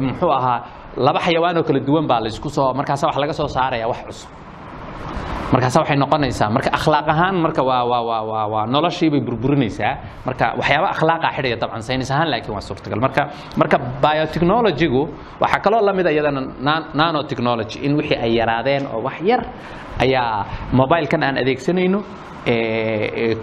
muxuu 0.00 0.30
ahaa 0.38 0.58
laba 1.06 1.20
xayawaan 1.26 1.56
oo 1.58 1.62
kala 1.68 1.80
duwan 1.88 2.06
baa 2.10 2.20
laysku 2.24 2.48
soo 2.50 2.72
markaasa 2.78 3.06
wax 3.08 3.16
laga 3.22 3.32
soo 3.32 3.48
saaraya 3.56 3.86
wax 3.92 4.00
cusub. 4.08 4.30
Markaasa 5.52 5.80
waxay 5.80 5.96
noqonaysaa 5.96 6.50
marka 6.56 6.70
akhlaaq 6.78 7.06
ahaan 7.14 7.36
marka 7.44 7.62
waa 7.68 7.84
waa 7.90 8.02
waa 8.08 8.22
waa 8.30 8.46
waa 8.52 8.66
noloshii 8.74 9.10
burburinaysaa. 9.26 9.92
Marka 10.26 10.46
waxyaaba 10.60 10.88
akhlaaqa 10.94 11.28
xidhaya 11.36 11.56
dabcan 11.62 11.82
saynis 11.88 12.10
ahaan 12.10 12.28
laakiin 12.32 12.52
waa 12.56 12.60
suurtagal. 12.68 13.00
Marka 13.06 13.22
marka 13.60 13.76
biotechnology-gu 14.04 15.02
waxaa 15.42 15.60
kaloo 15.64 15.80
la 15.88 15.92
mid 15.92 16.06
a 16.06 16.10
iyadana 16.12 16.40
nanotechnology 17.00 17.78
in 17.86 17.96
wixii 17.96 18.18
ay 18.26 18.32
yaraadeen 18.40 18.84
oo 18.94 19.00
wax 19.06 19.16
yar 19.30 19.40
ayaa 20.04 20.46
mobilekan 20.72 21.22
aan 21.22 21.36
adeegsanayno 21.42 22.00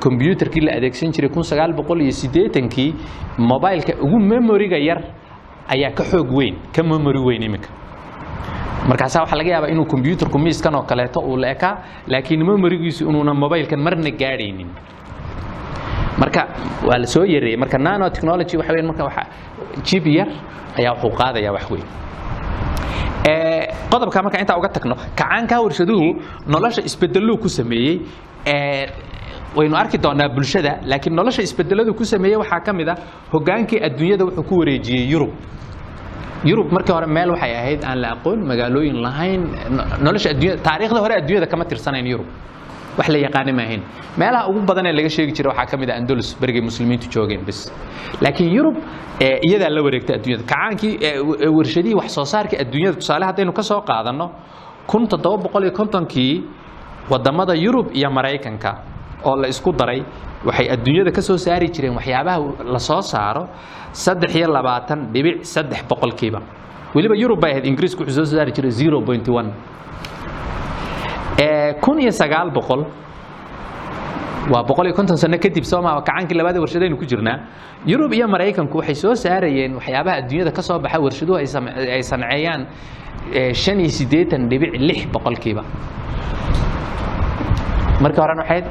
combyuterkii 0.04 0.62
la 0.68 0.72
adeegsan 0.78 1.12
jiray 1.16 1.30
kun 1.30 1.44
sagaal 1.44 1.74
boqol 1.80 2.02
iyo 2.02 2.12
siddeetankii 2.12 2.92
mobileka 3.38 3.94
ugu 4.06 4.20
memoriga 4.20 4.78
yar 4.78 5.02
ayaa 5.74 5.92
ka 5.98 6.04
xoog 6.04 6.32
weyn 6.32 6.56
ka 6.76 6.84
memory 6.84 7.20
weyn 7.20 7.44
iminka. 7.44 7.70
Markaasaa 8.90 9.22
waxaa 9.24 9.38
laga 9.38 9.50
yaabaa 9.50 9.72
inuu 9.74 9.86
combyuterku 9.86 10.38
miiskan 10.40 10.76
oo 10.76 10.84
kaleeto 10.84 11.20
uu 11.20 11.38
la 11.38 11.56
laakiin 12.08 12.46
memorigiisu 12.46 13.10
inuuna 13.10 13.34
mobilkan 13.34 13.80
marna 13.80 14.12
gaadhaynin. 14.12 14.70
Marka 16.20 16.48
waa 16.88 16.98
la 16.98 17.08
soo 17.08 17.24
yareeyey 17.26 17.58
marka 17.58 17.78
nanotechnology 17.78 18.58
waxa 18.58 18.74
weyn 18.74 18.86
marka 18.86 19.04
waxa 19.04 19.24
jib 19.84 20.06
yar 20.08 20.28
ayaa 20.78 20.94
wuxuu 20.94 21.18
qaadayaa 21.18 21.52
wax 21.54 21.72
weyn. 21.72 21.86
Qodobka 23.90 24.22
marka 24.24 24.38
intaa 24.40 24.58
uga 24.58 24.70
tagno 24.70 24.96
kacaankaa 25.16 25.62
warshaduhu 25.66 26.22
nolosha 26.48 26.82
isbedeluu 26.86 27.38
ku 27.38 27.50
sameeyey 27.50 28.00
waynu 29.58 29.76
arki 29.82 29.98
doonaa 30.06 30.30
bulshada 30.36 30.72
laakiin 30.92 31.16
nolosha 31.20 31.42
isbedeladu 31.48 31.94
ku 32.00 32.04
sameeyey 32.06 32.38
waxaa 32.44 32.60
ka 32.68 32.72
mid 32.74 32.88
a 32.90 32.96
hogaankii 33.34 33.80
adduunyada 33.88 34.24
wuxuu 34.26 34.44
ku 34.50 34.56
wareejiyey 34.62 35.06
yurub. 35.14 35.32
Yurub 36.50 36.72
markii 36.72 36.94
hore 36.94 37.08
meel 37.08 37.30
waxay 37.36 37.54
ahayd 37.62 37.84
aan 37.90 37.98
la 38.04 38.10
aqoon 38.16 38.40
magaalooyin 38.52 38.98
lahayn 39.06 39.42
nolosha 40.06 40.30
adduunyada 40.34 40.62
taariikhda 40.68 41.00
hore 41.06 41.14
adduunyada 41.22 41.48
kama 41.54 41.66
tirsanayn 41.66 42.06
yurub. 42.14 42.28
Wax 42.98 43.08
la 43.14 43.18
yaqaana 43.26 43.52
maahayn 43.60 43.82
meelaha 44.22 44.50
ugu 44.50 44.62
badan 44.70 44.86
ee 44.86 44.94
laga 45.00 45.10
sheegi 45.16 45.32
jiray 45.38 45.50
waxaa 45.52 45.66
ka 45.72 45.78
mid 45.82 45.90
ah 45.90 45.98
andalus 46.02 46.30
berigay 46.42 46.62
muslimiintu 46.70 47.08
joogeen 47.16 47.42
bas 47.48 47.60
laakiin 48.24 48.52
yurub 48.58 48.76
iyadaa 49.48 49.70
la 49.78 49.82
wareegtay 49.88 50.16
adduunyada. 50.18 50.44
Kacaankii 50.52 50.94
warshadihii 51.58 51.96
wax 52.02 52.10
soo 52.18 52.26
saarkii 52.34 52.58
adduunyada 52.64 52.96
tusaale 53.02 53.26
haddaynu 53.30 53.52
ka 53.60 53.64
soo 53.72 53.82
qaadanno 53.90 54.28
kun 54.92 55.08
toddoba 55.12 55.38
boqol 55.46 55.64
iyo 55.68 55.72
kontonkii 55.80 56.34
waddamada 57.12 57.54
yurub 57.66 57.88
iyo 58.00 58.10
maraykanka 58.18 58.72
oo 59.26 59.36
la 59.42 59.48
isku 59.54 59.72
daray 59.80 60.02
waxay 60.48 60.68
adduunyada 60.76 61.12
ka 61.18 61.22
soo 61.22 61.38
saari 61.46 61.68
jireen 61.76 61.96
waxyaabaha 62.00 62.38
la 62.74 62.80
soo 62.80 63.02
saaro 63.02 63.44
saddex 63.92 64.32
iyo 64.36 64.48
labaatan 64.58 65.00
dhibic 65.14 65.38
saddex 65.54 65.82
boqolkiiba 65.90 66.40
weliba 66.96 67.16
yurub 67.22 67.40
bay 67.44 67.52
ahayd 67.54 67.66
ingiriisku 67.72 68.02
wuxuu 68.04 68.26
soo 68.26 68.38
saari 68.38 68.52
jiray 68.58 68.72
zero 68.72 69.02
point 69.02 69.28
one. 69.40 69.50
Kun 71.84 72.00
iyo 72.00 72.12
sagaal 72.12 72.50
boqol 72.58 72.86
waa 74.54 74.64
boqol 74.70 74.86
iyo 74.88 74.94
konton 74.96 75.18
sano 75.18 75.38
kadib 75.38 75.64
sooma 75.72 75.92
kacaankii 76.02 76.38
labaad 76.40 76.58
warshadaynu 76.64 76.98
ku 76.98 77.06
jirnaa 77.06 77.38
yurub 77.86 78.14
iyo 78.14 78.28
maraykanku 78.28 78.78
waxay 78.80 78.96
soo 78.96 79.16
saarayeen 79.16 79.74
waxyaabaha 79.80 80.16
adduunyada 80.22 80.52
ka 80.58 80.62
soo 80.62 80.80
baxa 80.80 81.00
warshaduhu 81.06 81.38
ay 81.40 82.02
sanceeyaan 82.12 82.62
shan 83.64 83.80
iyo 83.84 83.90
siddeetan 84.00 84.48
dhibic 84.50 84.74
lix 84.88 85.00
boqolkiiba 85.16 85.64
markii 88.04 88.22
horena 88.24 88.42
waxay 88.44 88.62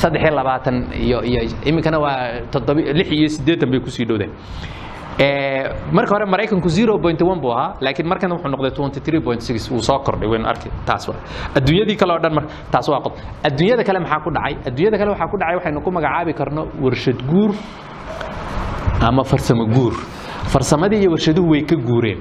saddex 0.00 0.22
iyo 0.24 0.32
labaatan 0.38 0.76
iyo 1.06 1.18
iyo 1.30 1.40
iminkana 1.68 1.98
waa 2.04 2.16
toddoba 2.52 2.80
lix 2.98 3.08
iyo 3.18 3.28
siddeetan 3.28 3.70
bay 3.70 3.80
ku 3.80 3.90
sii 3.90 4.04
dhowdeen 4.08 4.32
marka 5.92 6.10
hore 6.14 6.26
maraykanku 6.26 6.68
zero 6.68 6.98
point 6.98 7.20
one 7.22 7.40
buu 7.40 7.52
ahaa 7.52 7.76
laakiin 7.84 8.08
markana 8.08 8.34
wuxuu 8.34 8.48
noqday 8.54 8.70
twenty 8.78 9.00
three 9.00 9.20
point 9.20 9.40
six 9.42 9.70
wuu 9.70 9.82
soo 9.88 9.98
kordhay 10.06 10.28
waynu 10.28 10.46
arki 10.48 10.68
taas 10.88 11.08
waa. 11.08 11.16
Adduunyadii 11.54 11.96
kale 12.00 12.12
oo 12.12 12.18
dhan 12.24 12.34
marka 12.34 12.50
taas 12.72 12.88
waa 12.88 13.00
qod 13.04 13.12
adduunyada 13.48 13.84
kale 13.84 13.98
maxaa 14.04 14.20
ku 14.24 14.30
dhacay? 14.36 14.54
Adduunyada 14.68 14.96
kale 14.98 15.10
waxaa 15.14 15.28
ku 15.32 15.36
dhacay 15.42 15.54
waxaynu 15.60 15.80
ku 15.84 15.90
magacaabi 15.96 16.32
karno 16.40 16.62
warshad 16.84 17.18
guur 17.30 17.52
ama 19.08 19.22
farsamo 19.24 19.66
guur. 19.74 19.92
Farsamadii 20.52 21.00
iyo 21.04 21.10
warshaduhu 21.14 21.50
way 21.52 21.62
ka 21.70 21.76
guureen. 21.76 22.20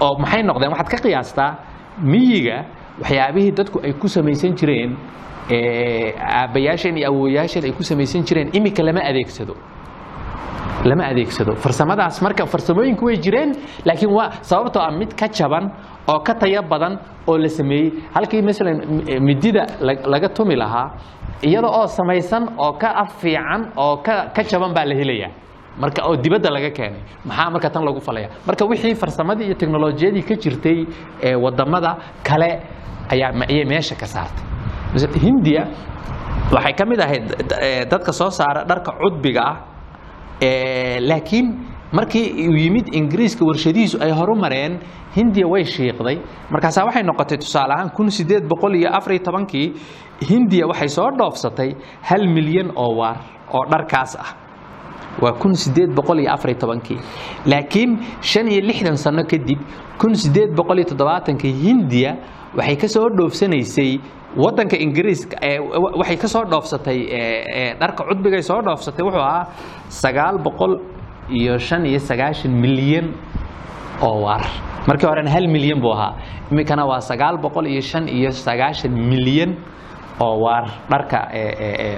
Oo 0.00 0.14
maxay 0.18 0.42
noqdeen? 0.42 0.70
Waxaad 0.74 0.88
ka 0.90 0.98
qiyaastaa 1.04 1.50
miyiga 2.02 2.56
waxyaabihii 3.00 3.52
dadku 3.58 3.78
ay 3.86 3.92
ku 3.92 4.08
samaysan 4.08 4.54
jireen 4.60 4.96
aabbayaasheen 6.40 6.96
iyo 6.98 7.08
awowayaasheen 7.10 7.64
ay 7.64 7.72
ku 7.72 7.82
samaysan 7.82 8.22
jireen 8.28 8.48
iminka 8.52 8.82
lama 8.82 9.00
adeegsado. 9.10 9.54
Lama 10.84 11.04
adeegsado. 11.12 11.54
Farsamadaas 11.64 12.22
marka 12.22 12.46
farsamooyinku 12.46 13.04
way 13.06 13.16
jireen 13.16 13.50
laakiin 13.84 14.10
waa 14.18 14.30
sababtoo 14.42 14.82
ah 14.82 14.90
mid 15.00 15.14
ka 15.20 15.28
jaban 15.28 15.70
oo 16.08 16.18
ka 16.26 16.34
tayo 16.34 16.62
badan 16.62 16.98
oo 17.28 17.38
la 17.38 17.48
sameeyey. 17.48 17.92
Halkii 18.14 18.42
masalan 18.42 18.78
midida 19.28 19.66
laga 20.12 20.28
tumi 20.28 20.56
lahaa 20.56 20.90
iyada 21.42 21.68
oo 21.68 21.86
samaysan 21.86 22.44
oo 22.58 22.72
ka 22.72 22.88
af 23.02 23.20
fiican 23.20 23.70
oo 23.76 23.96
ka 24.02 24.42
jaban 24.50 24.74
baa 24.74 24.84
la 24.84 24.94
helayaa 24.94 25.30
marka 25.80 26.02
oo 26.08 26.16
dibadda 26.16 26.50
laga 26.50 26.70
keenay. 26.70 27.00
Maxaa 27.24 27.50
marka 27.50 27.70
tan 27.70 27.84
lagu 27.84 28.00
falaya 28.00 28.28
marka 28.46 28.64
wixii 28.70 28.94
farsamadii 28.94 29.44
iyo 29.46 29.54
teknolojiyadii 29.54 30.22
ka 30.28 30.34
jirtay 30.34 30.86
ee 31.22 31.34
waddamada 31.34 31.96
kale 32.22 32.50
ayaa 33.12 33.32
ayay 33.48 33.64
meesha 33.64 33.94
ka 33.94 34.06
saartay. 34.06 34.44
Hindiya 35.26 35.62
waxay 36.52 36.72
ka 36.78 36.84
mid 36.84 37.00
ahayd 37.00 37.24
dadka 37.90 38.12
soo 38.12 38.30
saara 38.30 38.64
dharka 38.64 38.92
cudbiga 39.00 39.42
ah 39.50 39.56
laakiin 41.00 41.46
markii 41.92 42.48
uu 42.48 42.56
yimid 42.56 42.86
ingiriiska 42.94 43.44
warshadihiisu 43.44 43.98
ay 44.04 44.10
horumareen 44.10 44.78
hindiya 45.16 45.46
way 45.48 45.64
shiiqday. 45.64 46.18
Markaasaa 46.50 46.84
waxay 46.88 47.02
noqotay 47.02 47.38
tusaale 47.38 47.72
ahaan 47.74 47.90
kun 47.96 48.10
sideed 48.10 48.44
boqol 48.48 48.74
iyo 48.76 48.88
afar 48.98 49.12
iyo 49.12 49.22
tobankii 49.24 49.72
hindiya 50.30 50.66
waxay 50.66 50.88
soo 50.88 51.10
dhoofsatay 51.18 51.70
hal 52.02 52.26
milyan 52.36 52.70
oo 52.76 52.96
waar 53.00 53.16
oo 53.52 53.64
dharkaas 53.70 54.16
ah 54.16 54.30
waa 55.20 55.32
tobankii. 56.54 56.98
Laakiin 57.46 57.98
shan 58.20 58.48
iyo 58.48 58.60
lixdan 58.60 58.96
sano 58.96 59.24
kadib 59.24 59.58
hindiya 61.64 62.16
waxay 62.56 62.76
ka 62.76 62.88
soo 62.88 63.08
dhoofsanaysay 63.18 64.00
wadanka 64.36 64.76
ingiriiska 64.76 65.36
waxay 66.00 66.16
ka 66.16 66.28
soo 66.28 66.44
dhoofsatay 66.44 66.98
dharka 67.80 68.04
cudbigay 68.08 68.42
soo 68.42 68.60
dhoofsatay 68.62 69.04
wuxuu 69.06 69.20
ahaa 69.20 69.46
sagaal 69.88 70.38
boqol 70.46 70.74
iyo 71.30 71.58
shan 71.58 71.86
iyo 71.86 71.98
sagaashan 71.98 72.52
milyan 72.64 73.12
oo 74.02 74.22
waar 74.24 74.42
markii 74.88 75.06
horena 75.06 75.30
hal 75.30 75.46
milyan 75.48 75.80
buu 75.80 75.92
ahaa. 75.92 76.14
Iminkana 76.50 76.84
waa 76.86 77.00
sagaal 77.00 77.36
boqol 77.38 77.66
iyo 77.66 77.80
shan 77.80 78.08
iyo 78.08 78.30
sagaashan 78.30 78.90
milyan 78.92 79.56
oo 80.20 80.40
waar 80.44 80.64
dharka 80.90 81.18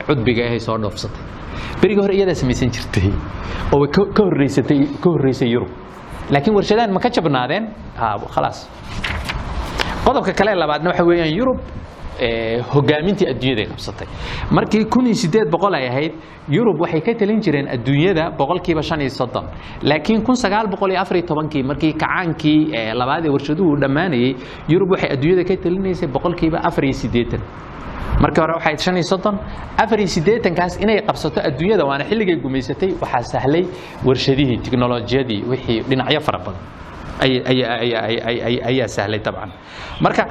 cudbiga 0.06 0.42
ahay 0.46 0.58
soo 0.60 0.78
dhoofsatay 0.78 1.22
berigii 1.82 2.02
hore 2.02 2.14
iyadaa 2.18 2.34
samaysan 2.34 2.70
jirtay 2.76 3.10
oo 3.72 3.78
way 3.80 3.88
ka 3.90 4.22
horreysatay 4.24 4.80
ka 5.02 5.08
horreysay 5.10 5.48
yurub. 5.54 5.68
Laakiin 6.30 6.54
warshadahan 6.56 6.92
ma 6.92 7.00
ka 7.00 7.08
jabnaadeen? 7.10 7.64
Ha 7.96 8.16
khalaas. 8.34 8.68
Qodobka 10.04 10.32
kale 10.38 10.54
labaadna 10.54 10.90
waxa 10.90 11.04
weeyaan 11.04 11.32
yurub 11.38 11.58
hogaamintii 12.74 13.26
adduunyada 13.32 13.64
qabsatay. 13.70 14.06
Markii 14.50 14.84
kun 14.86 15.06
iyo 15.06 15.14
sideed 15.14 15.50
boqol 15.50 15.74
ay 15.74 15.88
ahayd 15.88 16.12
yurub 16.48 16.80
waxay 16.80 17.00
ka 17.00 17.14
talin 17.14 17.40
jireen 17.40 17.68
adduunyada 17.68 18.30
boqolkiiba 18.38 18.82
shan 18.82 19.00
iyo 19.00 19.10
soddon. 19.10 19.44
Laakiin 19.82 20.22
kun 20.22 20.36
sagaal 20.36 20.68
boqol 20.70 20.90
iyo 20.92 21.00
afar 21.00 21.16
iyo 21.16 21.26
tobankii 21.26 21.62
markii 21.62 21.92
kacaankii 21.92 22.72
labaad 22.94 23.26
ee 23.26 23.30
warshaduhu 23.30 23.76
dhammaanayey 23.80 24.36
yurub 24.68 24.90
waxay 24.94 25.10
adduunyada 25.16 25.44
ka 25.48 25.56
talinaysay 25.64 26.08
boqolkiiba 26.08 26.58
afar 26.68 26.84
iyo 26.84 26.92
siddeetan 27.02 27.40
markii 28.22 28.40
hore 28.42 28.54
waxay 28.58 28.76
shan 28.84 28.96
iyo 29.00 29.06
soddon 29.12 29.36
afar 29.82 29.98
iyo 30.02 30.08
siddeetankaas 30.16 30.74
inay 30.84 30.98
qabsato 31.08 31.40
adduunyada 31.48 31.84
waana 31.90 32.04
xilligay 32.10 32.36
gumaysatay 32.44 32.90
waxaa 33.02 33.22
sahlay 33.34 33.64
warshadihii 34.06 34.58
tiknolojiyadii 34.64 35.40
wixii 35.50 35.80
dhinacyo 35.88 36.20
fara 36.26 36.38
badan 36.46 36.62
ayaa 38.70 38.88
sahlay 38.96 39.18
dabcan 39.26 39.50
marka 40.04 40.24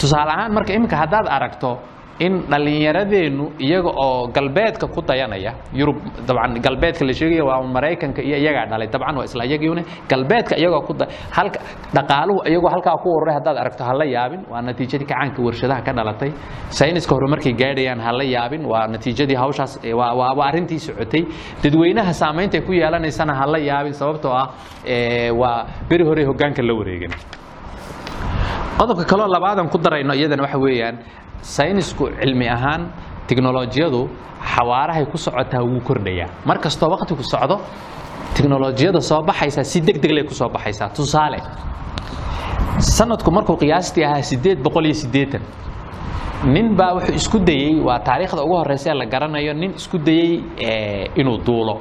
tusaale 0.00 0.30
ahaan 0.34 0.52
marka 0.56 0.72
iminka 0.78 0.96
haddaad 1.02 1.26
aragto 1.36 1.70
in 2.18 2.42
dhallinyaradeennu 2.50 3.44
iyaga 3.60 3.90
oo 4.04 4.26
galbeedka 4.36 4.86
ku 4.94 5.00
dayanaya 5.02 5.52
yurub 5.74 5.96
dabcan 6.28 6.60
galbeedka 6.66 7.04
la 7.04 7.12
sheegaya 7.12 7.44
waa 7.44 7.62
maraykanka 7.62 8.22
iyo 8.22 8.36
iyagaa 8.36 8.66
dhalay. 8.70 8.88
Dabcan 8.88 9.16
waa 9.16 9.24
isla 9.24 9.44
galbeedka 10.08 10.56
iyagoo 10.56 10.80
ku 10.88 10.94
halka 11.36 11.60
dhaqaaluhu 11.94 12.40
iyagoo 12.48 12.68
halkaa 12.74 12.96
ku 13.02 13.08
ururay 13.16 13.34
haddaad 13.38 13.56
aragto 13.56 13.84
ha 13.84 13.92
la 14.00 14.04
yaabin 14.04 14.42
waa 14.50 14.62
natiijadii 14.62 15.06
kacaanka 15.06 15.42
warshadaha 15.42 15.82
ka 15.86 15.92
dhalatay. 15.92 16.30
Sayniska 16.78 17.14
hore 17.14 17.52
gaadhayaan 17.52 18.00
ha 18.00 18.12
la 18.12 18.24
yaabin 18.24 18.64
waa 18.64 18.86
natiijadii 18.88 19.36
hawshaas 19.36 19.80
waa 19.94 20.46
arrintii 20.48 20.78
socotay. 20.78 21.22
Dadweynaha 21.62 22.12
saamaynta 22.12 22.58
ay 22.58 22.64
ku 22.64 22.72
yeelanaysana 22.72 23.34
ha 23.34 23.46
la 23.46 23.58
yaabin 23.58 23.92
sababtoo 23.92 24.32
ah 24.32 24.48
waa 25.40 25.66
beri 25.88 26.04
hore 26.04 26.24
hoggaanka 26.24 26.62
la 26.62 26.74
wareegin 26.74 27.12
qodobka 28.78 29.04
kaloo 29.10 29.28
labaadan 29.34 29.68
ku 29.72 29.78
darayno 29.78 30.14
iyadana 30.14 30.42
waxa 30.42 30.58
weeyaan 30.58 30.96
saynisku 31.42 32.04
cilmi 32.20 32.48
ahaan 32.48 32.82
tiknolojiyadu 33.28 34.00
xawaarahay 34.54 35.04
ku 35.12 35.16
socotaa 35.18 35.62
wuu 35.64 35.80
kordhayaa. 35.80 36.28
Mar 36.48 36.58
kastoo 36.58 36.90
waktigu 36.90 37.22
socdo 37.22 37.56
tiknolojiyada 38.34 39.00
soo 39.00 39.22
baxaysaa 39.22 39.64
si 39.64 39.80
deg 39.80 39.96
deglay 40.02 40.24
ku 40.24 40.34
soo 40.34 40.48
baxaysaa 40.48 40.88
tusaale 40.96 41.38
sanadku 42.78 43.30
markuu 43.30 43.56
qiyaastii 43.56 44.04
ahaa 44.04 44.22
sideed 44.22 44.58
boqol 44.62 44.84
iyo 44.84 44.94
siddeetan 44.94 45.42
nin 46.44 46.76
baa 46.76 46.92
wuxuu 46.96 47.14
isku 47.14 47.38
dayey 47.38 47.80
waa 47.86 47.98
taariikhda 47.98 48.42
ugu 48.44 48.56
horreysa 48.60 48.90
ee 48.90 48.94
la 49.00 49.06
garanayo 49.06 49.52
nin 49.54 49.72
isku 49.80 49.98
dayey 49.98 50.44
inuu 51.16 51.38
duulo 51.46 51.80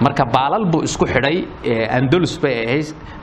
marka 0.00 0.24
baalal 0.34 0.64
buu 0.72 0.82
isku 0.88 1.06
xidhay 1.06 1.36
andalus 1.98 2.38
bay 2.42 2.54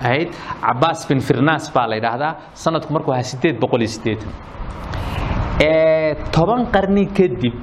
ahayd. 0.01 0.29
Cabaas 0.61 1.07
bin 1.09 1.19
firnas 1.19 1.71
baa 1.75 1.87
la 1.87 1.95
yidhaahdaa 1.99 2.31
sanadku 2.63 2.93
markuu 2.93 3.13
ahaa 3.13 3.23
sideed 3.31 3.59
boqol 3.63 3.81
iyo 3.85 3.91
siddeetan 3.95 4.31
toban 6.35 6.65
qarni 6.73 7.05
kadib 7.17 7.53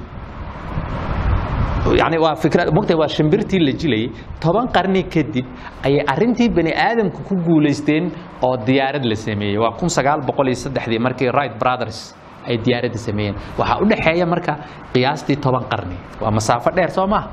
yani 1.99 2.17
waa 2.23 2.35
fikra 2.35 2.71
mogtay 2.71 2.95
waa 2.95 3.07
shimbirtii 3.07 3.59
la 3.59 3.71
jilayay 3.81 4.07
toban 4.43 4.67
qarni 4.75 5.03
kadib 5.15 5.45
ayay 5.85 6.03
arrintii 6.13 6.49
bani 6.57 6.71
aadamku 6.73 7.19
ku 7.27 7.35
guulaysteen 7.47 8.11
oo 8.41 8.55
diyaarad 8.67 9.03
la 9.05 9.15
sameeyey. 9.15 9.57
Waa 9.57 9.71
kun 9.79 9.89
sagaal 9.89 10.21
boqol 10.25 10.47
iyo 10.47 10.55
saddexdii 10.65 10.99
markii 10.99 11.29
right 11.39 11.55
brothers 11.59 12.15
ay 12.47 12.57
diyaaradda 12.65 12.97
sameeyeen. 12.97 13.35
Waxaa 13.59 13.77
u 13.81 13.85
dhexeeya 13.89 14.25
marka 14.25 14.53
qiyaastii 14.93 15.35
toban 15.45 15.65
qarni. 15.71 15.97
Waa 16.21 16.31
masaafo 16.31 16.69
dheer 16.75 16.89
soo 16.89 17.07
maaha 17.07 17.29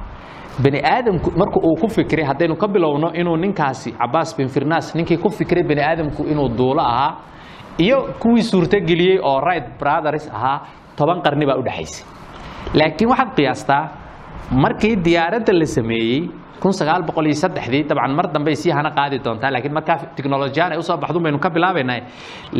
bani 0.64 0.80
aadamku 0.82 1.30
marka 1.40 1.58
uu 1.68 1.76
ku 1.80 1.88
fikiray 1.88 2.24
haddaynu 2.30 2.56
ka 2.62 2.66
bilowno 2.68 3.08
inuu 3.20 3.36
ninkaasi 3.36 3.92
cabaas 4.00 4.34
bin 4.38 4.48
firnas 4.48 4.94
ninkii 4.94 5.16
ku 5.22 5.28
fikiray 5.30 5.62
bani 5.70 5.82
aadamku 5.90 6.22
inuu 6.32 6.48
duulo 6.58 6.82
ahaa 6.82 7.12
iyo 7.78 7.98
kuwii 8.22 8.42
suurtogeliyey 8.42 9.18
oo 9.22 9.40
right 9.40 9.78
brothers 9.80 10.26
ahaa 10.36 10.58
toban 10.96 11.22
qarni 11.22 11.46
baa 11.46 11.56
u 11.60 11.62
dhexaysay 11.62 12.06
laakiin 12.74 13.08
waxaad 13.10 13.30
qiyaastaa 13.36 13.82
markii 14.64 14.96
diyaaradda 15.06 15.52
la 15.60 15.66
sameeyey 15.66 16.26
saddexdii 17.42 17.84
dabcan 17.88 18.12
mar 18.18 18.26
dambey 18.34 18.54
sii 18.62 18.72
hana 18.78 18.90
qaadi 18.98 19.18
doontaa 19.24 19.50
laakiin 19.54 19.74
markaa 19.78 19.96
tiknolojiyaan 20.16 20.72
ay 20.72 20.78
u 20.78 20.82
soo 20.82 20.96
baxdun 21.02 21.22
baynu 21.22 21.38
ka 21.38 21.50
bilaabaynaa 21.50 22.00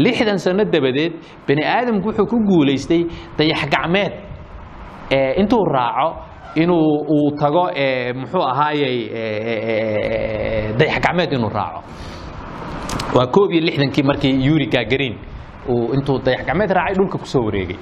lixdan 0.04 0.38
sano 0.38 0.64
dabadeed 0.74 1.12
bani 1.48 1.62
aadamku 1.74 2.08
wuxuu 2.08 2.26
ku 2.32 2.36
guulaystay 2.50 3.02
dayax 3.38 3.60
gacmeed 3.74 4.12
intuu 5.40 5.64
raaco 5.74 6.08
inuu 6.54 7.04
uu 7.16 7.30
tago 7.40 7.64
muxuu 8.20 8.42
ahaayey 8.52 8.96
dayax 10.78 11.00
gacmeed 11.04 11.32
inuu 11.32 11.50
raaco. 11.50 11.80
Waa 13.16 13.26
koob 13.26 13.52
iyo 13.52 13.60
lixdankii 13.66 14.02
markii 14.02 14.34
yuri 14.46 14.66
gagarin 14.66 15.14
uu 15.68 15.92
intuu 15.94 16.18
dayax 16.24 16.46
gacmeed 16.46 16.70
raacay 16.70 16.94
dhulka 16.94 17.18
ku 17.18 17.26
soo 17.26 17.44
wareegay. 17.46 17.76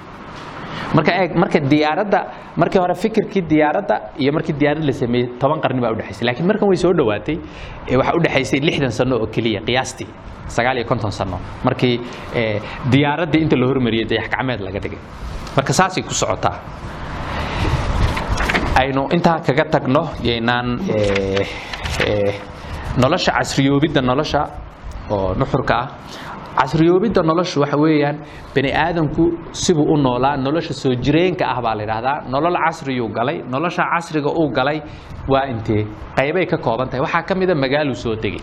Marka 0.94 1.12
eeg 1.20 1.34
marka 1.34 1.58
diyaaradda 1.60 2.20
markii 2.56 2.78
hore 2.80 2.94
fikirkii 2.94 3.42
diyaaradda 3.50 3.96
iyo 4.18 4.32
markii 4.32 4.52
diyaarad 4.60 4.84
la 4.84 4.92
sameeyey 4.92 5.28
toban 5.40 5.60
qarni 5.60 5.80
baa 5.82 5.90
udhexaysay 5.94 6.26
laakiin 6.26 6.46
markan 6.46 6.68
way 6.68 6.76
soo 6.76 6.92
dhowaatay 6.98 7.36
waxaa 7.98 8.14
udhexaysay 8.18 8.60
lixdan 8.60 8.90
sano 8.98 9.16
oo 9.16 9.26
keliya 9.26 9.60
qiyaastii 9.66 10.06
sagaal 10.48 10.76
iyo 10.78 10.86
konton 10.86 11.10
sano. 11.10 11.38
Markii 11.64 11.96
diyaaraddii 12.92 13.42
inta 13.44 13.56
la 13.56 13.66
hormariyey 13.66 14.06
dayax 14.10 14.28
gacmeed 14.30 14.60
laga 14.60 14.78
dhigay. 14.84 14.98
Marka 15.56 15.72
saasay 15.72 16.02
ku 16.02 16.14
socotaa 16.14 16.54
aynu 18.80 19.02
intaa 19.16 19.38
kaga 19.46 19.64
tagno 19.74 20.02
yaynaan 20.28 20.66
nolosha 23.02 23.32
casriyoobidda 23.38 24.00
nolosha 24.10 24.40
oo 25.10 25.34
nuxurka 25.40 25.76
ah. 25.78 25.88
Casriyoobidda 26.56 27.20
noloshu 27.22 27.60
waxa 27.60 27.76
weeyaan 27.76 28.16
bani 28.54 28.70
aadamku 28.72 29.24
sibuu 29.52 29.84
u 29.92 29.96
noolaa 29.96 30.36
nolosha 30.36 30.74
soo 30.74 30.94
jireenka 31.04 31.44
ah 31.52 31.60
baa 31.64 31.74
la 31.78 31.82
yidhaahdaa 31.84 32.18
nolol 32.32 32.56
casriyuu 32.64 33.08
galay 33.16 33.42
nolosha 33.54 33.82
casriga 33.92 34.30
uu 34.40 34.48
galay 34.58 34.78
waa 35.28 35.44
intee 35.52 35.82
qaybay 36.16 36.46
ka 36.52 36.56
kooban 36.56 36.88
tahay? 36.88 37.00
Waxaa 37.04 37.22
ka 37.28 37.34
mida 37.34 37.54
magaaluu 37.54 37.94
soo 37.94 38.14
degay 38.16 38.40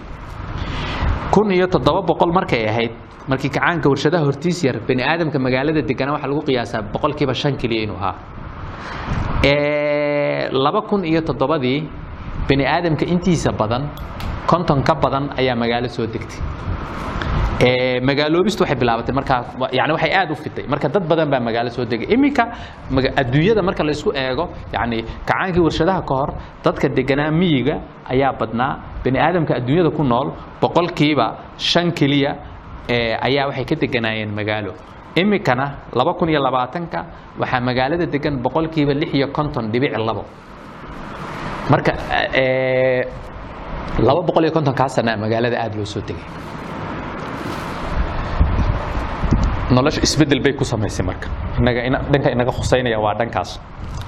kun 1.33 1.51
iyo 1.51 1.67
toddoba 1.67 2.01
boqol 2.09 2.31
markay 2.37 2.63
ahayd 2.69 2.91
markii 3.27 3.49
kacaanka 3.49 3.89
warshadaha 3.89 4.23
hortiis 4.29 4.63
yar 4.63 4.77
bani 4.87 5.01
aadamka 5.03 5.39
magaalada 5.39 5.81
deganaa 5.81 6.13
waxaa 6.15 6.29
lagu 6.31 6.41
qiyaasaa 6.47 6.81
boqolkiiba 6.93 7.33
shan 7.33 7.57
keliya 7.61 7.81
inuu 7.85 7.97
ahaa 7.97 8.15
laba 10.51 10.81
kun 10.89 11.03
iyo 11.05 11.21
toddobadii 11.21 11.79
bani 12.49 12.65
aadamka 12.65 13.05
intiisa 13.05 13.51
badan 13.51 13.89
konton 14.47 14.83
ka 14.83 14.95
badan 14.95 15.29
ayaa 15.39 15.55
magaalo 15.55 15.87
soo 15.87 16.05
degtay. 16.05 16.39
Magaaloobistu 18.03 18.63
waxay 18.63 18.75
bilaabatay 18.75 19.13
markaa 19.15 19.39
yani 19.71 19.93
waxay 19.93 20.11
aad 20.11 20.31
u 20.31 20.35
fitay. 20.35 20.65
Marka 20.67 20.89
dad 20.89 21.07
badan 21.07 21.29
baa 21.31 21.39
magaalo 21.39 21.69
soo 21.69 21.85
degay. 21.85 22.07
Iminka 22.13 22.43
adduunyada 23.21 23.61
marka 23.63 23.83
la 23.83 23.93
eego 24.23 24.49
yani 24.73 25.03
kacaankii 25.25 25.61
warshadaha 25.63 26.01
ka 26.01 26.15
hor 26.15 26.29
dadka 26.63 26.89
deganaa 26.89 27.31
miyiga 27.31 27.75
ayaa 28.13 28.33
badnaa. 28.39 28.79
Bani 29.05 29.19
aadamka 29.19 29.55
adduunyada 29.55 29.89
ku 29.95 30.03
nool 30.03 30.33
boqolkiiba 30.61 31.27
shan 31.57 31.91
keliya 31.91 32.35
ayaa 33.27 33.47
waxay 33.47 33.65
ka 33.65 33.75
deganaayeen 33.75 34.33
magaalo 34.35 34.73
iminkana 35.15 35.65
laba 35.93 36.13
kun 36.19 36.29
iyo 36.29 36.39
labaatanka 36.47 36.99
waxaa 37.41 37.61
magaalada 37.61 38.05
degan 38.13 38.35
boqolkiiba 38.43 38.93
lix 39.01 39.13
iyo 39.13 39.27
konton 39.37 39.71
dhibic 39.71 39.93
labo. 40.07 40.23
Marka 41.71 41.91
laba 44.07 44.21
boqol 44.27 44.43
iyo 44.45 44.51
kontonkaa 44.57 44.87
sana 44.95 45.17
magaalada 45.17 45.57
aada 45.63 45.75
loo 45.77 45.85
soo 45.85 46.01
degay 46.07 46.23
nolosha 49.75 50.01
isbeddel 50.05 50.41
bay 50.43 50.53
ku 50.53 50.63
samaysay 50.65 51.05
marka. 51.05 51.27
Dhanka 52.11 52.29
inaga 52.35 52.51
khuseynaya 52.51 52.99
waa 52.99 53.13
dhankaas. 53.19 53.59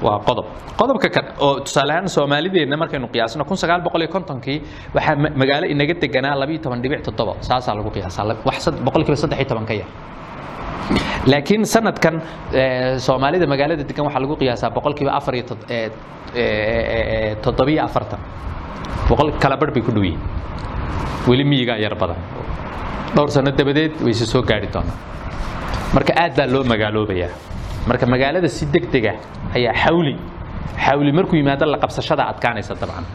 Waa 0.01 0.19
qodob. 0.27 0.45
Qodobka 0.77 1.09
kan 1.09 1.25
oo 1.39 1.59
tusaale 1.65 1.91
ahaan 1.93 2.07
soomaalideedna 2.09 2.77
markaynu 2.77 3.07
qiyaasno 3.13 3.43
kun 3.45 3.57
sagaal 3.57 3.81
boqol 3.81 4.01
iyo 4.05 4.11
kontonkii 4.15 4.57
waxaa 4.95 5.15
magaalo 5.41 5.65
inaga 5.73 5.93
deganaa 6.03 6.35
labiiyo 6.41 6.61
toban 6.63 6.81
dhibic 6.83 7.01
toddoba 7.07 7.33
saasaa 7.41 7.73
lagu 7.77 7.89
qiyaasaa. 7.89 8.23
Boqolkiiba 8.85 9.15
saddex 9.23 9.39
iyo 9.39 9.47
toban 9.49 9.65
ka 9.65 9.73
yar 9.73 9.87
laakiin 11.31 11.63
sanadkan 11.65 12.15
soomaalida 13.05 13.47
magaalada 13.53 13.83
degan 13.89 14.05
waxaa 14.07 14.21
lagu 14.23 14.35
qiyaasaa 14.41 14.69
boqolkiiba 14.77 15.11
afar 15.19 15.33
iyo 15.35 15.45
toddobiyo 17.43 17.81
afartan. 17.87 18.19
Boqol 19.09 19.29
kala 19.39 19.55
barh 19.57 19.71
bay 19.73 19.81
ku 19.81 19.91
dhow 19.91 20.03
yihiin 20.03 20.19
weli 21.27 21.43
miyigaa 21.43 21.77
yar 21.77 21.95
badan. 21.95 22.17
Dhowr 23.15 23.29
sano 23.31 23.51
dabadeed 23.51 23.93
wayse 24.05 24.25
soo 24.25 24.41
gaari 24.41 24.67
doonaa 24.73 24.97
marka 25.95 26.13
aad 26.23 26.33
baa 26.37 26.47
loo 26.53 26.63
magaaloobayaa 26.63 27.29
marka 27.87 28.05
magaalada 28.13 28.47
si 28.49 28.65
deg 28.65 28.85
dega 28.91 29.13
ayaa 29.55 29.73
xawli 29.83 30.15
xawli 30.85 31.11
markuu 31.17 31.37
yimaado 31.41 31.65
la 31.73 31.77
qabsashada 31.83 32.23
adkaanaysa 32.31 32.73
dabcan 32.81 33.05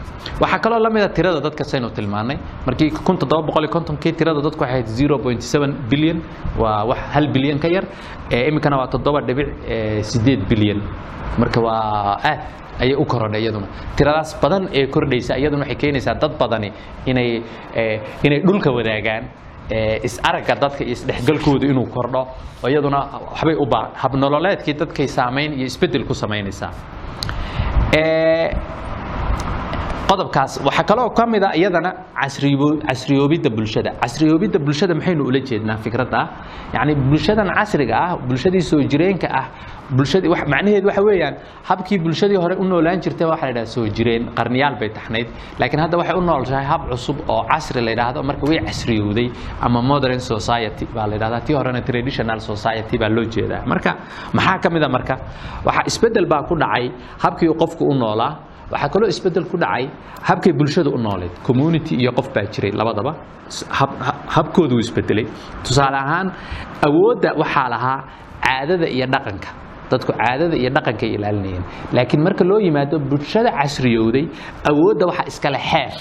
waxaa 0.43 0.59
kaloo 0.63 0.79
la 0.85 0.89
tirada 1.17 1.39
dadka 1.47 1.63
saynu 1.71 1.89
tilmaanay 1.97 2.37
markii 2.67 2.89
kontonkii 3.75 4.13
tirada 4.19 4.41
dadku 4.47 4.61
waxay 4.63 4.73
ahayd 4.73 4.87
billion 5.91 6.17
waa 6.63 6.83
wax 6.89 6.99
hal 7.13 7.27
bilyan 7.35 7.59
ka 7.63 7.67
yar 7.75 7.85
iminkana 8.49 8.77
waa 8.81 8.87
toddoba 8.93 9.19
dhibic 9.27 9.49
sideed 10.11 10.41
bilyan 10.51 10.79
marka 11.41 11.59
waa 11.67 12.17
aad 12.31 12.39
ayay 12.83 12.95
u 12.95 13.05
korodhay 13.05 13.41
iyaduna 13.45 13.67
tiradaas 13.97 14.29
badan 14.43 14.63
ee 14.79 14.85
kordhaysa 14.95 15.33
iyaduna 15.41 15.63
waxay 15.65 15.75
keenaysaa 15.83 16.15
dad 16.23 16.33
badani 16.41 16.69
inay 17.11 17.29
inay 18.27 18.39
dhulka 18.47 18.69
wadaagaan 18.77 19.23
is-aragga 20.07 20.55
dadka 20.63 20.83
iyo 20.83 20.93
isdhexgalkooda 20.97 21.65
inuu 21.71 21.85
kordho 21.95 22.21
iyaduna 22.69 22.99
waxbay 23.31 23.55
u 23.55 23.65
baahan 23.73 23.91
habnololeedkii 24.03 24.73
dadkay 24.81 25.07
saamayn 25.07 25.53
iyo 25.57 25.65
isbeddel 25.71 26.03
ku 26.09 26.13
samaynaysaa. 26.13 26.71
Qodobkaas 30.09 30.59
waxaa 30.67 30.83
kaloo 30.83 31.09
ka 31.15 31.25
mid 31.25 31.43
a 31.43 31.51
iyadana 31.55 31.91
casriyo- 32.19 32.79
casriyoobidda 32.87 33.49
bulshada. 33.57 33.91
Casriyoobidda 34.01 34.59
bulshada 34.59 34.93
maxaynu 34.95 35.23
ula 35.29 35.39
jeednaa 35.39 35.77
fikradda 35.83 36.17
ah? 36.19 36.27
Yacni 36.75 36.95
bulshadan 37.09 37.47
casriga 37.57 37.95
ah 38.05 38.17
bulshadii 38.27 38.61
soo 38.61 38.81
jireenka 38.91 39.27
ah 39.41 39.45
bulshadii 39.97 40.29
macnaheedu 40.53 40.87
waxa 40.89 41.01
weeyaan 41.07 41.35
habkii 41.69 41.97
bulshadii 42.05 42.39
hore 42.43 42.55
u 42.55 42.63
noolaan 42.71 42.99
jirtay 43.05 43.27
waxa 43.31 43.45
la 43.45 43.49
yidhaha 43.51 43.65
soo 43.75 43.85
jireen 43.97 44.23
qarniyaal 44.37 44.75
bay 44.81 44.89
taxnayd. 44.97 45.27
Laakiin 45.59 45.81
hadda 45.83 45.97
waxay 46.01 46.15
u 46.17 46.21
noolshahay 46.29 46.65
hab 46.71 46.81
cusub 46.91 47.17
oo 47.33 47.43
casri 47.51 47.81
la 47.87 47.91
yidhaahdo 47.91 48.23
marka 48.29 48.43
way 48.49 48.59
casriyowday 48.67 49.27
ama 49.65 49.81
modern 49.81 50.19
society 50.19 50.85
baa 50.95 51.07
la 51.07 51.15
yidhahdaa. 51.17 51.41
Tii 51.47 51.55
horena 51.59 51.81
traditional 51.81 52.39
society 52.39 52.97
baa 53.01 53.09
loo 53.15 53.25
jeedaa. 53.35 53.61
Marka 53.71 53.91
maxaa 54.37 54.57
ka 54.63 54.69
mid 54.73 54.83
a 54.83 54.89
marka? 54.95 55.15
Waxaa 55.65 55.83
isbeddel 55.91 56.25
baa 56.33 56.43
ku 56.49 56.55
dhacay 56.63 56.85
habkii 57.23 57.49
qofku 57.61 57.83
u 57.91 57.93
noolaa 58.03 58.31
waxaa 58.71 58.89
kaloo 58.93 59.09
isbeddel 59.13 59.45
ku 59.51 59.57
dhacay 59.63 59.85
habkay 60.29 60.53
bulshada 60.59 60.89
u 60.89 60.97
nooleed 61.07 61.31
community 61.47 61.93
iyo 62.01 62.11
qof 62.17 62.27
baa 62.35 62.45
jiray 62.53 62.71
labadaba. 62.71 63.11
Hab- 63.79 63.99
hab- 64.07 64.21
habkoodu 64.35 64.73
wuu 64.75 64.79
isbedelay. 64.87 65.25
Tusaale 65.65 65.97
ahaan 66.03 66.27
awoodda 66.87 67.29
waxaa 67.41 67.67
lahaa 67.73 67.99
caadada 68.45 68.87
iyo 68.95 69.05
dhaqanka 69.13 69.49
dadku 69.91 70.11
caadada 70.21 70.55
iyo 70.61 70.69
dhaqankay 70.75 71.09
ilaalinayeen. 71.17 71.63
Laakiin 71.95 72.21
marka 72.25 72.43
loo 72.49 72.59
yimaado 72.65 72.97
bulshada 73.09 73.51
casriyowday 73.59 74.25
awoodda 74.69 75.05
waxaa 75.09 75.27
iskale 75.31 75.59
xeer. 75.69 75.93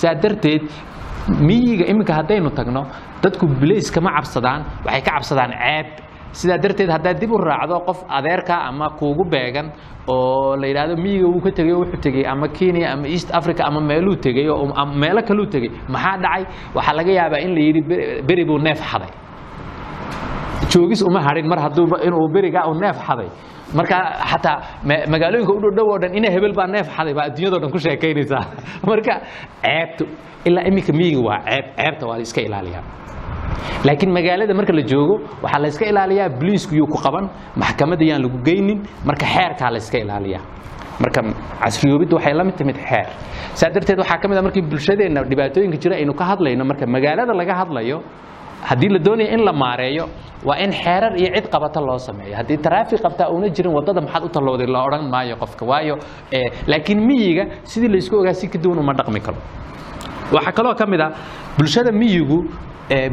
Saa 0.00 0.14
darteed 0.22 0.62
miyiga 1.48 1.84
iminka 1.92 2.12
haddaynu 2.18 2.50
tagno 2.58 2.82
dadku 3.22 3.44
bilays 3.60 3.88
kama 3.94 4.10
cabsadaan 4.16 4.60
waxay 4.86 5.02
ka 5.06 5.10
cabsadaan 5.16 5.52
ceeb. 5.62 5.86
Sidaa 6.38 6.58
darteed 6.62 6.90
haddaad 6.94 7.18
dib 7.20 7.30
u 7.30 7.38
raacdo 7.48 7.76
qof 7.88 7.98
adeerka 8.16 8.54
ama 8.68 8.86
kuugu 8.98 9.24
beegan 9.32 9.66
oo 10.14 10.56
la 10.60 10.66
yidhaahdo 10.70 10.94
miyiga 11.04 11.26
wuu 11.32 11.40
ka 11.44 11.50
tegey 11.58 11.72
oo 11.72 11.80
wuxuu 11.82 12.00
tegey 12.06 12.24
ama 12.32 12.48
kenya 12.56 12.86
ama 12.92 13.06
east 13.14 13.30
africa 13.38 13.62
ama 13.68 13.80
meeluu 13.80 14.16
tegey 14.24 14.46
meelo 15.02 15.22
kaluu 15.28 15.46
tegey 15.54 15.70
maxaa 15.94 16.16
dhacay? 16.24 16.42
Waxaa 16.76 16.94
laga 16.98 17.12
yaabaa 17.18 17.40
in 17.46 17.52
la 17.56 17.60
yidhi 17.66 17.80
beri 18.28 18.44
buu 18.48 18.58
neef 18.66 18.80
xaday 18.90 19.10
joogis 20.74 21.02
uma 21.08 21.20
hadhin 21.26 21.46
mar 21.48 21.58
hadduu 21.64 21.86
inuu 22.06 22.28
berigaa 22.34 22.66
uu 22.70 22.74
neef 22.80 22.98
xaday. 23.06 23.28
Marka 23.78 23.96
xataa 24.30 24.58
ma- 24.88 25.06
magaalooyinka 25.12 25.52
u 25.52 25.70
dhow 25.76 25.88
oo 25.92 25.98
dhan 26.02 26.14
ina 26.18 26.28
hebel 26.34 26.54
baa 26.58 26.66
neef 26.74 26.88
xaday 26.96 27.14
baa 27.18 27.26
adduunyadao 27.28 27.60
dhan 27.62 27.70
ku 27.74 27.78
sheekaynaysaa. 27.78 28.44
Marka 28.90 29.14
ceebtu 29.62 30.04
ilaa 30.48 30.64
iminka 30.68 30.92
miyiga 30.98 31.20
waa 31.28 31.38
ceeb 31.48 31.64
ceebta 31.78 32.04
waa 32.08 32.16
la 32.18 32.22
iska 32.28 32.40
ilaaliyaa. 32.48 32.82
Laakiin 33.86 34.12
magaalada 34.16 34.54
marka 34.54 34.72
la 34.78 34.82
joogo 34.92 35.16
waxaa 35.42 35.60
la 35.62 35.68
iska 35.72 35.84
ilaaliyaa 35.92 36.28
boliisku 36.40 36.74
yuu 36.80 36.86
ku 36.86 36.98
qaban 37.06 37.26
maxkamadda 37.56 38.04
yaan 38.10 38.22
lagu 38.24 38.38
geynin 38.46 38.78
marka 39.08 39.26
xeerkaa 39.34 39.70
la 39.74 39.78
iska 39.84 39.98
ilaaliyaa. 40.04 40.42
Marka 41.02 41.20
casriyoobiddu 41.62 42.14
waxay 42.16 42.34
la 42.34 42.44
mid 42.44 42.56
timid 42.60 42.76
xeer. 42.88 43.06
Saa 43.58 43.70
darteed 43.74 43.98
waxaa 43.98 44.18
ka 44.22 44.28
mid 44.28 44.38
a 44.38 44.42
markii 44.42 44.62
bulshadeenna 44.62 45.20
dhibaatooyinka 45.30 45.78
jira 45.82 45.96
aynu 46.00 46.14
ka 46.20 46.24
hadlayno 46.30 46.64
marka 46.64 46.86
magaalada 46.86 47.32
laga 47.40 47.54
hadlayo 47.60 47.98
haddii 48.68 48.88
la 48.94 48.98
doonayo 49.06 49.30
in 49.36 49.42
la 49.48 49.52
maareeyo 49.52 50.04
waa 50.48 50.56
in 50.64 50.72
xeerar 50.72 51.12
iyo 51.20 51.28
cid 51.36 51.46
qabata 51.54 51.80
loo 51.80 51.98
sameeyo. 51.98 52.36
Haddii 52.36 52.56
taraafik 52.64 53.00
qabtaa 53.06 53.28
uuna 53.32 53.48
jirin 53.48 53.72
waddada 53.76 54.00
maxaad 54.00 54.24
u 54.24 54.28
tallowday? 54.28 54.66
La 54.66 54.80
odhan 54.86 55.08
maayo 55.14 55.36
qofka. 55.36 55.64
Waayo 55.70 55.94
eh, 56.32 56.52
laakiin 56.66 57.00
miyiga 57.08 57.44
sidii 57.64 57.88
laysku 57.88 58.16
ogaa 58.20 58.34
si 58.34 58.48
ka 58.48 58.58
uma 58.68 58.92
dhaqmi 58.92 59.20
karo. 59.20 59.36
Waxaa 60.32 60.52
kaloo 60.52 60.74
ka 60.74 60.86
mid 60.86 61.00
ah 61.00 61.10
bulshada 61.58 61.92
miyigu 61.92 62.38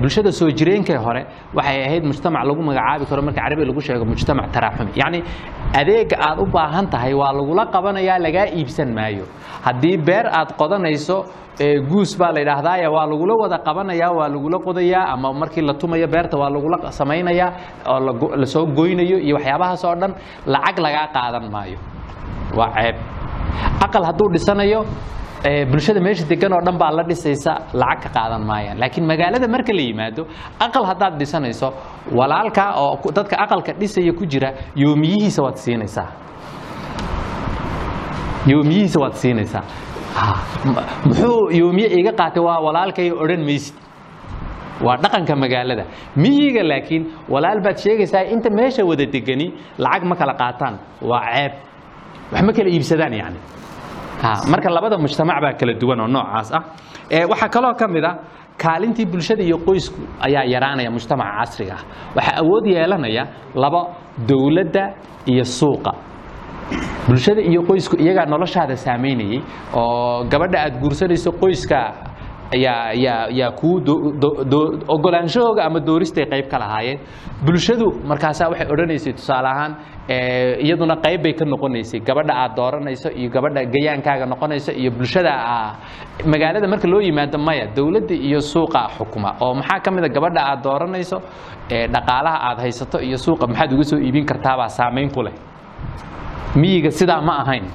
bulshada 0.02 0.32
soo 0.32 0.50
jireenkee 0.60 0.98
hore 1.06 1.22
waxay 1.56 1.84
ahayd 1.88 2.04
mujtamac 2.10 2.44
lagu 2.50 2.62
magacaabi 2.70 3.06
karo 3.10 3.22
marka 3.28 3.42
carabiga 3.42 3.68
lagu 3.72 3.82
sheego 3.88 4.06
mujtamac 4.12 4.48
taraaxumi 4.56 4.92
yacni 5.02 5.20
adeega 5.80 6.18
aad 6.28 6.40
u 6.40 6.46
baahan 6.56 6.86
tahay 6.94 7.14
waa 7.22 7.32
lagula 7.38 7.64
qabanayaa 7.76 8.20
lagaa 8.26 8.48
iibsan 8.58 8.90
maayo. 8.98 9.26
Haddii 9.66 9.98
beer 10.08 10.26
aad 10.40 10.50
qodanayso 10.60 11.18
guus 11.90 12.12
baa 12.20 12.32
la 12.36 12.40
yidhaahdaaye 12.44 12.88
waa 12.96 13.06
lagula 13.12 13.34
wada 13.44 13.58
qabanayaa 13.68 14.12
waa 14.18 14.28
lagula 14.34 14.58
qodayaa 14.68 15.06
ama 15.14 15.34
markii 15.42 15.62
la 15.70 15.74
tumayo 15.82 16.08
beerta 16.14 16.36
waa 16.42 16.50
lagula 16.56 16.78
samaynayaa 17.00 17.50
oo 17.88 18.00
la 18.42 18.46
soo 18.54 18.66
goynayo 18.78 19.18
iyo 19.26 19.36
waxyaabahaas 19.38 19.84
oo 19.90 19.96
dhan 20.02 20.12
lacag 20.54 20.78
lagaa 20.86 21.08
qaadan 21.16 21.46
maayo. 21.56 21.78
Waa 22.58 22.70
ceeb. 22.76 22.96
Aqal 23.86 24.04
hadduu 24.10 24.28
dhisanayo 24.36 24.80
bulshada 25.44 26.00
meesha 26.06 26.26
degan 26.30 26.54
oo 26.54 26.62
dhan 26.66 26.78
baa 26.78 26.92
la 26.98 27.04
dhisaysa 27.04 27.54
lacag 27.74 28.02
ka 28.04 28.10
qaadan 28.16 28.44
maayaan. 28.46 28.78
Laakiin 28.80 29.06
magaalada 29.12 29.48
marka 29.48 29.74
la 29.74 29.82
yimaado 29.82 30.24
aqal 30.66 30.86
haddaad 30.90 31.18
dhisanayso 31.20 31.70
walaalka 32.18 32.64
oo 32.78 33.12
dadka 33.18 33.36
aqalka 33.44 33.74
dhisaya 33.74 34.14
ku 34.14 34.26
jira 34.26 34.50
yoomiyihiisa 34.76 35.42
waad 35.44 35.58
siinaysaa. 35.58 36.08
Yoomiyihiisa 38.52 39.00
waad 39.02 39.14
siinaysaa. 39.14 39.64
Muxuu 41.06 41.50
yoomiye 41.60 41.88
iga 42.00 42.12
qaatay? 42.14 42.44
Waa 42.44 42.60
walaalkay 42.66 43.10
odhan 43.12 43.42
maysid. 43.46 43.76
Waa 44.86 44.98
dhaqanka 45.04 45.36
magaalada. 45.36 45.86
Miyiga 46.16 46.64
laakiin 46.64 47.04
walaal 47.30 47.62
baad 47.66 47.78
sheegaysaa 47.78 48.24
inta 48.34 48.50
meesha 48.50 48.86
wada 48.86 49.06
degani 49.06 49.48
lacag 49.78 50.04
ma 50.10 50.16
kala 50.16 50.34
qaataan. 50.42 50.76
Waa 51.02 51.22
ceeb. 51.34 51.54
Wax 52.32 52.42
ma 52.46 52.54
kala 52.54 52.70
iibsadaan 52.70 53.14
yani 53.14 53.40
Ha, 53.40 53.61
marka 54.52 54.70
labada 54.70 54.98
mujtamac 54.98 55.42
baa 55.44 55.54
kala 55.60 55.74
duwan 55.82 56.00
oo 56.02 56.08
noocaas 56.08 56.50
ah. 56.54 56.64
Waxaa 57.32 57.50
kaloo 57.50 57.74
ka 57.80 57.88
mid 57.88 58.06
a 58.06 58.12
kaalintii 58.58 59.06
bulshada 59.06 59.44
iyo 59.44 59.58
qoysku 59.58 60.00
ayaa 60.26 60.44
yaraanaya 60.54 60.92
mujtamaca 60.92 61.32
casriga 61.40 61.74
ah. 61.78 61.84
Waxaa 62.16 62.38
awood 62.42 62.66
yeelanaya 62.66 63.24
laba 63.56 63.82
dowladda 64.30 64.84
iyo 65.26 65.44
suuqa. 65.44 65.92
Bulshada 67.08 67.42
iyo 67.42 67.62
qoysku 67.70 67.96
iyagaa 68.04 68.26
noloshaada 68.26 68.76
saamaynayay 68.76 69.42
oo 69.76 70.24
gabadha 70.32 70.60
aad 70.66 70.76
guursanayso 70.82 71.32
qoyska 71.42 71.80
yaa 72.54 72.94
yaa 72.94 73.28
yaa 73.40 73.52
kuu 73.52 73.80
ogolaanshahooga 74.88 75.64
ama 75.66 75.80
dooristay 75.80 76.26
qayb 76.26 76.48
ka 76.52 76.58
lahaayeen. 76.60 77.00
Bulshadu 77.46 77.88
markaasaa 78.10 78.50
waxay 78.52 78.68
odhanaysay 78.74 79.14
tusaale 79.14 79.48
ahaan 79.48 79.72
ee, 80.10 80.58
iyaduna 80.66 80.96
qayb 81.06 81.24
bay 81.24 81.34
ka 81.34 81.46
noqonaysay. 81.46 82.00
Gabadha 82.00 82.34
aad 82.44 82.56
dooranayso 82.56 83.10
iyo 83.20 83.30
gabadha 83.30 83.64
gayaankaaga 83.74 84.26
noqonayso 84.26 84.72
iyo 84.72 84.92
bulshada 84.92 85.32
aa- 85.32 85.76
magaalada 86.26 86.68
marka 86.68 86.88
loo 86.88 87.02
yimaado 87.02 87.38
maya 87.38 87.66
dowladda 87.76 88.14
iyo 88.16 88.40
suuqa 88.42 88.82
xukuma. 88.98 89.36
Oo 89.42 89.54
maxaa 89.56 89.80
ka 89.80 89.92
mid 89.92 90.04
a 90.04 90.10
gabadha 90.10 90.42
aad 90.52 90.62
dooranayso? 90.64 91.18
Ee 91.72 91.88
dhaqaalaha 91.88 92.38
aad 92.50 92.58
haysato 92.60 93.00
iyo 93.00 93.18
suuqa 93.18 93.48
maxaad 93.48 93.74
uga 93.74 93.84
soo 93.84 93.98
iibin 94.00 94.26
kartaabaa 94.26 94.68
saamayn 94.70 95.10
ku 95.10 95.22
leh. 95.24 95.34
Miyiga 96.56 96.92
sidaa 96.92 97.22
ma 97.22 97.42
ahayn. 97.42 97.66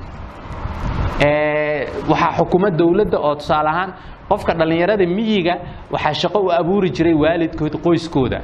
Ee, 1.25 1.89
waxaa 2.11 2.33
xukuma 2.39 2.69
dowladda 2.71 3.19
oo 3.19 3.35
tusaale 3.35 3.69
ahaan 3.69 3.91
qofka 4.31 4.53
dhallinyarada 4.59 5.07
miyiga 5.17 5.55
waxaa 5.95 6.15
shaqo 6.23 6.39
u 6.47 6.51
abuuri 6.61 6.91
jiray 6.97 7.15
waalidkood 7.15 7.75
qoyskooda. 7.85 8.41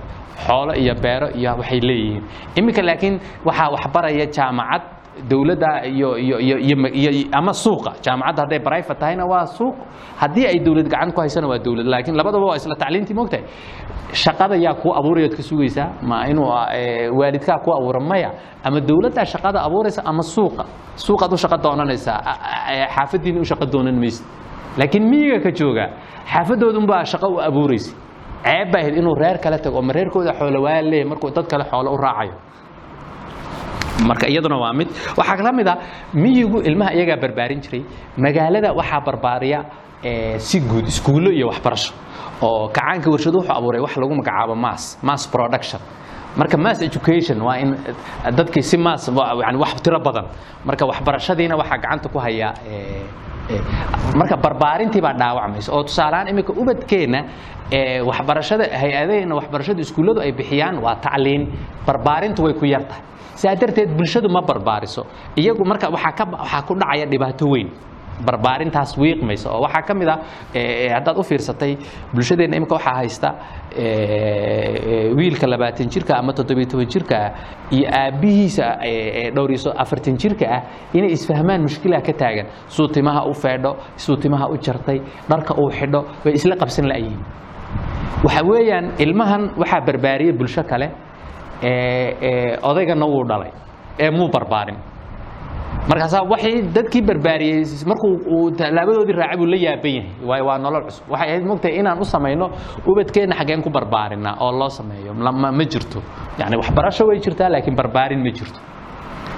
Xoolo 0.46 0.72
iyo 0.82 0.94
beero 1.02 1.28
iyo 1.38 1.50
waxay 1.60 1.80
leeyihiin. 1.88 2.22
Iminka 2.58 2.82
laakiin 2.88 3.14
waxaa 3.46 3.68
waxbaraya 3.74 4.26
jaamacad 4.36 4.82
dowladda 5.30 5.70
iyo 5.92 6.16
iyo 6.24 6.36
iyo 6.46 6.56
iyo 6.66 6.76
ma- 6.82 6.88
iyo 7.00 7.10
ama 7.38 7.52
suuqa. 7.52 7.90
Jaamacadda 8.04 8.42
hadday 8.42 8.60
private 8.68 8.94
tahayna 9.00 9.24
waa 9.32 9.46
suuq. 9.56 9.74
Haddii 10.20 10.46
ay 10.46 10.58
dowlad 10.66 10.88
gacan 10.88 11.12
ku 11.12 11.20
haysana 11.20 11.46
waa 11.48 11.58
dowlad. 11.58 11.86
Laakiin 11.86 12.16
labadaba 12.16 12.46
waa 12.50 12.56
isla 12.56 12.74
tacliintii 12.82 13.14
moogtahay 13.18 13.44
shaqada 14.22 14.56
yaa 14.56 14.74
kuu 14.74 14.92
abuurayaad 14.98 15.34
ka 15.36 15.42
sugaysaa? 15.42 15.88
Ma 16.02 16.26
inuu 16.30 16.48
ee, 16.72 17.08
waalidkaa 17.10 17.58
ku 17.64 17.70
abuura 17.76 18.00
maya? 18.00 18.30
Ama 18.64 18.80
dowladdaa 18.80 19.24
shaqada 19.24 19.58
abuuraysa 19.66 20.02
ama 20.04 20.22
suuqa? 20.22 20.64
Suuqaad 20.96 21.32
u 21.32 21.36
shaqo 21.36 21.56
doonanaysaa? 21.64 22.18
Xaafadiina 22.94 23.40
u 23.40 23.44
shaqo 23.44 23.66
doonan 23.72 23.96
maysid 24.02 24.24
laakiin 24.78 25.04
miyiga 25.10 25.38
ka 25.44 25.50
jooga 25.58 25.84
xaafadoodunbaa 26.32 27.04
shaqo 27.10 27.28
u 27.28 27.38
abuuraysa. 27.48 27.92
Ceeb 28.44 28.68
baa 28.72 28.80
ahayd 28.80 28.96
inuu 29.00 29.14
reer 29.22 29.38
kale 29.44 29.58
tago 29.64 29.82
ma 29.82 29.92
reerkooda 29.92 30.32
xoolo 30.38 30.58
waa 30.66 30.80
leeyahay 30.82 31.08
markuu 31.10 31.30
dad 31.36 31.46
kale 31.52 31.64
xoolo 31.70 31.90
u 31.94 31.96
raacayo. 32.04 32.34
Marka 34.08 34.26
iyaduna 34.26 34.56
waa 34.58 34.72
mid 34.72 34.88
waxaa 35.18 35.36
ka 35.36 35.52
mid 35.52 35.68
ah 35.68 35.76
miyigu 36.14 36.58
ilmaha 36.68 36.90
iyagaa 36.96 37.20
barbaarin 37.22 37.60
jiray 37.64 37.82
magaalada 38.24 38.72
waxaa 38.78 39.00
barbaariya 39.06 39.58
si 40.38 40.58
guud 40.60 40.86
iskuullo 40.92 41.30
iyo 41.30 41.46
waxbarasho 41.52 41.92
oo 42.42 42.68
kacaanka 42.68 43.10
warshadu 43.10 43.38
wuxuu 43.38 43.54
abuuray 43.58 43.80
wax 43.84 43.94
lagu 43.96 44.14
magacaabo 44.20 44.54
mass 44.64 44.98
mass 45.02 45.22
production. 45.30 45.80
Marka 46.36 46.56
mass 46.58 46.82
education 46.82 47.38
waa 47.46 47.56
in 47.62 47.70
dadkii 48.38 48.62
si 48.62 48.76
mass 48.76 49.08
wax 49.62 49.72
tiro 49.84 50.00
badan. 50.06 50.26
Marka 50.66 50.84
waxbarashadiina 50.90 51.54
waxaa 51.60 51.78
gacanta 51.78 52.08
ku 52.08 52.18
haya 52.18 52.50
ee, 52.66 52.74
ee, 52.74 53.02
marka 54.18 54.36
barbaarintii 54.44 55.00
baa 55.06 55.14
dhaawacmaysa. 55.20 55.68
Oo 55.72 55.82
tusaalehaan 55.88 56.28
iminka 56.32 56.52
ubadkeenna 56.52 57.20
ee, 57.72 58.00
waxbarashada 58.08 58.64
hay'adaheenna 58.80 59.34
waxbarashada 59.38 59.80
iskuulladu 59.80 60.20
ay 60.20 60.32
bixiyaan 60.32 60.76
waa 60.84 60.96
tacliin. 61.04 61.42
Barbaarintu 61.86 62.42
way 62.46 62.54
ku 62.54 62.64
yar 62.66 62.82
tahay 62.90 63.02
sidaa 63.40 63.56
darteed 63.60 63.90
bulshadu 63.98 64.28
ma 64.28 64.40
barbaariso. 64.42 65.02
Iyagu 65.36 65.64
marka 65.64 65.86
waxaa 65.90 66.12
ka 66.18 66.24
waxaa 66.32 66.62
ku 66.68 66.74
dhacaya 66.74 67.06
dhibaato 67.12 67.46
weyn 67.52 67.68
barbaarintaas 68.26 68.90
wiiqmaysa 69.02 69.50
oo 69.54 69.60
waxaa 69.66 69.82
ka 69.88 69.94
mid 70.00 70.08
ah 70.14 70.18
haddaad 70.96 71.16
u 71.18 71.22
fiirsatay 71.30 71.72
bulshadeenna 72.14 72.56
imika 72.60 72.74
waxaa 72.78 72.94
haysta 73.00 73.28
wiilka 75.18 75.46
labaatan 75.52 75.88
jirka 75.94 76.12
ama 76.20 76.32
toddobiyo 76.32 76.66
toban 76.72 76.86
jirka 76.94 77.16
ah 77.26 77.30
iyo 77.76 77.86
aabbihiisa 78.00 78.66
eh, 78.84 79.26
eh, 79.26 79.32
dhowr 79.34 79.50
iyo 79.50 79.58
so- 79.64 79.74
afartan 79.84 80.16
jirka 80.22 80.46
ah 80.56 80.60
inay 80.94 81.12
isfahmaan 81.16 81.62
mushkilaa 81.66 82.00
ka 82.08 82.12
taagan. 82.12 82.46
Suu 82.68 82.88
timaha 82.88 83.22
u 83.30 83.32
feedho 83.34 83.72
suu 83.96 84.16
timaha 84.16 84.46
u 84.48 84.56
jartay 84.66 84.98
dharka 85.30 85.54
uu 85.62 85.70
xidho 85.78 86.00
way 86.24 86.34
isla 86.38 86.56
qabsan 86.62 86.86
la'yihiin 86.92 87.20
waxa 88.24 88.42
weeyaan 88.50 88.86
ilmahan 89.04 89.42
waxaa 89.60 89.80
barbaariyey 89.86 90.32
bulsho 90.38 90.62
kale 90.70 90.88
odaygana 92.70 93.06
wuu 93.06 93.24
dhalay 93.30 93.50
ee 94.04 94.10
muu 94.10 94.28
barbaarin 94.34 94.76
markaasaa 95.90 96.22
waxay 96.32 96.54
dadkii 96.76 97.02
barbaariyey 97.08 97.64
markuu 97.90 98.12
uu 98.36 98.50
tallaabadoodii 98.58 99.16
raacay 99.20 99.36
buu 99.40 99.46
la 99.52 99.56
yaaban 99.66 99.92
yahay. 99.94 100.10
Waayo 100.28 100.44
waa 100.46 100.58
nolol 100.58 100.84
cusub. 100.86 101.04
Waxay 101.12 101.28
ahayd 101.28 101.44
mogtahay 101.50 101.76
inaan 101.80 101.98
u 102.00 102.04
samayno 102.04 102.46
ubadkeenna 102.86 103.34
xaggeen 103.38 103.62
ku 103.62 103.70
barbaarinaa 103.70 104.36
oo 104.40 104.52
loo 104.52 104.68
sameeyo. 104.68 105.14
Ma 105.14 105.64
jirto. 105.72 105.98
Yacni 106.38 106.56
waxbarasho 106.56 107.04
way 107.08 107.18
jirtaa 107.24 107.48
laakiin 107.50 107.76
barbaarin 107.76 108.20
ma 108.22 108.30
jirto. 108.30 108.58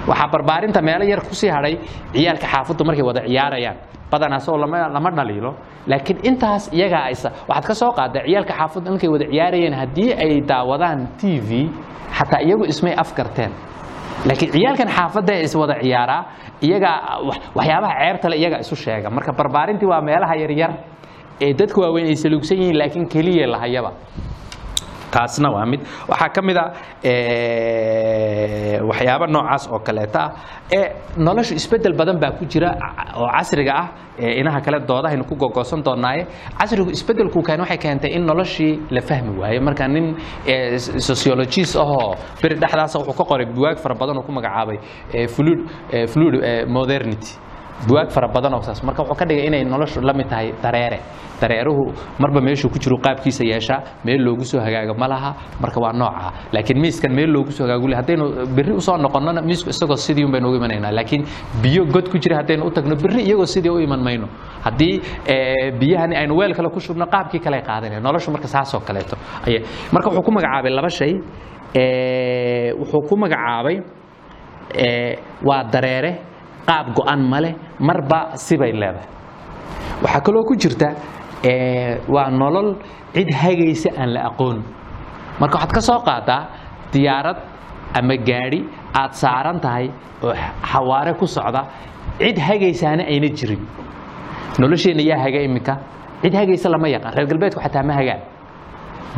Waxaa 0.07 0.27
barbaarinta 0.33 0.81
meelo 0.81 1.03
yar 1.05 1.21
ku 1.21 1.33
sii 1.35 1.49
hadhay 1.49 1.75
ciyaalka 2.13 2.47
xaafaddu 2.47 2.83
markay 2.85 3.03
wada 3.09 3.21
ciyaarayaan. 3.27 3.77
Badanaas 4.11 4.47
oo 4.49 4.57
lama 4.57 5.11
dhaliilo. 5.17 5.51
Laakiin 5.87 6.19
intaas 6.29 6.69
iyagaa 6.73 7.03
aysa. 7.09 7.29
Waxaad 7.49 7.65
ka 7.67 7.73
soo 7.73 7.91
qaadaa 7.97 8.21
ciyaalka 8.27 8.53
xaafaddu 8.53 8.89
markay 8.91 9.09
wada 9.09 9.25
ciyaarayeen 9.33 9.73
haddii 9.73 10.13
ay 10.13 10.41
daawadaan 10.49 11.07
t 11.19 11.39
v 11.47 11.69
xataa 12.17 12.41
iyagu 12.45 12.65
ismay 12.69 12.93
afgarteen 13.03 13.51
laakiin 14.27 14.51
ciyaalkan 14.55 14.87
xaafadda 14.97 15.33
ee 15.39 15.43
iswada 15.47 15.75
ciyaaraa 15.83 16.21
iyagaa 16.67 16.97
wax- 17.27 17.41
waxyaabaha 17.57 17.93
ceebtale 18.01 18.35
iyagaa 18.41 18.59
isu 18.65 18.75
sheega. 18.83 19.09
Marka 19.15 19.31
barbaarintii 19.39 19.87
waa 19.91 20.01
meelaha 20.09 20.35
yaryar 20.43 20.71
ee 21.45 21.53
dadka 21.59 21.79
waaweyn 21.83 22.07
ay 22.11 22.15
saluugsan 22.23 22.57
yihiin 22.61 22.77
laakiin 22.81 23.05
keliya 23.13 23.47
lahayaba 23.53 23.91
taasna 25.15 25.49
waa 25.55 25.65
mid. 25.71 25.81
Waxaa 26.11 26.29
ka 26.35 26.41
mid 26.47 26.57
a 26.57 26.65
eh, 27.11 28.79
waxyaabo 28.89 29.25
noocaas 29.35 29.63
oo 29.73 29.79
kaleeta 29.87 30.19
ah 30.25 30.31
ee 30.77 30.85
noloshu 31.27 31.53
isbeddel 31.59 31.93
badan 31.99 32.17
baa 32.23 32.31
ku 32.39 32.43
jira 32.53 32.69
oo 33.19 33.27
casriga 33.35 33.73
ah 33.81 33.87
inaha 34.41 34.59
kale 34.65 34.77
doodahaynu 34.89 35.23
ku 35.29 35.35
gogoosan 35.43 35.81
doonaaye 35.87 36.21
casrigu 36.59 36.91
isbedelku 36.97 37.39
keen 37.47 37.59
waxay 37.63 37.77
keentay 37.85 38.11
in 38.17 38.23
noloshii 38.31 38.73
la 38.95 39.01
fahmi 39.09 39.31
waayo. 39.41 39.59
Marka 39.67 39.87
nin 39.95 40.05
sociologist 41.09 41.75
ahoo 41.83 42.15
beri 42.41 42.55
dhexdaasa 42.61 42.99
wuxuu 42.99 43.17
ka 43.19 43.23
qoray 43.31 43.45
buwaag 43.55 43.77
fara 43.83 43.95
badan 44.01 44.17
oo 44.19 44.23
ku 44.27 44.31
magacaabay 44.37 44.77
fluid 45.35 46.35
modernity 46.77 47.31
buwaag 47.87 48.09
fara 48.09 48.27
badan 48.27 48.53
oo 48.53 48.61
saas. 48.61 48.83
Marka 48.83 49.03
wuxuu 49.03 49.15
ka 49.19 49.25
dhigay 49.25 49.47
inay 49.47 49.63
noloshu 49.63 50.01
la 50.01 50.13
mid 50.13 50.27
tahay 50.29 50.53
dareere. 50.63 50.99
Dareeruhu 51.41 51.91
marba 52.19 52.39
meeshuu 52.41 52.69
ku 52.71 52.79
jiro 52.79 52.97
qaabkiisa 52.97 53.43
yeeshaa 53.43 53.79
meel 54.05 54.21
loogu 54.23 54.45
soo 54.45 54.59
hagaago 54.59 54.93
ma 54.97 55.07
laha 55.07 55.35
marka 55.59 55.79
waa 55.83 55.91
nooca 55.91 56.31
laakiin 56.53 56.79
miiskan 56.79 57.11
meel 57.11 57.29
loogu 57.29 57.51
soo 57.51 57.65
hagaago 57.67 57.87
le 57.87 57.95
haddaynu 57.95 58.25
berri 58.55 58.71
u 58.71 58.79
soo 58.79 58.97
noqonnona 58.97 59.41
miisku 59.41 59.69
isagoo 59.69 59.95
sidii 59.97 60.23
un 60.25 60.31
baynu 60.31 60.55
imanaynaa. 60.55 60.91
Laakiin 60.91 61.25
biyo 61.61 61.85
god 61.85 62.09
ku 62.09 62.17
jira 62.17 62.37
haddaynu 62.37 62.65
u 62.65 62.71
tagno 62.71 62.95
berri 62.95 63.21
iyagoo 63.27 63.45
sidii 63.45 63.69
u 63.69 63.79
iman 63.79 63.99
mayno. 64.03 64.27
Haddii 64.63 65.01
eh, 65.27 65.73
biyahani 65.79 66.15
aynu 66.15 66.37
weel 66.37 66.53
kale 66.55 66.69
ku 66.69 66.79
shubno 66.79 67.05
qaabkii 67.05 67.39
kale 67.39 67.57
ay 67.57 67.63
qaadanaya 67.63 67.99
noloshu 67.99 68.31
marka 68.31 68.47
saasoo 68.47 68.79
kaleeto. 68.79 69.17
Marka 69.91 70.09
wuxuu 70.09 70.23
ku 70.23 70.31
magacaabay 70.31 70.71
laba 70.71 70.89
shay. 70.89 71.13
Eh, 71.75 72.71
wuxuu 72.79 73.01
ku 73.09 73.17
magacaabay 73.17 73.81
eh, 74.73 75.17
waa 75.43 75.63
dareere 75.63 76.11
qaab 76.67 76.93
go-an 76.95 77.21
ma 77.31 77.39
leh 77.41 77.53
marba 77.79 78.19
sibay 78.45 78.71
leedahay. 78.81 79.07
Waxaa 80.03 80.21
kaloo 80.25 80.43
ku 80.49 80.55
jirta 80.55 80.89
waa 82.13 82.29
nolol 82.29 82.69
cid 83.13 83.29
hagaysa 83.41 83.89
aan 83.97 84.13
la 84.13 84.21
aqoon. 84.29 84.57
Marka 85.39 85.55
waxaad 85.57 85.71
ka 85.75 85.81
soo 85.81 85.99
qaadaa 86.07 86.41
diyaarad 86.93 87.37
ama 87.99 88.15
gaadhi 88.29 88.59
aad 88.93 89.11
saaran 89.13 89.59
tahay 89.59 89.89
oo 90.23 90.33
xawaare 90.71 91.13
ku 91.19 91.25
socda 91.27 91.61
cid 92.19 92.37
hagaysaana 92.47 93.03
ayna 93.11 93.27
jirin. 93.37 93.61
Nolosheenna 94.59 95.03
yaa 95.03 95.19
haga 95.23 95.39
iminka? 95.47 95.73
Cid 96.21 96.33
hagaysa 96.33 96.69
lama 96.69 96.87
yaqaan. 96.89 97.13
Reer 97.15 97.27
galbeedku 97.27 97.59
xataa 97.61 97.83
ma 97.83 97.93
hagaan 97.99 98.21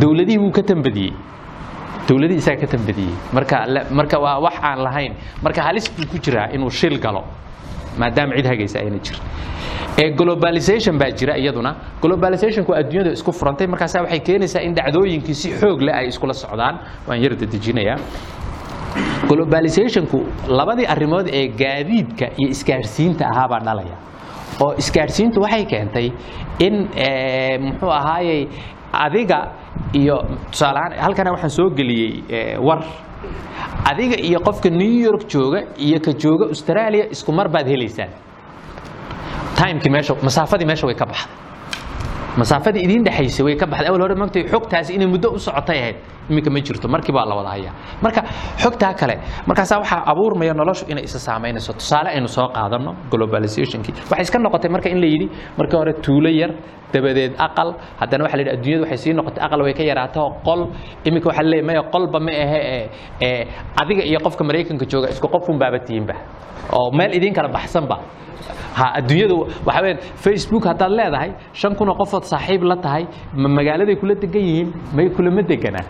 dowladihii 0.01 0.37
wuu 0.43 0.51
ka 0.51 0.61
tambadiyey 0.61 1.13
dowladihii 2.09 2.41
isaga 2.43 2.61
ka 2.61 2.67
tambadiyey 2.73 3.13
marka 3.37 3.57
la- 3.73 3.85
marka 3.99 4.17
waa 4.25 4.39
wax 4.45 4.55
aan 4.69 4.79
lahayn 4.87 5.13
marka 5.43 5.61
halis 5.67 5.85
buu 5.95 6.07
ku 6.11 6.17
jiraa 6.25 6.47
inuu 6.55 6.69
shil 6.79 6.97
galo 7.05 7.23
maadaama 7.99 8.35
cid 8.37 8.45
hagaysa 8.51 8.79
ayna 8.79 8.99
jirin. 9.05 9.21
Ee 10.01 10.09
globalization 10.19 10.97
baa 11.01 11.09
jira 11.19 11.33
iyaduna 11.41 11.71
globalizationku 12.01 12.71
adduunyada 12.79 13.11
isku 13.17 13.31
furantay 13.39 13.67
markaasa 13.67 14.01
waxay 14.05 14.19
keenaysaa 14.27 14.61
in 14.67 14.73
dhacdooyinkii 14.77 15.33
si 15.41 15.49
xoog 15.59 15.81
leh 15.87 15.95
ay 15.99 16.07
iskula 16.13 16.33
socdaan 16.33 16.75
waan 17.07 17.19
yar 17.23 17.33
dedejinayaa 17.41 17.97
globalizationku 19.29 20.19
labadii 20.59 20.85
arrimood 20.93 21.27
ee 21.39 21.47
gaadiidka 21.61 22.25
iyo 22.37 22.49
isgaadhsiinta 22.55 23.25
ahaabaa 23.33 23.59
dhalaya 23.67 23.97
oo 24.63 24.73
isgaadhsiintu 24.81 25.41
waxay 25.41 25.65
keentay 25.65 26.07
in 26.65 26.75
muxuu 27.65 27.91
ahaayey 27.99 28.47
adiga 29.05 29.39
iyo 29.93 30.15
tusaaleahaan 30.51 30.99
halkana 31.05 31.31
waxaan 31.31 31.49
soo 31.49 31.69
geliyey 31.69 32.23
eh, 32.29 32.59
war. 32.67 32.83
Adiga 33.89 34.15
iyo 34.19 34.39
qofka 34.39 34.69
new 34.69 34.95
york 35.07 35.27
jooga 35.29 35.59
iyo 35.77 35.99
ka 35.99 36.11
jooga 36.13 36.45
australia 36.45 37.05
isku 37.11 37.31
mar 37.31 37.47
baad 37.49 37.67
helaysaan. 37.67 38.09
Timekii 39.55 39.89
meesha 39.91 40.13
masaafadii 40.23 40.65
meesha 40.65 40.87
way 40.87 40.95
ka 40.95 41.05
baxday. 41.05 41.33
Masaafadii 42.37 42.83
idiin 42.85 43.03
dhexaysay 43.03 43.45
way 43.45 43.55
ka 43.55 43.65
baxday. 43.65 43.89
Awal 43.89 44.01
hore 44.01 44.15
magtay 44.15 44.43
xogtaasi 44.51 44.93
inay 44.93 45.07
muddo 45.07 45.29
u 45.33 45.39
socotay 45.39 45.79
ahayd 45.79 45.95
iminka 46.29 46.49
ma 46.55 46.59
jirto 46.67 46.87
markii 46.95 47.13
baa 47.17 47.25
la 47.29 47.35
wada 47.39 47.49
hayaa. 47.55 47.73
Marka 48.03 48.21
xogtaa 48.63 48.93
kale 48.99 49.15
markaasaa 49.47 49.79
waxaa 49.81 50.01
abuurmaya 50.11 50.53
noloshu 50.53 50.85
inay 50.91 51.03
isa 51.09 51.19
saamaynayso 51.27 51.73
tusaale 51.79 52.09
aynu 52.15 52.27
soo 52.27 52.47
qaadano 52.55 52.91
globalizationkii. 53.11 53.93
Waxay 54.11 54.23
iska 54.27 54.39
noqotay 54.39 54.69
marka 54.75 54.89
in 54.89 54.99
la 55.03 55.07
yidhi 55.13 55.27
markii 55.57 55.77
hore 55.79 55.93
tuulo 56.05 56.29
yar 56.41 56.51
dabadeed 56.93 57.33
aqal. 57.45 57.69
Haddana 57.99 58.23
waxa 58.25 58.37
la 58.37 58.41
yidhi 58.43 58.53
adduunyadu 58.57 58.83
waxay 58.85 58.97
sii 59.03 59.13
noqotay 59.19 59.41
aqal 59.45 59.61
way 59.65 59.73
ka 59.79 59.83
yaraato 59.91 60.23
qol. 60.47 60.61
Iminka 61.07 61.27
waxaa 61.29 61.43
leeyahay 61.51 61.65
maya 61.69 61.81
qolba 61.93 62.19
ma 62.27 62.31
ahe 62.43 62.59
ee 62.75 62.89
ee 63.27 63.47
adiga 63.81 64.03
iyo 64.09 64.19
qofka 64.25 64.43
maraykanka 64.49 64.85
jooga 64.91 65.07
isku 65.13 65.27
qofun 65.35 65.57
baaba 65.61 65.79
tihiinba 65.87 66.13
oo 66.77 66.91
meel 66.97 67.11
idiin 67.17 67.33
kala 67.37 67.47
baxsanba 67.57 67.95
ha 68.79 68.85
adduunyadu 68.99 69.35
waxa 69.67 69.81
weeyaan 69.83 69.99
facebook 70.23 70.63
haddaad 70.69 70.91
leedahay 70.99 71.29
shan 71.59 71.73
kun 71.79 71.89
oo 71.91 71.95
qofood 72.01 72.23
saaxiib 72.31 72.63
la 72.71 72.75
tahay 72.85 73.03
ma 73.43 73.47
magaaladay 73.57 73.95
kula 74.01 74.15
degan 74.23 74.41
yihiin 74.49 74.69
may 74.97 75.07
kulama 75.17 75.41
deganaa 75.51 75.85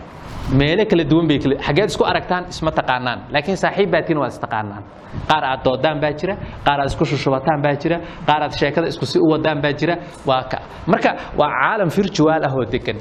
meelo 0.52 0.84
kala 0.90 1.04
duwan 1.04 1.26
bay 1.28 1.38
kala 1.38 1.54
xageed 1.66 1.88
isku 1.92 2.04
aragtaan 2.04 2.44
isma 2.48 2.70
taqaanaan. 2.70 3.18
Laakiin 3.32 3.56
saaxiib 3.56 3.90
baa 3.92 4.02
tihin 4.02 4.18
waa 4.22 4.28
istaqaanaan 4.32 4.82
qaar 5.28 5.44
aad 5.44 5.60
doodaan 5.64 6.00
baa 6.02 6.12
jira 6.20 6.34
qaar 6.66 6.78
aad 6.80 6.88
isku 6.92 7.04
shushubataan 7.04 7.60
baa 7.64 7.74
jira 7.82 7.96
qaar 8.26 8.42
aad 8.46 8.52
sheekada 8.60 8.86
isku 8.88 9.04
si 9.06 9.18
u 9.18 9.26
wadaan 9.32 9.60
baa 9.62 9.72
jira. 9.80 9.94
Waa 10.26 10.42
ka 10.50 10.58
marka 10.86 11.10
waa 11.40 11.50
caalam 11.60 11.88
virtual 11.96 12.42
ah 12.48 12.52
oo 12.56 12.64
degan 12.64 12.96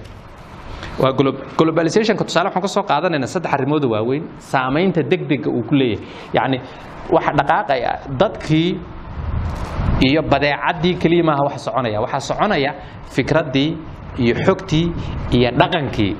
waa 1.02 1.12
glo- 1.18 1.40
globalizationka 1.58 2.24
tusaale 2.28 2.48
waxaan 2.50 2.62
ka 2.62 2.68
soo 2.76 2.84
qaadanaynaa 2.92 3.28
saddex 3.34 3.52
arrimood 3.54 3.84
oo 3.86 3.92
waaweyn. 3.96 4.24
Saamaynta 4.40 5.02
degdega 5.12 5.50
uu 5.50 5.64
ku 5.70 5.76
leeyahay. 5.76 6.04
Yacni 6.38 6.58
waxa 7.16 7.32
dhaqaaqaya 7.40 7.92
dadkii 8.22 8.70
iyo 10.08 10.22
badeecadii 10.32 10.96
keliya 11.02 11.24
maaha 11.24 11.44
waxa 11.48 11.60
soconaya. 11.72 11.98
Waxaa 12.04 12.20
soconaya 12.30 12.72
fikraddii 13.16 13.70
iyo 14.24 14.34
xogtii 14.46 14.86
iyo 15.38 15.50
dhaqankii 15.62 16.14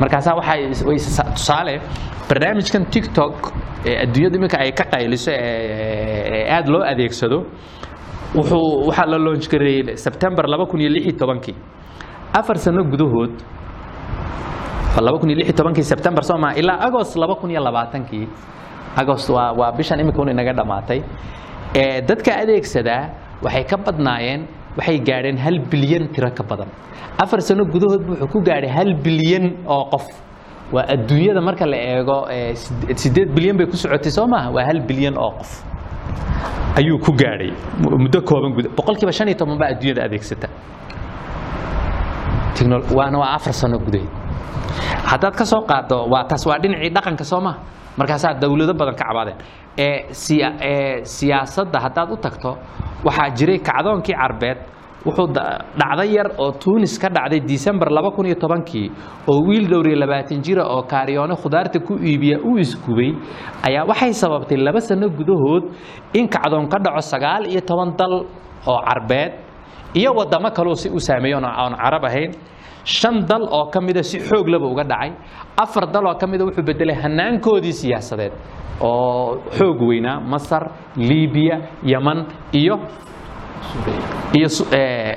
markaasaa 0.00 0.34
tusaale 1.36 1.74
barnaamijkan 2.28 2.84
tiktok 2.94 3.34
ee 3.86 3.94
adduunyada 4.04 4.36
iminka 4.38 4.58
ay 4.64 4.72
ka 4.72 4.84
qayliso 4.94 5.30
ee 5.30 5.38
ee 6.36 6.44
aad 6.56 6.66
loo 6.74 6.82
adeegsado 6.92 7.38
wuxuu 8.36 8.86
waxaa 8.88 9.06
la 9.12 9.18
launch 9.26 9.46
gareeyey 9.52 9.96
September 10.06 10.44
2016 10.46 11.54
afar 12.38 12.56
sano 12.58 12.82
gudahood 12.92 13.34
laba 15.06 15.18
kun 15.18 15.30
iyo 15.30 15.38
lix 15.38 15.46
iyo 15.48 15.56
tobankii 15.58 15.82
September 15.92 16.22
soo 16.24 16.38
maa 16.38 16.52
ilaa 16.60 16.78
August 16.86 17.16
laba 17.16 17.34
kun 17.34 17.50
iyo 17.50 17.60
labaatankii 17.60 18.26
August 18.96 19.28
waa 19.30 19.52
waa 19.58 19.72
bishan 19.76 20.00
imika 20.00 20.22
un 20.22 20.28
inaga 20.28 20.52
dhamaatay. 20.52 21.00
Ee 21.74 22.00
dadka 22.08 22.30
adeegsadaa 22.42 23.02
waxay 23.42 23.64
ka 23.64 23.76
badnaayeen 23.86 24.46
waxay 24.78 24.98
gaadheen 25.08 25.38
hal 25.44 25.56
bilyan 25.70 26.08
tiro 26.14 26.30
ka 26.30 26.42
badan. 26.50 26.68
Afar 27.22 27.40
sano 27.40 27.64
gudahood 27.64 28.02
buu 28.06 28.14
wuxuu 28.14 28.28
ku 28.32 28.38
gaadhay 28.48 28.70
hal 28.78 28.90
bilyan 29.04 29.44
oo 29.66 29.84
qof. 29.92 30.04
Waa 30.74 30.84
adduunyada 30.94 31.40
marka 31.40 31.66
la 31.66 31.76
eego 31.76 32.26
ee 32.30 32.52
sid- 32.54 32.96
sideed 33.02 33.28
bilyan 33.36 33.56
bay 33.58 33.66
ku 33.66 33.76
socotay 33.76 34.10
soo 34.10 34.26
maaha? 34.26 34.50
Waa 34.56 34.64
hal 34.68 34.80
bilyan 34.88 35.14
oo 35.18 35.30
qof 35.38 35.50
ayuu 36.78 36.98
ku 36.98 37.12
gaadhay. 37.12 37.50
Mu- 37.80 37.98
muddo 38.02 38.18
kooban 38.28 38.52
guda 38.56 38.68
boqolkiiba 38.76 39.12
shan 39.12 39.28
iyo 39.28 39.36
toban 39.38 39.58
baa 39.58 39.70
adduunyada 39.74 40.02
adeegsata. 40.08 40.48
Waana 42.96 43.18
waa 43.18 43.34
afar 43.36 43.52
sano 43.52 43.78
gudaheed. 43.78 44.08
Haddaad 45.10 45.34
ka 45.36 45.44
soo 45.44 45.62
qaado 45.68 46.06
waa 46.10 46.24
taas 46.28 46.46
waa 46.46 46.58
dhinacii 46.58 46.90
dhaqanka 46.90 47.24
soo 47.24 47.40
maha 47.40 47.58
markaasaa 47.98 48.34
dowlado 48.42 48.74
badan 48.80 48.94
ka 49.00 49.04
cabaadeen 49.08 49.36
ee 49.78 49.96
siya- 50.24 50.54
ee 50.70 51.04
siyaasadda 51.16 51.78
haddaad 51.84 52.10
u 52.12 52.16
tagto 52.24 52.50
waxaa 53.06 53.30
jiray 53.38 53.58
kacdoonkii 53.68 54.14
carbeed 54.22 54.58
wuxuu 55.06 55.26
da- 55.36 55.58
dhacday 55.80 56.08
yar 56.16 56.28
oo 56.38 56.50
tunis 56.62 56.98
ka 57.02 57.08
dhacday 57.16 57.40
disembar 57.50 57.88
laba 57.96 58.10
kun 58.16 58.26
iyo 58.26 58.34
tobankii 58.44 58.88
oo 59.28 59.38
wiil 59.48 59.66
dhowriya 59.72 59.96
labaatan 60.02 60.40
jira 60.46 60.64
oo 60.74 60.82
kaaryoone 60.92 61.34
khudaarta 61.42 61.78
ku 61.88 61.94
iibiya 62.08 62.38
u 62.48 62.56
isgubay 62.64 63.10
ayaa 63.68 63.84
waxay 63.90 64.12
sababtay 64.22 64.56
laba 64.66 64.80
sano 64.80 65.08
gudahood 65.18 65.64
in 66.18 66.28
kacdoon 66.28 66.68
ka 66.72 66.78
dhaco 66.84 67.00
sagaal 67.12 67.42
iyo 67.52 67.60
toban 67.70 67.90
dal 67.98 68.14
oo 68.72 68.80
carbeed 68.88 69.32
iyo 70.00 70.10
wadamo 70.18 70.48
kaloo 70.56 70.74
si 70.82 70.88
u 70.88 70.98
saameeyo 71.08 71.38
aan 71.38 71.74
carab 71.82 72.04
ahayn 72.10 72.30
shan 72.84 73.24
dal 73.26 73.42
oo 73.50 73.70
ka 73.70 73.80
mida 73.80 74.02
si 74.02 74.18
xoog 74.20 74.48
laba 74.48 74.66
uga 74.66 74.84
dhacay. 74.84 75.12
Afar 75.56 75.86
dal 75.92 76.06
oo 76.06 76.14
ka 76.20 76.26
mida 76.26 76.44
wuxuu 76.44 76.62
bedelay 76.64 76.96
hanaankoodii 77.02 77.72
siyaasadeed 77.72 78.32
oo 78.80 79.38
xoog 79.58 79.80
weynaa. 79.88 80.20
Masar 80.20 80.62
libiya 80.96 81.56
yaman 81.82 82.26
iyo 82.52 82.76
iyo 84.34 84.48
su- 84.48 84.66
ee, 84.72 85.14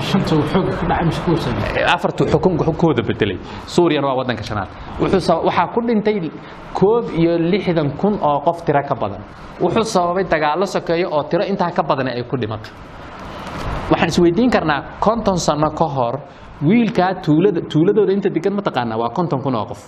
shanta 0.00 0.36
uu 0.36 0.42
xooga 0.52 0.72
ka 0.80 0.86
dhacay 0.86 1.04
mise 1.06 1.20
kuwa 1.24 1.36
sameeyey 1.36 1.84
afartu 1.94 2.24
xukunka 2.32 2.64
kooda 2.82 3.02
bedelay 3.02 3.38
suuriyana 3.66 4.06
waa 4.08 4.16
wadanka 4.20 4.42
shanaad. 4.42 4.68
Waxaa 5.00 5.66
ku 5.74 5.80
dhintay 5.80 6.30
koob 6.74 7.04
iyo 7.18 7.38
lixdan 7.38 7.90
kun 8.00 8.14
oo 8.22 8.40
qof 8.46 8.62
tiro 8.64 8.82
ka 8.88 8.94
badan. 8.94 9.22
Wuxuu 9.60 9.84
sababay 9.84 10.24
dagaallo 10.24 10.66
sokeeyo 10.66 11.08
oo 11.10 11.22
tiro 11.30 11.44
intaa 11.44 11.70
ka 11.70 11.82
badan 11.82 12.08
ay 12.08 12.22
ku 12.24 12.36
dhimato 12.36 12.70
waxaan 13.90 14.08
isweydiin 14.08 14.50
karnaa 14.50 14.82
konton 15.00 15.36
sano 15.38 15.70
ka 15.70 15.84
hor 15.96 16.14
wiilkaa 16.68 17.14
tuuladooda 17.70 18.12
inta 18.12 18.28
degan 18.36 18.54
ma 18.54 18.62
taqaanaa? 18.62 18.98
Waa 19.02 19.10
konton 19.16 19.40
kun 19.42 19.54
oo 19.54 19.66
qof. 19.70 19.80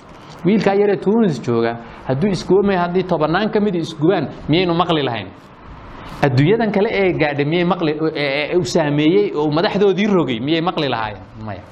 Wiilkaa 0.46 0.74
yaree 0.74 0.96
tuunis 0.96 1.40
jooga 1.46 1.72
hadduu 2.08 2.30
isgubamay 2.30 2.76
haddii 2.76 3.02
tobannaan 3.12 3.50
ka 3.50 3.60
mid 3.60 3.74
isgubaan 3.74 4.28
miyaynu 4.48 4.74
maqli 4.74 5.02
lahayn? 5.08 5.28
Adduunyadan 6.26 6.70
kale 6.72 6.88
ee 7.00 7.12
gaadhay 7.22 7.44
miyay 7.44 7.64
maqli 7.64 7.92
uu 8.58 8.64
saameeyey 8.74 9.32
oo 9.36 9.50
madaxdoodii 9.50 10.06
rogay 10.16 10.40
miyay 10.40 10.60
maqli 10.60 10.88
lahaayeen? 10.88 11.22
Maya. 11.46 11.62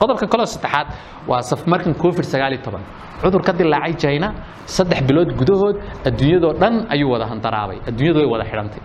Qodobka 0.00 0.26
kaloo 0.26 0.46
saddexaad 0.46 0.86
waa 1.28 1.42
safmarkan 1.42 1.94
covid 1.94 2.24
sagaal 2.24 2.52
iyo 2.52 2.62
toban. 2.62 2.82
Cudur 3.22 3.42
dilaacay 3.58 3.94
china 4.02 4.28
saddex 4.64 5.00
bilood 5.08 5.30
gudahood 5.40 5.76
adduunyadoo 6.08 6.52
dhan 6.60 6.74
ayuu 6.88 7.10
wada 7.12 7.26
handaraabay 7.32 7.78
adduunyadu 7.88 8.18
way 8.20 8.28
wada 8.34 8.44
xidhantay 8.50 8.80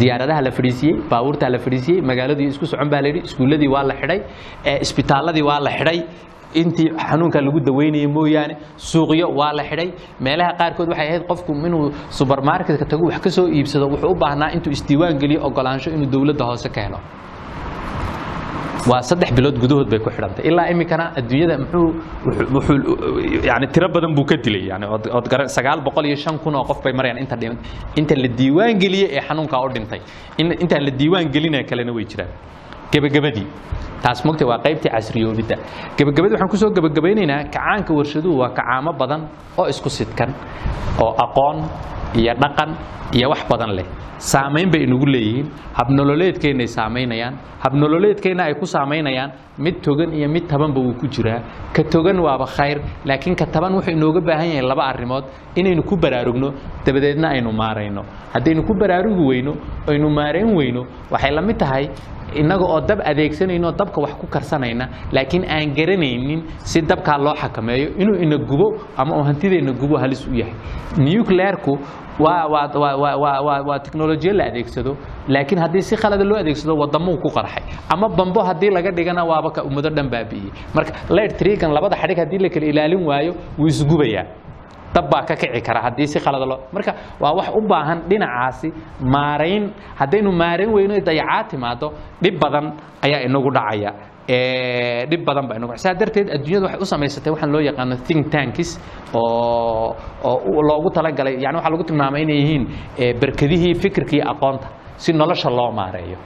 diyaaradaha 0.00 0.40
la 0.46 0.50
fadhiisiyey 0.58 0.94
baabuurtaa 1.10 1.50
la 1.54 1.58
fadhiisiyey 1.66 2.00
magaaladii 2.10 2.46
isku 2.52 2.66
socon 2.72 2.90
baa 2.92 3.00
la 3.04 3.08
yidhi 3.10 3.20
iskuulladii 3.28 3.68
waa 3.74 3.84
la 3.90 3.94
xidhay 4.00 4.20
isbitaalladii 4.86 5.42
waa 5.50 5.60
la 5.66 5.70
xidhay 5.78 5.98
intii 6.60 6.88
xanuunka 7.08 7.38
lagu 7.46 7.60
daweynayay 7.68 8.06
mooyaane 8.16 8.54
suuqyo 8.90 9.26
waa 9.40 9.52
la 9.58 9.64
xidhay 9.70 9.88
meelaha 10.26 10.52
qaarkood 10.60 10.88
waxay 10.92 11.08
ahayd 11.10 11.24
qofku 11.30 11.52
inuu 11.68 11.84
subermarketka 12.18 12.86
tago 12.92 13.04
wax 13.10 13.18
ka 13.26 13.30
soo 13.36 13.46
iibsado 13.58 13.86
wuxuu 13.94 14.12
u 14.14 14.18
baahnaa 14.24 14.50
intuu 14.56 14.72
isdiiwaan 14.78 15.18
geliyo 15.22 15.40
ogolaansho 15.48 15.88
inuu 15.96 16.10
dowladda 16.14 16.44
hoose 16.50 16.68
ka 16.76 16.80
helo 16.86 16.98
waa 18.90 19.00
saddex 19.10 19.30
bilood 19.38 19.56
gudahood 19.62 19.88
bay 19.92 19.98
ku 20.04 20.10
xidhantay. 20.16 20.44
Ilaa 20.50 20.66
iminkana 20.74 21.04
adduunyada 21.20 21.56
muxuu 21.62 21.86
wuxuu- 22.26 22.50
wuxuu 22.56 22.76
yani 23.50 23.66
tiro 23.74 23.88
badan 23.96 24.12
buu 24.16 24.24
ka 24.30 24.36
dilay 24.46 24.64
yani 24.72 24.86
ood 24.94 25.04
ood 25.18 25.26
garan 25.32 25.48
sagaal 25.56 25.80
boqol 25.86 26.06
iyo 26.10 26.16
shan 26.24 26.38
kun 26.44 26.54
oo 26.60 26.64
qof 26.70 26.82
bay 26.84 26.92
marayaan 26.98 27.18
inta 27.24 27.36
inta 28.00 28.14
la 28.24 28.28
diiwaan 28.40 28.78
geliyey 28.84 29.08
ee 29.16 29.22
xanuunkaa 29.28 29.60
u 29.66 29.68
dhintay. 29.76 30.00
In 30.40 30.46
intaan 30.64 30.82
la 30.88 30.92
diiwaan 31.00 31.26
gelinaya 31.36 31.64
kalena 31.70 31.92
way 31.98 32.04
jiraan 32.12 32.32
gebagabadii 32.92 33.46
taas 34.02 34.24
mogta 34.24 34.44
waa 34.46 34.58
qaybtii 34.64 34.90
casriyoobidda 34.94 35.56
gebagabadii 35.98 36.34
waxaan 36.36 36.50
ku 36.52 36.56
soo 36.62 36.70
gebagabaynaynaa 36.76 37.44
kacaanka 37.54 37.90
warshaduhu 37.98 38.38
waa 38.42 38.50
kacaamo 38.58 38.92
badan 39.00 39.20
oo 39.58 39.66
isku 39.68 39.88
sidkan 39.90 40.30
oo 41.00 41.12
aqoon 41.24 41.58
iyo 42.20 42.34
dhaqan 42.42 42.70
iyo 43.16 43.28
wax 43.30 43.42
badan 43.50 43.72
leh. 43.78 43.86
Saamayn 44.18 44.70
bay 44.72 44.82
inagu 44.86 45.06
leeyihiin. 45.06 45.46
Habnololeedkeennay 45.78 46.66
saamaynayaan. 46.66 47.34
Habnololeedkeenna 47.64 48.42
ay 48.48 48.54
ku 48.54 48.64
saamaynayaan. 48.66 49.30
Mid 49.58 49.82
togan 49.82 50.14
iyo 50.14 50.28
mid 50.28 50.46
tabanba 50.48 50.80
wuu 50.80 50.94
ku 50.94 51.06
jiraa. 51.10 51.42
Ka 51.74 51.82
togan 51.82 52.18
waaba 52.22 52.46
khayr 52.46 52.78
laakiin 53.04 53.36
ka 53.36 53.46
taban 53.46 53.74
wuxuu 53.74 53.92
inooga 53.92 54.20
baahan 54.20 54.48
yahay 54.48 54.62
laba 54.62 54.84
arrimood. 54.88 55.24
Inaynu 55.56 55.82
ku 55.82 55.96
baraarugno 55.96 56.54
dabadeedna 56.86 57.28
aynu 57.34 57.52
maarayno. 57.52 58.02
Haddaynu 58.32 58.62
ku 58.66 58.74
baraarugi 58.74 59.22
weyno 59.28 59.52
aynu 59.88 60.08
maarayn 60.08 60.54
weyno 60.56 60.86
waxay 61.10 61.30
la 61.34 61.42
mid 61.42 61.58
tahay 61.58 61.90
innaga 62.40 62.64
oo 62.64 62.80
dab 62.80 63.00
adeegsanayno 63.10 63.72
dabka 63.72 64.00
wax 64.04 64.12
ku 64.20 64.26
karsanayna 64.26 64.88
laakiin 65.12 65.44
aan 65.48 65.74
garanaynin 65.76 66.40
si 66.70 66.80
dabkaa 66.82 67.18
loo 67.18 67.34
xakameeyo 67.34 67.88
inuu 67.98 68.16
ina 68.24 68.36
gubo 68.38 68.66
ama 68.96 69.16
uu 69.18 69.22
hantideenna 69.28 69.72
gubo 69.72 69.96
halis 69.98 70.26
u 70.28 70.34
yahay. 70.34 70.54
Nuclearku 70.98 71.78
waa 72.20 73.78
teknolojiya 73.84 74.32
la 74.34 74.44
adeegsado 74.44 74.96
laakiin 75.28 75.58
haddii 75.60 75.82
si 75.82 75.96
khalada 75.96 76.24
loo 76.24 76.36
adeegsado 76.38 76.74
wadamuu 76.76 77.16
ku 77.22 77.28
qarxay. 77.30 77.62
Ama 77.90 78.08
bambo 78.08 78.40
haddii 78.42 78.70
laga 78.70 78.90
dhigana 78.90 79.24
waaba 79.24 79.62
ummado 79.64 79.90
dhan 79.90 80.08
baabi'iyey 80.10 80.52
marka 80.74 80.92
leer 81.10 81.32
trigan 81.38 81.72
labada 81.72 81.96
xadhig 81.96 82.18
haddii 82.18 82.38
la 82.38 82.48
kala 82.48 82.66
ilaalin 82.66 83.06
waayo 83.06 83.32
wuu 83.58 83.66
isgubayaa 83.66 84.24
dab 84.94 85.06
baa 85.12 85.22
ka 85.28 85.34
kici 85.40 85.60
kara 85.66 85.80
haddii 85.86 86.06
si 86.12 86.18
khalada 86.24 86.46
loo 86.50 86.58
marka 86.74 86.92
waa 87.22 87.32
wax 87.38 87.48
u 87.58 87.60
baahan 87.70 87.98
dhinacaasi 88.10 88.68
maarayn 89.14 89.64
haddaynu 90.00 90.30
maarayn 90.42 90.70
weyno 90.76 90.94
dayacaad 91.08 91.46
timaado 91.50 91.88
dhib 92.22 92.36
badan 92.42 92.66
ayaa 93.04 93.20
inagu 93.28 93.50
dhacaya. 93.56 93.90
Dhib 95.10 95.20
badan 95.28 95.44
baa 95.48 95.56
inagu 95.60 95.76
saa 95.84 95.94
darteed 96.00 96.28
adduunyadu 96.36 96.64
waxay 96.66 96.80
u 96.80 96.86
samaysatay 96.92 97.30
waxaan 97.34 97.50
loo 97.54 97.60
yaqaano 97.68 97.96
think 98.08 98.30
tanks 98.34 98.70
oo 99.14 99.92
oo 100.30 100.60
loogu 100.68 100.88
talagalay 100.96 101.34
yani 101.44 101.56
waxaa 101.58 101.72
lagu 101.74 101.84
tilmaamay 101.88 102.22
inay 102.24 102.38
yihiin 102.40 103.74
fikirka 103.82 104.14
iyo 104.16 104.24
aqoonta 104.32 104.68
si 104.96 105.12
nolosha 105.12 105.50
loo 105.50 105.70
maareeyo 105.72 106.16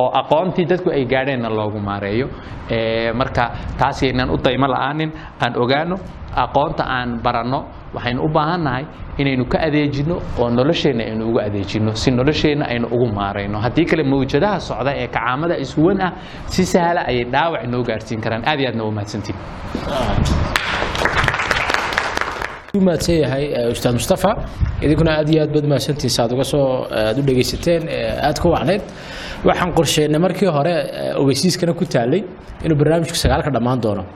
oo 0.00 0.08
aqoontii 0.20 0.66
dadku 0.70 0.90
ay 0.90 1.04
gaadheenna 1.06 1.48
loogu 1.58 1.78
maareeyo. 1.88 2.26
Ee, 2.70 3.12
marka 3.12 3.44
taas 3.78 4.02
yaynaan 4.02 4.30
u 4.30 4.36
daymo 4.44 4.66
la'aanin 4.66 5.10
aan 5.44 5.52
ogaano 5.62 5.96
aqoonta 6.44 6.82
aan 6.96 7.20
baranno 7.24 7.60
waxaynu 7.94 8.20
u 8.26 8.28
baahannahay 8.36 8.84
inaynu 9.18 9.44
ka 9.52 9.58
adeejinno 9.66 10.16
oo 10.40 10.48
nolosheenna 10.50 11.04
aynu 11.04 11.28
ugu 11.28 11.38
adeejinno 11.46 11.92
si 11.94 12.10
nolosheenna 12.10 12.64
aynu 12.72 12.86
ugu 12.94 13.06
maarayno. 13.18 13.58
Haddii 13.64 13.84
kale 13.90 14.02
mawjadaha 14.02 14.60
socda 14.60 14.92
ee 14.96 15.06
kacaamada 15.06 15.56
iswan 15.64 16.00
ah 16.06 16.12
si 16.46 16.62
sahla 16.66 17.00
ayay 17.10 17.24
dhaawac 17.24 17.64
inoo 17.64 17.82
gaarsiin 17.88 18.20
karaan. 18.20 18.42
Aad 18.48 18.60
iyo 18.60 18.68
aadna 18.70 18.84
waa 18.84 18.90
mahadsantiin 18.98 19.36
mahadsan 22.86 23.14
yahay 23.22 23.44
eh, 23.54 23.70
ustaad 23.70 23.94
mustafa. 23.94 24.30
Idinkuna 24.82 25.12
aad 25.18 25.28
iyo 25.30 25.42
aad 25.42 25.52
baad 25.54 25.66
mahadsantihiin 25.70 26.10
saad 26.18 26.32
uga 26.34 26.44
soo 26.44 26.86
aad 26.90 27.18
u 27.18 27.22
dhegaysateen 27.22 27.82
eh, 27.88 28.26
aad 28.26 28.38
ku 28.42 28.48
wacnayd 28.50 28.82
waxaan 29.46 29.70
qorsheynay 29.78 30.20
markii 30.26 30.50
hore 30.56 30.74
eh, 30.74 31.20
ogeysiiskana 31.20 31.72
ku 31.78 31.84
taalay 31.86 32.22
inuu 32.64 32.76
barnaamijku 32.80 33.14
sagaalka 33.14 33.50
dhammaan 33.54 33.80
doono. 33.82 34.02
Eh, 34.02 34.08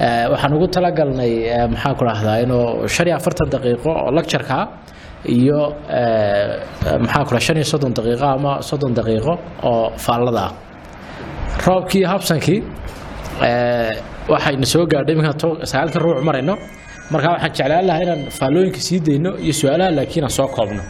waxaan 0.00 0.52
ugu 0.56 0.66
talagalnay 0.74 1.32
eh, 1.54 1.66
maxaan 1.72 1.94
ku 1.98 2.04
dhahdaa 2.08 2.36
inuu 2.44 2.88
shan 2.94 3.06
iyo 3.08 3.16
afartan 3.16 3.48
daqiiqo 3.54 3.90
oo 4.02 4.10
lectureka 4.16 4.58
iyo 5.36 5.60
eh, 5.90 6.48
maxaan 7.04 7.24
ku 7.28 7.32
shan 7.46 7.56
iyo 7.60 7.66
soddon 7.72 7.92
daqiiqo 7.98 8.26
ama 8.36 8.52
soddon 8.68 8.92
daqiiqo 8.98 9.32
oo 9.70 9.92
faallada. 10.04 10.44
Ah 10.48 10.52
roobkii 11.66 12.00
iyo 12.02 12.08
habsankii 12.08 12.60
eh, 13.48 13.90
waxayna 14.32 14.66
soo 14.72 14.84
gaadhay 14.92 15.14
iminkaan 15.14 15.38
to- 15.42 15.58
sagaalka 15.70 15.98
ruuc 16.04 16.18
marayno. 16.28 16.54
Marka 17.12 17.28
waxaan 17.34 17.52
jeclaan 17.56 17.84
lahaa 17.88 18.02
inaan 18.04 18.20
faallooyinka 18.38 18.80
sii 18.86 18.98
dayno 19.06 19.30
iyo 19.44 19.52
su'aalaha 19.60 19.90
laakiin 19.98 20.24
aan 20.24 20.34
soo 20.38 20.48
koobno 20.56 20.82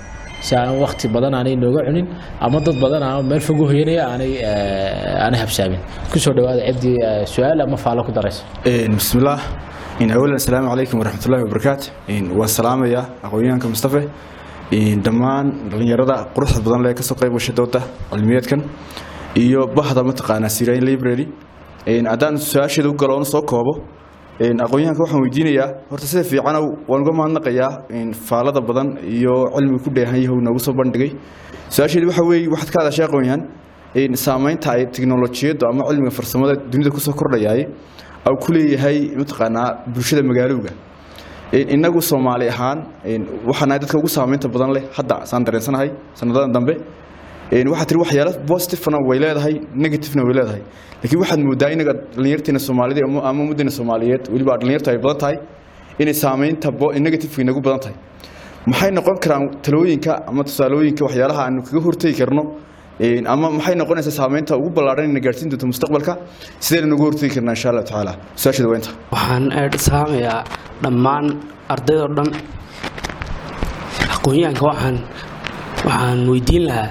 si 0.46 0.52
aan 0.56 0.74
wakti 0.84 1.06
badan 1.14 1.34
aanay 1.38 1.54
nooga 1.62 1.80
cunin 1.86 2.06
ama 2.40 2.58
dad 2.66 2.76
badan 2.84 3.02
a 3.08 3.22
meel 3.30 3.40
fogu 3.48 3.64
hoyanaya 3.70 4.02
aanay 4.12 4.32
eh, 4.50 5.40
habsaamin 5.42 5.80
ku 6.12 6.18
soo 6.24 6.34
dhawaada 6.36 6.62
cibdi 6.68 6.92
eh, 7.08 7.24
su'aal 7.34 7.60
ama 7.66 7.76
faallo 7.84 8.02
ku 8.08 8.12
daraysa 8.18 8.42
bismillaah 8.98 9.40
awalan 10.16 10.36
asalaamu 10.42 10.68
calaykum 10.72 10.96
waraxmat 11.00 11.26
ullahi 11.28 11.42
wabarakaatu 11.46 11.84
salaamaya 12.58 13.00
aqoonyahanka 13.26 13.66
mustafe 13.74 14.02
dhammaan 15.04 15.46
dhallinyarada 15.70 16.16
quruxda 16.34 16.60
badan 16.66 16.80
lee 16.84 16.94
ka 16.94 17.02
soo 17.02 17.16
qayb 17.20 17.32
gashay 17.38 17.54
dooda 17.60 17.80
cilmiyeedkan 18.10 18.60
iyo 19.36 19.66
bahda 19.76 20.02
mataqaanaa 20.04 20.48
sirayn 20.48 20.84
library. 20.84 21.28
Haddaan 21.86 22.38
su'aasheeda 22.38 22.88
u 22.88 22.94
galoon 22.94 23.24
soo 23.24 23.42
koobo 23.42 23.84
aqoonyahanka 24.40 25.00
waxaan 25.04 25.22
weydiinayaa 25.22 25.68
horta 25.90 26.06
sida 26.06 26.22
fiicana 26.24 26.60
waan 26.88 27.02
uga 27.02 27.12
mahadnaqayaa 27.12 27.70
faalada 28.28 28.60
badan 28.60 28.96
iyo 29.04 29.34
cilmiga 29.54 29.84
ku 29.84 29.90
dheehan 29.90 30.16
yahay 30.16 30.28
uu 30.28 30.40
noogu 30.40 30.58
soo 30.58 30.72
bandhigay. 30.72 31.10
Su'aasheedu 31.68 32.06
waxa 32.08 32.22
weeye 32.24 32.48
waxaad 32.48 32.70
ka 32.72 32.78
hadashay 32.82 33.04
aqoonyahan 33.06 33.42
saamaynta 34.16 34.72
ay 34.72 34.86
tiknolojiyaddu 34.86 35.64
ama 35.68 35.84
cilmiga 35.88 36.10
farsamada 36.10 36.54
dunida 36.72 36.90
ku 36.90 36.98
soo 37.00 37.12
kordhayaay 37.12 37.66
au 38.24 38.36
ku 38.36 38.52
leeyahay 38.52 39.12
mataqaanaa 39.16 39.84
bulshada 39.94 40.22
magaalowga. 40.22 40.70
Een, 41.52 41.68
innagu 41.68 42.00
soomaali 42.00 42.48
ahaan 42.48 42.78
waxaan 43.46 43.68
dadka 43.68 43.98
ugu 43.98 44.08
saamaynta 44.08 44.48
badan 44.48 44.72
leh 44.72 44.82
hadda 44.96 45.26
saan 45.26 45.44
dareensanahay 45.44 45.90
sanadadan 46.14 46.52
dambe 46.52 46.74
waxaa 47.52 47.86
tiri 47.90 48.00
waxyaalo 48.04 48.32
positivena 48.50 48.98
way 49.08 49.18
leedahay 49.24 49.54
negativena 49.84 50.22
way 50.26 50.34
leedahay. 50.38 50.62
Laakiin 51.02 51.20
waxaad 51.22 51.40
moodaa 51.48 51.70
inaga 51.76 51.92
dhalinyarteena 52.16 52.58
soomaalida 52.66 53.00
ama 53.06 53.40
ummaddeena 53.44 53.70
soomaaliyeed 53.78 54.22
weliba 54.32 54.56
dhalinyartu 54.60 54.90
ay 54.90 54.98
badan 55.04 55.18
tahay 55.22 55.36
inay 55.98 56.14
saamaynta 56.14 56.68
negative 57.06 57.42
inagu 57.42 57.60
badan 57.60 57.80
tahay. 57.84 57.96
Maxay 58.66 58.90
noqon 58.98 59.16
karaan 59.24 59.44
talooyinka 59.64 60.12
ama 60.28 60.44
tusaalooyinka 60.44 61.02
waxyaalaha 61.06 61.40
aanu 61.46 61.62
kaga 61.62 61.80
hortegi 61.86 62.14
karno? 62.20 62.42
Ama 63.32 63.50
maxay 63.50 63.74
noqonaysaa 63.74 64.16
saamaynta 64.20 64.56
ugu 64.56 64.70
ballaaran 64.76 65.10
ina 65.10 65.20
gaarsiin 65.20 65.50
doonto 65.50 65.66
mustaqbalka? 65.66 66.12
Sidayna 66.60 66.86
nagu 66.92 67.02
hortegi 67.06 67.34
karnaa 67.34 67.54
insha 67.56 67.68
allah 67.70 67.84
tacaala. 67.84 68.12
Su'aasheeda 68.36 68.68
waa 68.70 68.78
inta. 68.80 68.90
Waxaan 69.12 69.44
dhammaan 70.82 71.26
ardaydoo 71.74 72.08
dhan. 72.16 72.28
Aqoonyahanka 74.14 74.62
waxaan 74.70 74.96
waxaan 75.86 76.18
weydiin 76.30 76.64
lahaa 76.68 76.88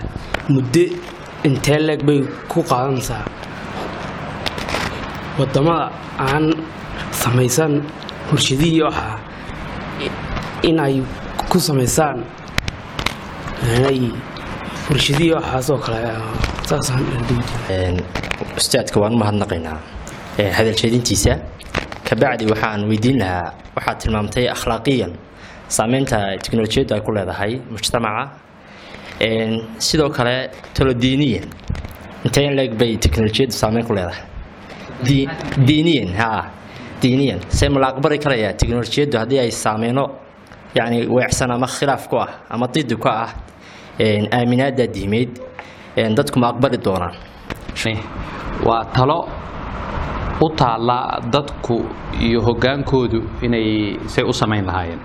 muddo 0.53 0.83
intee 1.47 1.79
leeg 1.87 2.01
bay 2.07 2.19
ku 2.51 2.59
qaadanaysaa? 2.71 3.23
Waddamada 5.39 5.89
aan 6.19 6.45
samaysan 7.11 7.81
warshadihii 8.31 8.81
waxaa 8.83 9.15
inay 10.69 11.01
ku 11.49 11.57
samaysaan? 11.59 12.17
Inay 13.77 14.11
warshadihii 14.89 15.33
waxaasoo 15.37 15.77
kale 15.85 16.01
saasaan 16.67 17.03
eedhigi 17.15 17.43
Een, 17.71 17.97
ustaadka 18.59 18.99
waan 18.99 19.13
u 19.15 19.17
mahadnaqaynaa. 19.23 19.79
Ee, 20.39 20.51
hadaljeedintiisa 20.57 21.33
kabacdi 22.09 22.45
waxaan 22.51 22.85
weydiin 22.91 23.19
lahaa 23.23 23.53
waxaad 23.75 23.97
tilmaamtay 24.03 24.45
akhlaaqiyan 24.55 25.11
saameynta 25.67 26.17
teknolojiyaddu 26.43 26.93
ay 26.95 27.01
ku 27.01 27.11
leedahay 27.15 27.53
mujtamaca 27.71 28.23
sidoo 29.77 30.09
kale 30.09 30.49
tolodiiniyan 30.77 31.45
intee 32.25 32.45
in 32.47 32.55
leeg 32.55 32.73
bay 32.79 32.97
teknolojiyaddu 32.97 33.53
saameyn 33.53 33.85
ku 33.85 33.93
leedahay 33.93 34.23
Di- 35.05 35.27
diiniyan 35.67 36.13
ha. 36.17 36.29
Diiniyan 37.01 37.39
see 37.49 37.69
ma 37.69 37.79
la 37.79 37.87
aqbali 37.93 38.17
karayaa 38.19 38.53
teknolojiyaddu 38.53 39.17
haddii 39.17 39.39
ay 39.39 39.51
saameyno 39.51 40.05
yani 40.75 41.07
weecsan 41.07 41.51
ama 41.51 41.67
khilaaf 41.67 42.07
ku 42.09 42.17
ah 42.17 42.29
ama 42.49 42.67
didi 42.73 42.95
ku 42.95 43.07
ah 43.09 43.29
een, 43.99 44.27
aaminaadda 44.31 44.85
diimeed 44.93 45.29
een, 45.97 46.15
dadku 46.15 46.39
ma 46.39 46.47
aqbali 46.53 46.77
doonaan 46.77 47.15
waa 48.65 48.85
talo 48.93 49.27
u 50.41 50.49
taalla 50.55 51.19
dadku 51.33 51.85
iyo 52.21 52.41
hoggaankoodu 52.41 53.21
inay 53.41 53.97
say 54.07 54.23
u 54.23 54.33
samayn 54.33 54.65
lahaayeen 54.65 54.99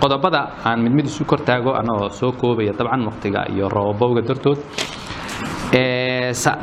qodobada 0.00 0.40
aan 0.64 0.82
mid 0.82 0.92
mid 0.92 1.06
isu 1.06 1.24
kortaago 1.24 1.72
anagoo 1.80 2.08
soo 2.10 2.32
koobaya 2.32 2.72
dabcan 2.72 3.04
waqtiga 3.08 3.40
iyo 3.52 3.68
roobowga 3.68 4.22
dartood. 4.28 4.58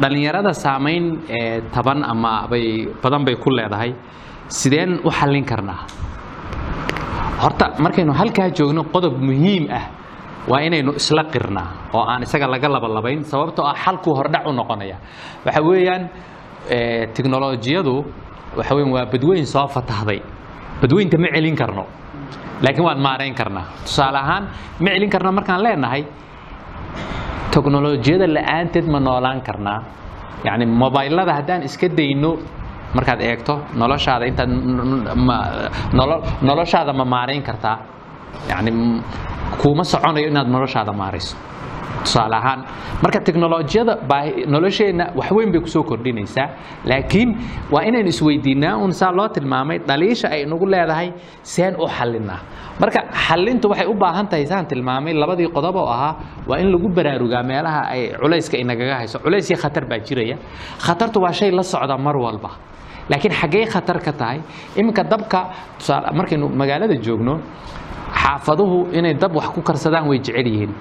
Dhallinyarada 0.01 0.51
saamayn 0.53 1.05
taban 1.71 2.03
ama 2.03 2.47
bay 2.49 2.87
badan 3.01 3.25
bay 3.25 3.35
ku 3.35 3.49
leedahay. 3.49 3.93
Sideen 4.49 4.99
u 5.03 5.09
xallin 5.11 5.43
karnaa 5.45 5.85
horta 7.41 7.75
markaynu 7.79 8.13
halkaa 8.13 8.49
joogno 8.57 8.83
qodob 8.93 9.13
muhiim 9.21 9.67
ah 9.69 9.85
waa 10.47 10.61
inaynu 10.67 10.95
isla 10.95 11.23
qirnaa 11.33 11.67
oo 11.93 12.01
aan 12.01 12.23
isaga 12.23 12.47
laga 12.47 12.67
labalabayn 12.69 13.23
sababtoo 13.23 13.65
ah 13.65 13.75
xalkuu 13.75 14.15
hordhac 14.15 14.47
u 14.47 14.51
noqonaya. 14.53 14.97
Waxa 15.45 15.61
weeyaan 15.61 16.03
ee, 16.71 17.05
tiknolojiyadu 17.13 17.93
waxa 18.57 18.73
weeyaan 18.75 18.93
waa 18.95 19.05
badweyn 19.05 19.45
soo 19.45 19.67
fatahday. 19.67 20.19
Badweynta 20.81 21.17
ma 21.19 21.27
celin 21.35 21.55
karno 21.55 21.83
laakiin 22.63 22.85
waan 22.87 22.99
maarayn 23.07 23.35
karnaa. 23.35 23.65
Tusaale 23.85 24.17
ahaan 24.17 24.43
ma 24.83 24.89
celin 24.93 25.09
karno 25.09 25.31
markaan 25.31 25.63
leenahay 25.63 26.03
teknolojiyada 27.51 28.27
la'aanteed 28.35 28.85
ma 28.93 28.99
noolaan 28.99 29.41
karnaa. 29.41 29.79
Yacni 30.45 30.65
mobaylada 30.65 31.33
haddaan 31.37 31.63
iska 31.63 31.87
dayno 31.97 32.31
markaad 32.95 33.21
eegto 33.21 33.53
noloshaada 33.79 34.25
intaad 34.25 34.49
noloshaada 36.41 36.93
ma 36.93 37.05
maarayn 37.05 37.43
kartaa. 37.43 37.77
Yacni 38.49 38.71
m- 38.71 39.01
kuuma 39.61 39.83
soconayo 39.83 40.27
inaad 40.27 40.47
noloshaada 40.47 40.93
maarayso 40.93 41.35
tusaale 42.03 42.35
ahaan 42.41 42.59
marka 43.03 43.19
teknolojiyada 43.27 43.93
nolosheenna 44.53 45.05
wax 45.19 45.29
weyn 45.37 45.51
bay 45.53 45.61
ku 45.61 45.67
soo 45.75 45.83
kordhinaysaa 45.83 46.47
laakiin 46.91 47.29
waa 47.73 47.83
inaynu 47.89 48.09
isweydiinaa 48.13 48.75
un 48.85 48.91
saa 48.93 49.11
loo 49.11 49.27
tilmaamay 49.27 49.77
dhaliisha 49.89 50.27
ay 50.35 50.45
nagu 50.45 50.65
leedahay 50.73 51.09
seen 51.43 51.75
u 51.75 51.87
xallinaa 51.97 52.39
marka 52.81 52.99
xallintu 53.27 53.69
waxay 53.71 53.87
u 53.87 53.93
baahan 54.03 54.27
tahay 54.31 54.45
saan 54.51 54.65
tilmaamay 54.71 55.13
labadii 55.13 55.49
qodob 55.57 55.75
oo 55.75 55.89
ahaa 55.95 56.13
waa 56.49 56.57
in 56.63 56.69
lagu 56.73 56.87
baraarugaa 56.97 57.43
meelaha 57.51 57.81
ay 57.93 58.01
culayska 58.21 58.57
inagaga 58.57 58.95
hayso. 59.01 59.19
Culays 59.19 59.49
iyo 59.49 59.57
khatar 59.63 59.83
baa 59.89 59.99
jiraya. 60.07 60.37
Khatartu 60.85 61.17
waa 61.23 61.31
shay 61.39 61.51
la 61.51 61.63
socda 61.63 61.97
mar 61.97 62.15
walba. 62.25 62.49
Laakiin 63.09 63.33
xaggee 63.41 63.65
khatar 63.73 63.97
ka 64.05 64.11
tahay 64.13 64.39
iminka 64.79 65.03
dabka 65.03 65.39
markaynu 66.17 66.47
magaalada 66.61 66.95
joogno 67.05 67.35
xaafaduhu 68.21 68.77
inay 68.93 69.13
dab 69.13 69.33
wax 69.35 69.47
ku 69.55 69.61
karsadaan 69.61 70.07
way 70.09 70.19
jecel 70.19 70.47
yihiin 70.47 70.71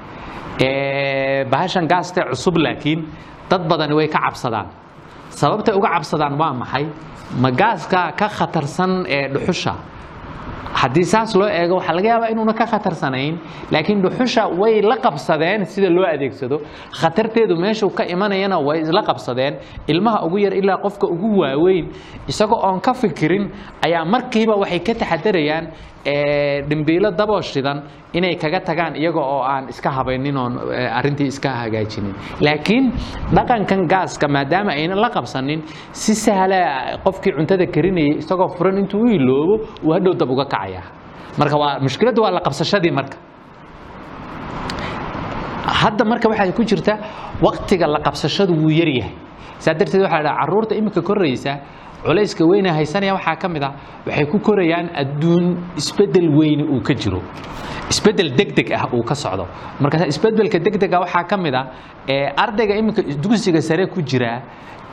bahashan 0.60 1.86
gaaste 1.88 2.20
cusub 2.30 2.56
laakiin 2.56 3.00
dad 3.50 3.62
badani 3.68 3.94
way 3.94 4.08
ka 4.08 4.18
cabsadaan. 4.26 4.66
Sababtay 5.30 5.74
uga 5.74 5.88
cabsadaan 5.96 6.38
waa 6.38 6.52
maxay? 6.54 6.86
Ma 7.40 7.50
gaaska 7.50 8.12
ka 8.18 8.28
khatarsan 8.28 9.04
ee 9.08 9.28
dhuxusha. 9.34 9.74
Haddii 10.76 11.04
saas 11.04 11.34
loo 11.34 11.48
eego 11.48 11.74
waxaa 11.78 11.94
laga 11.96 12.08
yaabaa 12.08 12.30
inuuna 12.32 12.52
ka 12.52 12.66
khatarsanayn 12.66 13.38
laakiin 13.72 14.02
dhuxusha 14.02 14.42
way 14.60 14.80
la 14.82 14.96
qabsadeen 14.96 15.64
sida 15.66 15.88
loo 15.90 16.04
adeegsado. 16.04 16.60
Khatarteedu 17.00 17.56
meeshuu 17.56 17.90
ka 17.90 18.04
imanayana 18.04 18.58
way 18.60 18.80
isla 18.80 19.02
qabsadeen. 19.02 19.54
Ilmaha 19.88 20.24
ugu 20.26 20.38
yar 20.38 20.52
ilaa 20.54 20.76
qofka 20.84 21.06
ugu 21.06 21.38
waaweyn 21.40 21.86
isagoo 22.28 22.60
oon 22.68 22.80
ka 22.80 22.92
fikirin 22.94 23.50
ayaa 23.86 24.04
markiiba 24.04 24.54
waxay 24.56 24.80
ka 24.80 24.94
taxadarayaan 24.94 25.64
dhimbiilo 26.68 27.10
daboo 27.18 27.40
shidan 27.42 27.82
inay 28.14 28.36
kaga 28.42 28.60
tagaan 28.60 28.94
iyaga 28.96 29.20
oo 29.20 29.42
aan 29.42 29.68
iska 29.68 29.90
habaynin 29.90 30.36
arrintii 30.98 31.26
iska 31.32 31.50
hagaajinin. 31.62 32.14
Laakiin 32.40 32.92
dhaqankan 33.34 33.86
gaaska 33.92 34.28
maadaama 34.28 34.72
aynan 34.72 35.00
la 35.04 35.10
qabsanin 35.10 35.60
si 35.92 36.14
sahla 36.14 36.60
qofkii 37.04 37.32
cuntada 37.36 37.66
karinayay 37.74 38.18
isagoo 38.22 38.48
furan 38.56 38.78
intuu 38.78 39.00
u 39.02 39.08
iloobo 39.18 39.54
uu 39.84 39.92
hadhow 39.92 40.14
dab 40.14 40.30
uga 40.30 40.44
kacaya. 40.44 40.82
Marka 41.38 41.56
waa 41.58 41.78
mushkiladdu 41.84 42.22
waa 42.22 42.30
la 42.30 42.40
qabsashadii 42.40 42.90
marka. 42.98 43.16
Hadda 45.80 46.04
marka 46.04 46.28
waxaa 46.30 46.52
ku 46.56 46.62
jirta 46.64 46.94
waqtiga 47.42 47.86
la 47.86 47.98
qabsashadu 48.00 48.54
wuu 48.54 48.70
yaryahay. 48.70 49.12
Saa 49.58 49.74
darteed 49.74 50.02
waxaa 50.02 50.22
la 50.22 50.30
dhaha 50.30 50.38
carruurta 50.40 50.74
iminka 50.74 51.02
koraysa 51.02 51.52
culayska 52.04 52.44
weyna 52.50 52.72
haysanaya 52.72 53.14
waxaa 53.14 53.36
ka 53.36 53.48
mid 53.48 53.62
ah 53.62 53.72
waxay 54.06 54.26
ku 54.26 54.38
korayaan 54.38 54.90
adduun 55.02 55.56
isbeddel 55.76 56.28
weyni 56.38 56.64
uu 56.64 56.80
ka 56.82 56.94
jiro. 56.94 57.20
Isbeddel 57.90 58.30
degdeg 58.36 58.72
ah 58.72 58.88
uu 58.92 59.02
ka 59.02 59.14
socdo. 59.14 59.46
Markaas 59.80 60.08
isbeddelka 60.08 60.58
degdega 60.58 61.00
waxaa 61.00 61.24
ka 61.30 61.36
mid 61.36 61.54
ah 61.54 61.66
ee 62.08 62.28
ardayga 62.36 62.74
iminka 62.76 63.02
dugsiga 63.22 63.60
sare 63.62 63.86
ku 63.86 64.02
jira 64.02 64.42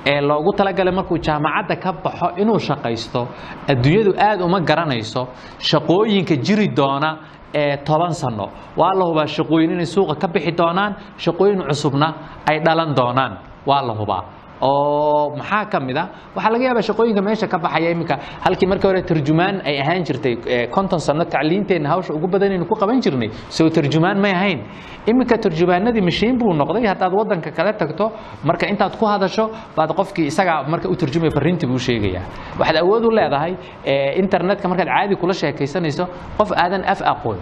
ee 0.05 0.21
loogu 0.21 0.51
talagalay 0.57 0.93
markuu 0.93 1.17
jaamacadda 1.17 1.75
ka 1.83 1.91
baxo 2.03 2.27
inuu 2.41 2.59
shaqaysto 2.59 3.27
adduunyadu 3.71 4.13
aad 4.17 4.41
uma 4.41 4.59
garanayso 4.59 5.27
shaqooyinka 5.59 6.35
jiri 6.45 6.67
doona 6.79 7.09
ee 7.55 7.77
toban 7.85 8.13
sano. 8.13 8.49
Waa 8.77 8.93
la 8.99 9.05
hubaa 9.05 9.27
shaqooyin 9.27 9.71
inay 9.71 9.85
suuqa 9.85 10.15
ka 10.21 10.27
bixi 10.27 10.51
doonaan 10.51 10.95
shaqooyin 11.17 11.61
cusubna 11.69 12.07
ay 12.49 12.59
dhalan 12.65 12.93
doonaan. 12.95 13.33
Waa 13.65 13.81
la 13.87 13.93
hubaa 13.93 14.23
oo 14.63 15.35
maxaa 15.39 15.65
ka 15.71 15.79
mid 15.87 15.97
a 15.97 16.03
waxaa 16.35 16.51
laga 16.53 16.63
yaabaa 16.67 16.81
shaqooyinka 16.89 17.21
meesha 17.27 17.47
ka 17.53 17.57
baxaya 17.65 17.89
iminka. 17.95 18.15
Halkii 18.45 18.67
markii 18.71 18.87
hore 18.89 19.01
tarjumaan 19.09 19.55
ay 19.69 19.75
ahaan 19.83 20.03
jirtay 20.07 20.35
ee, 20.47 20.67
konton 20.75 20.99
sano 20.99 21.23
tacliinteenna 21.25 21.89
hawsha 21.93 22.13
ugu 22.17 22.27
badan 22.33 22.51
aynu 22.55 22.65
ku 22.65 22.75
qaban 22.81 23.01
jirnay. 23.01 23.29
Soo 23.49 23.69
tarjumaan 23.69 24.17
may 24.23 24.31
ahayn. 24.31 24.59
Iminka 25.07 25.37
tarjumaanadii 25.37 26.01
mashiin 26.09 26.37
buu 26.39 26.53
noqday. 26.53 26.85
Haddaad 26.91 27.13
wadanka 27.19 27.51
kala 27.51 27.73
tagto 27.73 28.05
marka 28.43 28.65
intaad 28.71 28.95
ku 28.99 29.05
hadasho 29.05 29.45
baad 29.75 29.91
qofkii 29.99 30.27
isagaa 30.31 30.63
marka 30.71 30.87
u 30.89 30.95
tarjumaya 30.95 31.31
fariintii 31.37 31.67
buu 31.71 31.77
sheegayaa. 31.87 32.23
Waxaad 32.59 32.77
awood 32.83 33.03
u 33.05 33.11
leedahay 33.17 33.53
ee, 33.85 34.15
internetka 34.23 34.67
markaad 34.71 34.87
caadi 34.95 35.15
kula 35.21 35.33
sheekaysanayso 35.33 36.05
qof 36.37 36.51
aadan 36.63 36.83
af 36.93 37.01
aqoon 37.13 37.39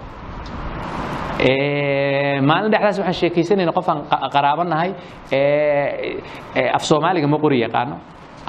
maalin 2.49 2.71
dhexdaas 2.71 2.97
waxaan 2.99 3.13
sheekaysanayna 3.21 3.71
qof 3.77 3.87
aan 3.89 3.99
qa- 4.11 4.29
qaraabanahay 4.33 4.89
ee, 5.31 6.21
ee, 6.55 6.69
af 6.77 6.83
soomaaliga 6.89 7.27
ma 7.27 7.37
qori 7.43 7.57
yaqaano 7.65 7.95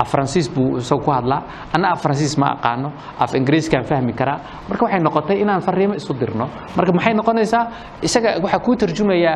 af 0.02 0.08
faransiis 0.12 0.48
buu 0.54 0.76
isagu 0.82 1.02
ku 1.04 1.10
hadlaa. 1.16 1.40
Anna 1.74 1.88
af 1.94 2.00
faransiis 2.02 2.36
ma 2.38 2.46
aqaano. 2.56 2.88
Af 3.18 3.34
ingiriiskaan 3.34 3.84
fahmi 3.90 4.12
karaa. 4.20 4.38
Marka 4.68 4.84
waxay 4.86 5.00
noqotay 5.06 5.36
inaan 5.42 5.60
fariimo 5.60 5.94
isu 5.94 6.12
dirno. 6.20 6.46
Marka 6.76 6.92
maxay 6.92 7.14
noqonaysaa? 7.14 7.64
Isaga 8.02 8.30
waxaa 8.44 8.58
kuu 8.64 8.76
tarjumaya 8.76 9.32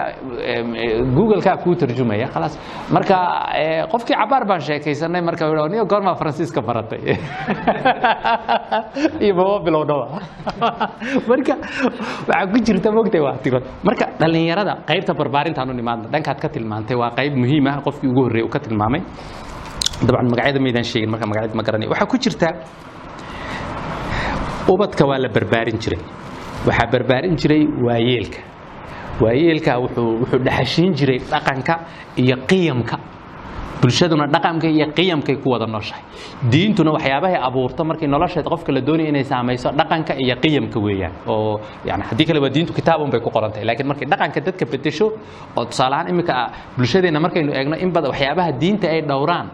google-kaa 1.16 1.56
kuu 1.64 1.74
tarjumaya 1.74 2.26
khalaas 2.34 2.54
marka 2.90 3.16
ee, 3.54 3.86
qofkii 3.92 4.16
cabaar 4.20 4.44
baan 4.48 4.60
sheekaysanay 4.60 5.22
marka 5.22 5.44
niyo 5.72 5.84
goormaa 5.86 6.14
faransiiska 6.14 6.60
baratay. 6.68 7.00
Iyo 9.24 9.34
maba 9.38 9.58
bilowdhaba 9.64 10.06
marka 11.30 11.54
waxaa 12.28 12.46
ku 12.52 12.58
jirta 12.66 12.88
mogtay 12.96 13.20
waqtigood 13.20 13.64
marka 13.86 14.06
dhallinyarada 14.20 14.72
qaybta 14.88 15.12
barbaarintaan 15.14 15.70
u 15.70 15.72
nimaadna 15.74 16.06
dhankaad 16.12 16.38
ka 16.42 16.48
tilmaantay 16.48 16.96
waa 16.96 17.10
qayb 17.18 17.34
muhiim 17.36 17.66
ah. 17.70 17.76
Qofkii 17.86 18.08
ugu 18.10 18.22
horreeyay 18.26 18.46
uu 18.46 18.50
ka 18.52 18.58
tilmaamay 18.58 19.00
dabcan 20.04 20.28
magacyada 20.32 20.60
maydaan 20.60 20.84
sheegin 20.84 21.10
marka 21.10 21.26
magacyada 21.30 21.54
ma 21.56 21.62
garanayo 21.62 21.90
waxaa 21.92 22.06
ku 22.12 22.16
jirta 22.18 22.48
ubadka 24.68 25.06
waa 25.06 25.18
la 25.18 25.28
barbaarin 25.28 25.78
jiray. 25.78 26.00
Waxaa 26.66 26.90
barbaarin 26.92 27.36
jiray 27.36 27.62
waayeelka. 27.86 28.40
Waayeelka 29.20 29.72
wuxuu 29.82 30.20
wuxuu 30.20 30.38
dhaxashiin 30.46 30.92
jiray 30.98 31.18
dhaqanka 31.18 31.74
iyo 32.16 32.36
qiyamka. 32.50 32.96
Bulshaduna 33.80 34.26
dhaqanka 34.26 34.66
iyo 34.68 34.86
qiyamkay 34.96 35.36
ku 35.42 35.50
wada 35.54 35.66
nooshahay. 35.66 36.02
Diintuna 36.50 36.90
waxyaabahay 36.96 37.36
abuurto 37.48 37.84
markii 37.84 38.08
nolosheed 38.08 38.44
qofka 38.44 38.72
la 38.72 38.80
doonaya 38.80 39.08
inay 39.08 39.22
saamayso 39.24 39.70
dhaqanka 39.70 40.14
iyo 40.18 40.34
qiyamka 40.42 40.78
weeyaan. 40.80 41.12
Oo 41.28 41.60
yani 41.86 42.02
haddii 42.02 42.26
kale 42.26 42.40
waa 42.40 42.50
diintu 42.50 42.72
kitaabun 42.72 43.10
bay 43.10 43.20
ku 43.20 43.30
qoran 43.30 43.52
tahay 43.52 43.64
laakiin 43.64 43.86
markay 43.86 44.08
dhaqanka 44.10 44.40
dadka 44.40 44.64
bedesho 44.66 45.06
oo 45.56 45.64
tusaale 45.64 45.94
ahaan 45.94 46.08
iminka 46.10 46.34
bulshadeenna 46.76 47.20
markaynu 47.20 47.52
eegno 47.54 47.76
in 47.78 47.92
badan 47.92 48.10
waxyaabaha 48.10 48.50
diinta 48.60 48.88
ay 48.90 49.02
dhowraan 49.06 49.46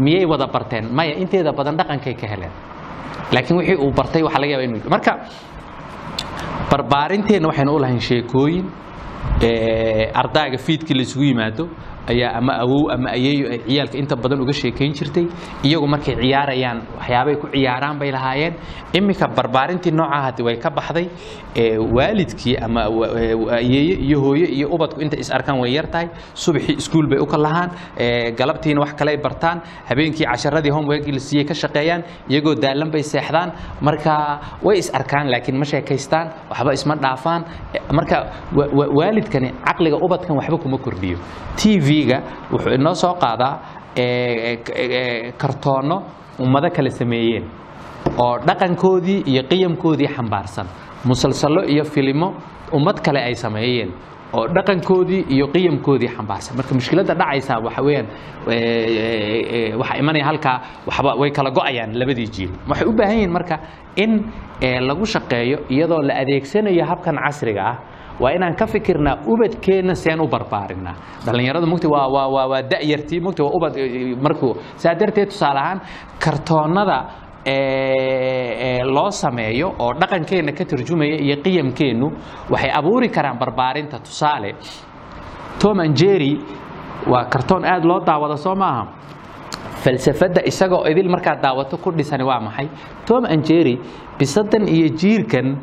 miyay 0.00 0.24
wada 0.26 0.46
barteen? 0.46 0.84
Maya 0.92 1.14
inteeda 1.22 1.52
badan 1.52 1.76
dhaqankay 1.76 2.14
ka 2.20 2.26
heleen. 2.26 2.52
Laakiin 3.32 3.56
wixii 3.58 3.76
uu 3.84 3.90
bartay 3.92 4.22
waxaa 4.22 4.40
laga 4.42 4.52
yaaba 4.52 4.64
inuu 4.64 4.90
marka 4.90 5.12
barbaarinteenna 6.70 7.48
waxaynu 7.48 7.72
u 7.74 7.78
lahayn 7.78 8.00
sheekooyin 8.00 8.64
ardaaga 10.22 10.58
fiidkii 10.58 10.94
la 10.94 11.02
isugu 11.02 11.24
yimaado 11.24 11.64
ayaa 12.08 12.32
ama 12.38 12.52
awow 12.64 12.90
ama 12.94 13.10
ayeeyo 13.10 13.46
ay 13.54 13.58
ciyaalka 13.68 13.96
inta 13.98 14.16
badan 14.16 14.40
uga 14.44 14.52
sheekayn 14.52 14.92
jirtay 14.98 15.26
iyagu 15.64 15.86
markay 15.86 16.14
ciyaarayaan 16.22 16.78
waxyaabay 16.98 17.36
ku 17.42 17.46
ciyaaraan 17.54 17.98
bay 17.98 18.10
lahaayeen. 18.12 18.54
Iminka 18.98 19.26
barbaarintii 19.36 19.92
noocaha 19.92 20.22
hadi 20.26 20.42
way 20.42 20.56
ka 20.56 20.70
baxday 20.70 21.06
waalidkii 21.96 22.56
ama 22.56 22.82
ayeeye 23.58 23.94
iyo 24.06 24.20
hooye 24.20 24.46
iyo 24.46 24.68
ubadku 24.68 25.00
inta 25.00 25.16
is 25.16 25.30
arkaan 25.30 25.58
way 25.60 25.72
yar 25.74 25.86
tahay 25.90 26.08
subaxii 26.34 26.76
iskuul 26.78 27.06
bay 27.08 27.18
u 27.18 27.26
kalahaan 27.26 27.70
galabtiina 28.38 28.80
wax 28.80 28.92
kale 28.98 29.10
ay 29.10 29.16
bartaan 29.26 29.60
habeenkii 29.88 30.24
casharadii 30.26 30.70
homeworkii 30.70 31.12
la 31.12 31.18
siiyey 31.20 31.44
ka 31.46 31.54
shaqeeyaan 31.54 32.02
iyagoo 32.28 32.54
daalan 32.54 32.90
bay 32.90 33.02
seexdaan. 33.02 33.52
Marka 33.80 34.40
way 34.62 34.78
is 34.78 34.90
arkaan 34.94 35.30
laakiin 35.30 35.58
ma 35.58 35.64
sheekaystaan 35.64 36.26
waxba 36.50 36.72
isma 36.72 36.94
dhaafaan. 36.96 37.44
Marka 37.92 38.18
waalidkani 38.98 39.50
caqliga 39.66 39.96
ubadkan 40.06 40.36
waxba 40.40 40.58
kuma 40.58 40.78
kordhiyo 40.78 41.18
tv-ga 41.90 42.18
wuxuu 42.52 42.72
inoo 42.78 42.94
soo 42.94 43.14
qaadaa 43.22 43.54
kartoono 45.38 45.96
ummado 46.38 46.70
kale 46.76 46.90
sameeyeen 46.90 47.44
oo 48.18 48.38
dhaqankoodii 48.46 49.22
iyo 49.26 49.42
qiyamkoodii 49.50 50.08
xambaarsan. 50.16 50.66
Musalsalo 51.04 51.62
iyo 51.64 51.84
filimo 51.84 52.34
ummad 52.72 53.00
kale 53.04 53.20
ay 53.24 53.34
sameeyeen 53.34 53.90
oo 54.32 54.46
dhaqankoodii 54.56 55.24
iyo 55.34 55.46
qiyamkoodii 55.54 56.08
xambaarsan. 56.16 56.56
Marka 56.56 56.74
mushkiladda 56.74 57.14
dhacaysa 57.14 57.58
waxa 57.64 57.82
weeyaan 57.82 58.06
waxaa 59.80 59.98
imanaya 59.98 60.24
halkaa 60.24 60.56
waxba 60.86 61.14
way 61.20 61.30
kala 61.30 61.50
go'ayaan 61.50 61.98
labadii 62.00 62.26
jiil. 62.34 62.50
Waxay 62.68 62.86
u 62.88 62.92
baahan 62.92 63.14
yihiin 63.16 63.32
marka 63.32 63.56
in 63.96 64.12
lagu 64.88 65.04
shaqeeyo 65.06 65.58
iyadoo 65.70 66.02
la 66.02 66.14
adeegsanayo 66.22 66.84
habkan 66.90 67.16
casriga 67.24 67.62
ah 67.70 67.76
waa 68.20 68.30
inaan 68.36 68.54
ka 68.56 68.66
fikirnaa 68.66 69.16
ubadkeenna 69.26 69.94
seen 69.94 70.20
u 70.20 70.26
barbaarinaa. 70.28 70.94
Dhallinyarada 71.24 71.66
mugti 71.66 71.86
waa 71.88 72.62
da'yartii 72.72 73.20
mugti 73.20 73.42
waa 73.42 73.50
ubad 73.56 73.74
markuu 74.22 74.54
saa 74.76 74.94
darteed 74.94 75.28
tusaale 75.28 75.58
ahaan 75.60 75.80
kartoonnada 76.24 76.98
loo 78.94 79.10
sameeyo 79.10 79.68
oo 79.78 79.92
dhaqankeenna 80.00 80.52
ka 80.52 80.64
turjumaya 80.64 81.16
iyo 81.26 81.36
qiyamkeennu 81.44 82.06
waxay 82.50 82.70
abuuri 82.78 83.08
karaan 83.08 83.38
barbaarinta. 83.38 83.98
Tusaale 83.98 84.54
tom 85.60 85.80
and 85.80 85.96
jerry 85.96 86.36
waa 87.08 87.24
kartoon 87.24 87.64
aad 87.64 87.84
loo 87.84 88.00
daawada 88.06 88.36
soo 88.36 88.54
maaha 88.54 88.86
falsafadda 89.82 90.42
isagoo 90.44 90.84
idil 90.90 91.08
markaad 91.08 91.40
daawato 91.42 91.76
ku 91.80 91.90
dhisani 91.92 92.24
waa 92.24 92.40
maxay? 92.40 92.68
Tom 93.06 93.24
and 93.24 93.44
jerry 93.44 93.78
bisadan 94.18 94.68
iyo 94.68 94.88
jiirkan 95.00 95.56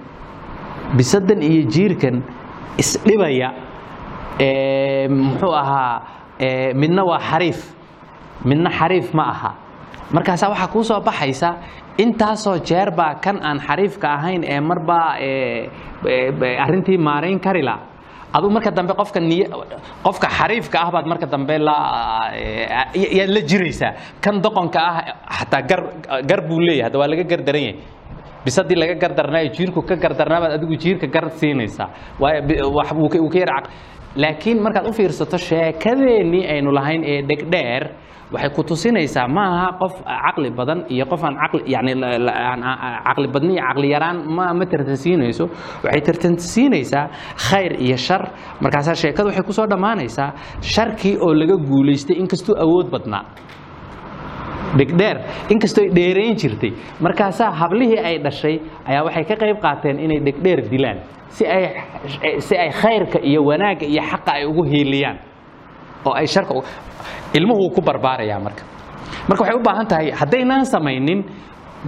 bisadan 0.97 1.41
iyo 1.41 1.64
jiirkan 1.70 2.24
isdhibaya 2.84 3.49
muxuu 5.09 5.53
ahaa 5.61 6.01
midna 6.82 7.03
waa 7.09 7.19
xariif 7.30 7.59
midna 8.45 8.69
xariif 8.80 9.13
ma 9.13 9.23
aha. 9.34 9.51
Markaasaa 10.15 10.49
waxaa 10.53 10.71
kuu 10.73 10.84
soo 10.84 10.99
baxaysa 11.01 11.49
intaasoo 11.97 12.57
jeer 12.69 12.89
baa 12.99 13.15
kan 13.23 13.38
aan 13.43 13.59
xariifka 13.67 14.07
ahayn 14.17 14.43
ee 14.53 14.59
marbaa 14.69 15.17
arrintii 16.65 16.97
maarayn 17.07 17.39
karila 17.45 17.75
aduu 18.34 18.49
marka 18.55 18.71
dambe 18.71 18.93
qofka 18.93 19.19
qofka 20.05 20.28
xariifka 20.38 20.78
ah 20.86 20.89
baad 20.93 21.05
marka 21.11 21.25
dambe 21.34 21.55
yaad 23.17 23.30
la 23.36 23.41
jiraysaa. 23.49 23.91
Kan 24.23 24.36
doqonka 24.45 24.80
ah 24.80 24.95
xataa 25.38 25.61
gar 26.30 26.41
buu 26.47 26.59
leeyahay 26.67 26.84
hadda 26.88 26.97
waa 27.01 27.07
laga 27.11 27.23
gar 27.32 27.41
daran 27.47 27.75
yahay 28.38 28.45
bisadii 28.45 28.75
laga 28.81 28.95
gardarnaayo 29.01 29.49
jiirku 29.55 29.81
ka 29.89 29.95
gardarnaabaad 29.95 30.51
adigu 30.57 30.75
jiirka 30.83 31.07
gar 31.07 31.29
siinaysaa. 31.39 31.89
Wuu 32.19 33.29
ka 33.29 33.38
yar 33.39 33.63
laakiin 34.15 34.59
markaad 34.63 34.88
u 34.88 34.93
fiirsato 34.93 35.38
sheekadeennii 35.38 36.45
aynu 36.53 36.71
lahayn 36.71 37.03
ee 37.03 37.21
dhegdheer 37.29 37.83
waxay 38.33 38.49
ku 38.55 38.63
tusinaysaa 38.63 39.27
ma 39.27 39.43
aha 39.55 39.67
qof 39.81 39.93
caqli 40.03 40.49
badan 40.59 40.79
iyo 40.89 41.05
qof 41.05 41.23
aan 41.23 41.35
yani 41.73 41.93
caqli 43.07 43.27
badni 43.33 43.53
iyo 43.53 43.63
caqli 43.67 43.88
yaraan 43.93 44.17
ma 44.35 44.53
ma 44.53 44.65
tartansiinayso. 44.65 45.45
Waxay 45.83 46.01
tartansiinaysaa 46.07 47.05
khayr 47.49 47.71
iyo 47.85 47.97
shar. 47.97 48.23
Markaasaa 48.61 48.95
sheekadu 48.95 49.27
waxay 49.29 49.43
ku 49.43 49.53
soo 49.53 49.67
dhammaanaysaa 49.67 50.29
sharkii 50.61 51.15
oo 51.25 51.33
laga 51.33 51.55
guulaystay 51.69 52.17
inkastuu 52.23 52.55
awood 52.63 52.89
badnaa 52.91 53.23
dhegdheer 54.80 55.18
inkastoo 55.53 55.84
ay 55.97 56.36
jirtay 56.41 56.72
markaasaa 57.05 57.51
hablihii 57.62 57.99
ay 58.10 58.16
dhashay 58.26 58.55
ayaa 58.89 59.03
waxay 59.08 59.24
ka 59.30 59.36
qayb 59.41 59.58
qaateen 59.66 59.99
inay 60.05 60.20
dhegdheer 60.28 60.60
dilaan 60.72 60.97
si 61.38 61.43
ay 61.45 61.64
si 62.47 62.55
ay 62.64 62.70
khayrka 62.82 63.20
iyo 63.30 63.41
wanaagga 63.49 63.86
iyo 63.93 64.01
xaqa 64.12 64.32
ay 64.38 64.45
ugu 64.45 64.64
hiiliyaan 64.72 65.18
oo 66.05 66.14
ay 66.14 66.28
ilmuhu 67.38 67.70
ku 67.76 67.82
barbaarayaa 67.82 68.39
marka. 68.39 68.64
Marka 69.28 69.41
waxay 69.43 69.58
u 69.60 69.64
baahan 69.64 69.88
tahay 69.88 70.12
haddaynaan 70.12 70.66
samaynin 70.66 71.24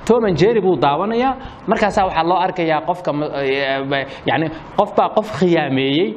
tom 0.05 0.23
and 0.25 0.37
jerry 0.37 0.61
buu 0.61 0.75
daawanayaa 0.85 1.33
markaasaa 1.67 2.05
waxaa 2.07 2.23
loo 2.29 2.37
arkayaa 2.45 2.81
qofka 2.87 3.11
yani 4.29 4.47
qof 4.77 4.89
baa 4.97 5.09
qof 5.15 5.27
khiyaameeyey 5.39 6.07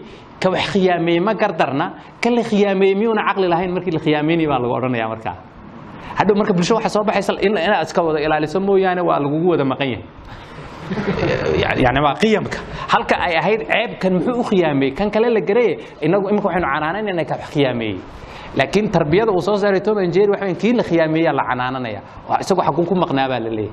ka 0.42 0.50
wax 0.50 0.64
khiyaameeyey 0.72 1.20
ma 1.20 1.34
gardarna 1.34 1.86
ka 2.22 2.30
la 2.36 2.42
khiyaameeyey 2.50 2.94
miyuuna 3.00 3.22
caqli 3.28 3.48
lahayn 3.52 3.72
markii 3.76 3.94
la 3.96 4.00
khiyaameynaya 4.06 4.48
baa 4.52 4.58
lagu 4.62 4.74
odhanaya 4.78 5.08
markaa 5.12 5.36
hadhow 6.18 6.34
marka 6.40 6.52
bulsho 6.56 6.74
waxaa 6.78 6.88
soo 6.96 7.04
baxaysa 7.08 7.32
inaad 7.46 7.86
iska 7.86 8.00
wada 8.06 8.20
ilaaliso 8.26 8.58
mooyaane 8.60 9.00
waa 9.08 9.18
lagugu 9.24 9.48
wada 9.52 9.64
maqan 9.64 9.88
yahay. 9.92 10.04
Yani 11.84 12.00
waa 12.04 12.14
qiyamka. 12.22 12.58
Halka 12.92 13.14
ay 13.26 13.34
ahayd 13.40 13.60
ceebkan 13.70 14.12
muxuu 14.16 14.40
u 14.40 14.44
khiyaameeyey 14.48 14.94
kan 14.98 15.10
kale 15.10 15.28
la 15.36 15.40
garaye 15.40 15.72
inagu 16.06 16.26
imika 16.30 16.46
waxaynu 16.48 16.66
canaanaynayna 16.74 17.24
ka 17.30 17.36
khiyaameeyey 17.52 17.98
laakiin 18.58 18.90
tarbiyada 18.94 19.32
uu 19.32 19.40
soo 19.40 19.56
saaray 19.56 19.80
tom 19.80 19.98
and 19.98 20.12
jerry 20.12 20.30
waxa 20.34 20.54
kii 20.62 20.72
la 20.72 20.82
khiyaameeyaa 20.88 21.32
la 21.38 21.44
canaananaya. 21.50 22.00
Isagoo 22.42 22.62
xagun 22.68 22.86
ku 22.90 22.94
maqnaa 22.94 23.28
baa 23.32 23.40
la 23.40 23.50
leeyahay 23.50 23.72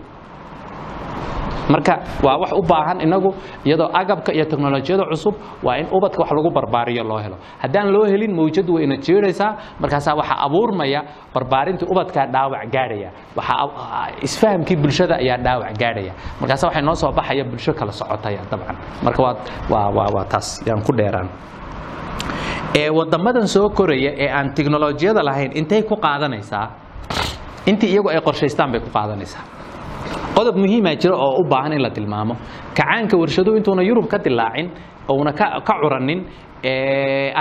marka 1.69 1.93
waa 2.25 2.37
wax 2.41 2.51
u 2.57 2.61
baahan 2.71 3.01
inagu 3.05 3.29
iyadoo 3.65 3.89
agabka 3.93 4.33
iyo 4.33 4.45
teknolojiyada 4.45 5.05
cusub 5.11 5.35
waa 5.63 5.77
in 5.77 5.87
ubadka 5.91 6.19
wax 6.23 6.31
lagu 6.37 6.49
barbaariyo 6.51 7.03
loo 7.03 7.17
helo. 7.21 7.37
Haddaan 7.61 7.93
loo 7.93 8.05
helin 8.05 8.33
mawjadu 8.35 8.73
wayna 8.73 8.97
jeeraysaa 8.97 9.51
markaasaa 9.79 10.15
waxaa 10.19 10.39
abuurmaya 10.45 11.01
barbaarintii 11.33 11.85
ubadkaa 11.91 12.25
dhaawac 12.33 12.65
gaadhaya. 12.73 13.09
Waxaa 13.37 14.17
isfahamkii 14.21 14.75
bulshada 14.81 15.15
ayaa 15.21 15.37
dhaawac 15.45 15.73
gaadhaya. 15.81 16.13
Markaasa 16.41 16.67
waxay 16.67 16.81
noo 16.81 16.95
soo 16.95 17.11
baxaya 17.11 17.43
bulsho 17.45 17.73
kala 17.73 17.91
socotaya 17.91 18.41
dabcan. 18.51 18.75
Marka 19.05 19.21
waa 19.69 20.25
taas 20.31 20.47
yaan 20.67 20.81
ku 20.81 20.91
dheeraan. 20.97 21.29
Ee 22.77 22.89
wadamadan 22.89 23.47
soo 23.47 23.69
koraya 23.69 24.11
ee 24.17 24.29
aan 24.29 24.53
teknolojiyada 24.53 25.21
lahayn 25.23 25.51
intay 25.53 25.81
ku 25.83 25.95
qaadanaysaa? 25.95 26.67
Intii 27.65 27.89
iyagu 27.93 28.09
ay 28.09 28.21
qorshaystaan 28.21 28.71
bay 28.71 28.79
ku 28.81 28.89
qaadanaysaa 28.89 29.58
qodob 30.37 30.55
muhiimaa 30.63 30.95
jira 31.01 31.15
oo 31.25 31.41
u 31.41 31.43
baahan 31.51 31.73
in 31.73 31.81
la 31.81 31.89
tilmaamo. 31.89 32.33
Kacaanka 32.77 33.15
warshaduhu 33.21 33.57
intuuna 33.59 33.83
yurub 33.89 34.07
ka 34.11 34.17
dilaacin 34.17 34.67
ouna 35.09 35.31
ka 35.33 35.45
curanin 35.81 36.19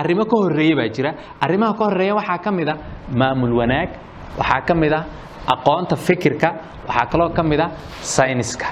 arrimo 0.00 0.24
ka 0.30 0.36
horreeya 0.42 0.76
baa 0.80 0.88
jira. 0.96 1.10
Arrimaha 1.44 1.72
ka 1.78 1.84
horreeya 1.88 2.14
waxaa 2.18 2.38
ka 2.44 2.50
mid 2.58 2.68
a 2.68 2.74
maamul 3.20 3.52
wanaag 3.60 3.88
waxaa 4.40 4.60
ka 4.68 4.74
mid 4.74 4.92
a 4.92 5.00
aqoonta 5.54 5.96
fikirka 5.96 6.48
waxaa 6.88 7.06
kaloo 7.12 7.30
ka 7.36 7.42
mid 7.42 7.60
a 7.60 7.68
sayniska. 8.14 8.66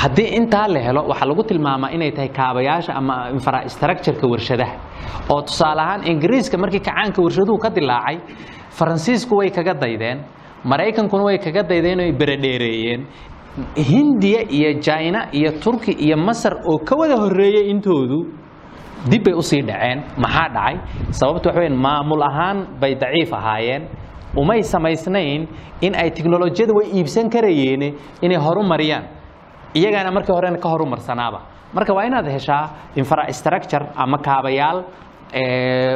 Haddii 0.00 0.28
intaa 0.38 0.66
la 0.74 0.80
helo 0.86 1.02
waxaa 1.10 1.28
lagu 1.30 1.42
tilmaamaa 1.50 1.90
inay 1.96 2.10
tahay 2.16 2.28
kaabayaasha 2.38 2.92
ama 3.00 3.14
infrastructureka 3.36 4.26
warshadaha. 4.32 4.74
Oo 5.30 5.42
tusaale 5.42 5.80
ahaan 5.82 6.02
ingiriiska 6.12 6.56
markii 6.58 6.80
kacaanka 6.88 7.22
warshaduhu 7.22 7.58
ka 7.64 7.70
dilaacay 7.70 8.16
faransiisku 8.78 9.36
way 9.40 9.50
kaga 9.50 9.74
daydeen 9.82 10.18
maraykankuna 10.64 11.24
way 11.24 11.38
kaga 11.38 11.62
daydeen 11.62 12.00
oy 12.00 12.12
beredheereeyeen 12.12 13.06
hindiya 13.76 14.42
iyo 14.50 14.70
jina 14.80 15.28
iyo 15.32 15.52
turki 15.60 15.92
iyo 15.92 16.16
masar 16.16 16.54
oo 16.70 16.78
ka 16.84 16.96
wada 16.96 17.16
horreeyey 17.16 17.70
intoodu 17.70 18.18
dib 19.10 19.24
bay 19.24 19.34
u 19.34 19.42
sii 19.42 19.62
dhaceen 19.62 20.02
maxaa 20.18 20.48
dhacay? 20.54 20.76
Sababtu 21.10 21.48
waxa 21.48 21.60
weyn 21.60 21.74
maamul 21.76 22.22
ahaan 22.22 22.58
bay 22.80 22.94
daciif 22.94 23.32
ahaayeen. 23.32 23.88
Umay 24.36 24.62
samaysnayn 24.62 25.48
in 25.80 25.94
ay 25.96 26.10
tiknolojiyada 26.10 26.72
way 26.78 26.86
iibsan 26.94 27.30
karayeene 27.30 27.94
inay 28.22 28.36
horu 28.38 28.62
mariyaan 28.62 29.04
iyagana 29.74 30.12
markii 30.12 30.32
horena 30.36 30.58
ka 30.58 30.68
horumarsanaaba 30.68 31.40
marka 31.74 31.94
waa 31.94 32.04
inaad 32.06 32.28
heshaa 32.30 32.70
infrastructure 32.94 33.86
ama 33.96 34.18
kaabayaal 34.18 34.84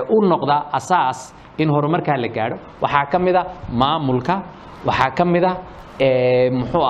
u 0.08 0.16
noqda 0.30 0.56
asaas 0.72 1.34
in 1.58 1.68
horumarkaa 1.70 2.16
la 2.16 2.28
gaadho. 2.28 2.56
Waxaa 2.82 3.06
ka 3.12 3.18
mid 3.18 3.36
a 3.36 3.42
maamulka 3.72 4.42
waxaa 4.86 5.10
ka 5.16 5.24
mid 5.24 5.44
a 5.44 5.52
ee, 6.00 6.50
muxuu 6.50 6.82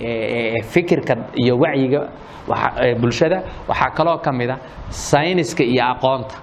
ee, 0.00 0.62
fikirka 0.62 1.14
iyo 1.36 1.56
wacyiga 1.58 2.00
bulshada. 3.00 3.42
Waxaa 3.68 3.90
kaloo 3.96 4.18
ka 4.24 4.32
mid 4.32 4.50
a 4.50 4.56
sayniska 4.90 5.64
iyo 5.64 5.84
aqoonta 5.92 6.36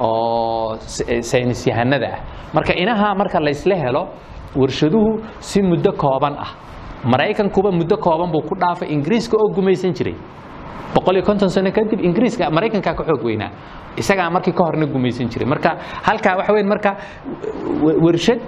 oo 0.00 0.76
s- 0.80 1.04
ee, 1.08 1.20
saynis 1.22 1.66
yahanada 1.66 2.08
ah. 2.14 2.18
Marka 2.54 2.72
inaha 2.74 3.14
marka 3.14 3.40
laysla 3.40 3.74
helo 3.76 4.08
warshaduhu 4.56 5.20
si 5.40 5.62
muddo 5.62 5.92
kooban 5.92 6.34
ah. 6.38 6.50
Maraykankuba 7.04 7.70
muddo 7.72 7.96
kooban 7.96 8.30
buu 8.32 8.40
ku 8.48 8.54
dhaafay 8.56 8.88
ingiriiska 8.92 9.36
oo 9.36 9.52
gumaysan 9.54 9.92
jiray 9.92 10.14
boqol 10.94 11.16
iyo 11.16 11.24
konton 11.28 11.48
sano 11.50 11.70
kadib 11.72 12.00
ingiriiska 12.08 12.50
maraykankaa 12.50 12.94
ka 12.98 13.02
xoog 13.08 13.22
weynaa. 13.24 13.50
Isagaa 13.96 14.30
markii 14.30 14.52
ka 14.52 14.64
horna 14.64 14.86
gumaysan 14.86 15.28
jiray. 15.32 15.46
Marka 15.48 15.70
halkaa 16.06 16.36
waxa 16.38 16.52
weyn 16.52 16.66
marka 16.68 16.90
warshad 18.04 18.40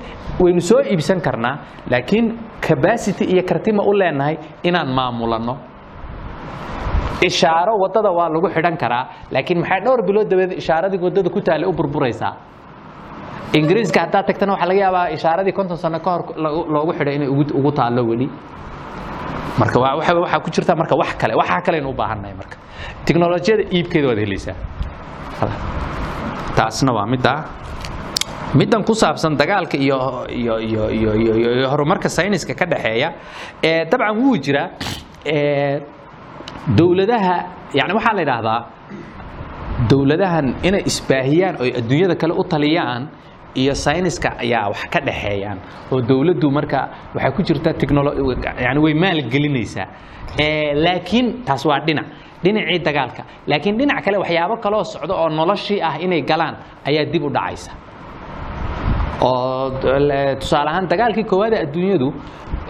waynu 0.43 0.61
soo 0.61 0.81
iibsan 0.93 1.21
karnaa 1.21 1.55
laakiin 1.91 2.27
capacity 2.69 3.25
iyo 3.25 3.43
kartima 3.51 3.83
u 3.83 3.93
leenahay 4.01 4.37
inaan 4.63 4.91
maamulano 4.99 5.55
ishaaro 7.29 7.75
waddada 7.83 8.11
waa 8.19 8.29
lagu 8.29 8.49
xidhan 8.55 8.77
karaa 8.77 9.05
laakiin 9.33 9.61
maxaa 9.61 9.81
dhowr 9.85 10.03
bilood 10.07 10.29
dabadeed 10.31 10.59
ishaaradii 10.63 11.01
waddada 11.07 11.31
ku 11.31 11.41
taallay 11.41 11.69
u 11.69 11.73
burburaysaa? 11.73 12.33
Ingiriiska 13.59 14.01
haddaad 14.05 14.27
tagtana 14.27 14.53
waxaa 14.53 14.69
laga 14.71 14.81
yaabaa 14.85 15.07
ishaaradii 15.17 15.53
konton 15.59 15.77
sano 15.77 15.99
ka 16.01 16.11
hor 16.11 16.23
loogu 16.75 16.93
xidhay 16.99 17.15
inay 17.17 17.29
ugu 17.29 17.73
taallo 17.73 18.03
weli 18.11 18.29
marka 19.61 19.77
waxaa 19.81 20.41
ku 20.45 20.51
jirta 20.55 20.73
marka 20.81 20.95
wax 21.03 21.11
kale 21.21 21.35
waxaa 21.41 21.61
kaleenu 21.67 21.91
u 21.91 21.95
baahannahay 22.01 22.35
marka. 22.41 22.57
Tiknolojiyada 23.07 23.63
iibkeeda 23.77 24.07
waad 24.11 24.19
helaysaa 24.25 24.57
taasna 26.57 26.93
waa 26.97 27.07
middaa 27.07 27.39
middan 28.59 28.83
ku 28.85 28.95
saabsan 28.95 29.37
dagaalka 29.37 29.77
iyo 29.77 29.99
iyo 30.41 30.55
iyo 30.69 30.85
iyo 30.99 31.11
iyo 31.23 31.33
iyo 31.59 31.69
horumarka 31.73 32.09
sayniska 32.09 32.55
ka 32.55 32.65
dhexeeya 32.67 33.09
ee 33.69 33.85
dabcan 33.91 34.17
wuu 34.21 34.37
jiraa 34.45 34.69
ee 35.27 35.81
dowladaha 36.79 37.37
yani 37.79 37.93
waxaa 37.99 38.15
la 38.17 38.21
yidhaahdaa 38.25 38.61
dowladahan 39.91 40.47
inay 40.69 40.83
isbaahiyaan 40.91 41.55
oo 41.61 41.69
adduunyada 41.81 42.15
kale 42.21 42.33
u 42.33 42.45
taliyaan 42.53 43.03
iyo 43.63 43.75
sayniska 43.85 44.29
ayaa 44.45 44.69
wax 44.73 44.83
ka 44.93 45.01
dhexeeyaan 45.07 45.59
oo 45.93 46.01
dowladdu 46.11 46.49
marka 46.57 46.81
waxay 47.15 47.33
ku 47.37 47.43
jirta 47.49 47.71
technolo 47.81 48.11
yani 48.67 48.81
way 48.85 48.95
maalgelinaysaa 49.05 49.87
laakiin 50.85 51.27
taas 51.47 51.63
waa 51.71 51.81
dhinac 51.87 52.07
dhinacii 52.45 52.79
dagaalka. 52.89 53.23
Laakiin 53.51 53.77
dhinac 53.79 54.05
kale 54.05 54.17
waxyaabo 54.23 54.57
kaloo 54.65 54.85
socda 54.93 55.15
oo 55.23 55.29
noloshii 55.39 55.81
ah 55.89 55.95
inay 56.05 56.23
galaan 56.31 56.55
ayaa 56.89 57.05
dib 57.13 57.23
u 57.25 57.31
dhacaysa. 57.37 57.73
Oo 59.23 59.71
tusaale 60.41 60.71
ahaan 60.71 60.87
dagaalkii 60.93 61.25
koowaad 61.31 61.53
ee 61.57 61.63
adduunyadu 61.67 62.09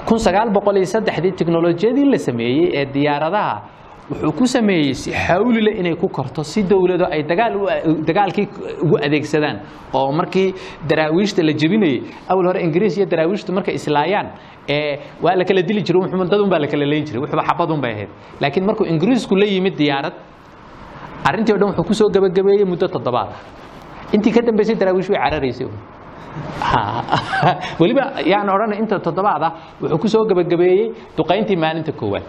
kun 0.09 0.19
sagaal 0.27 0.49
boqol 0.57 0.77
iyo 0.81 0.87
saddexdii 0.95 1.33
teknolojiyadii 1.41 2.07
la 2.13 2.19
sameeyey 2.29 2.65
ee 2.81 2.85
diyaaradaha 2.95 3.55
wuxuu 4.11 4.33
ku 4.39 4.47
sameeyey 4.47 4.95
si 4.95 5.11
xawlile 5.11 5.71
inay 5.81 5.95
ku 5.97 6.09
korto 6.09 6.43
si 6.45 6.63
dowlado 6.63 7.07
ay 7.11 7.23
dagaalkii 7.27 8.47
ugu 8.83 8.97
adeegsadaan. 9.03 9.59
Oo 9.95 10.13
markii 10.13 10.55
daraawiishta 10.89 11.43
la 11.43 11.53
jebinayey 11.53 12.03
awal 12.29 12.47
hore 12.47 12.63
ingiriis 12.63 12.97
iyo 12.99 13.07
daraawiishtu 13.07 13.53
markay 13.53 13.75
islaayaan 13.75 14.29
waa 15.23 15.35
la 15.35 15.45
kala 15.45 15.63
dili 15.63 15.83
jiray 15.83 16.01
wuxuu- 16.03 16.31
dad 16.31 16.41
un 16.41 16.49
baa 16.51 16.59
la 16.59 16.69
kala 16.69 16.87
leyn 16.87 17.05
jiray 17.05 17.21
wuxuba 17.21 17.43
xabad 17.43 17.71
un 17.71 17.81
bay 17.81 17.93
ahayd. 17.93 18.09
Laakiin 18.41 18.65
markuu 18.67 18.87
ingiriisku 18.87 19.35
la 19.37 19.47
yimid 19.47 19.75
diyaarad 19.77 20.15
arrintii 21.29 21.55
o 21.55 21.59
dhan 21.59 21.69
wuxuu 21.71 21.85
ku 21.85 21.95
soo 21.95 22.09
gabagabeeyey 22.09 22.65
muddo 22.65 22.87
toddobaad. 22.87 23.29
Intii 24.15 24.33
ka 24.33 24.41
dambeysay 24.43 24.77
daraawiish 24.77 25.11
way 25.11 25.19
cararaysay. 25.19 25.67
Weliba 27.81 28.23
yaan 28.25 28.49
odhanay 28.55 28.79
inta 28.79 28.99
toddobaad 29.01 29.43
ah 29.43 29.53
wuxuu 29.81 29.99
ku 29.99 30.09
soo 30.09 30.25
gabagabeeyey 30.31 30.93
duqayntii 31.17 31.57
maalinta 31.57 31.93
koowaad 31.93 32.23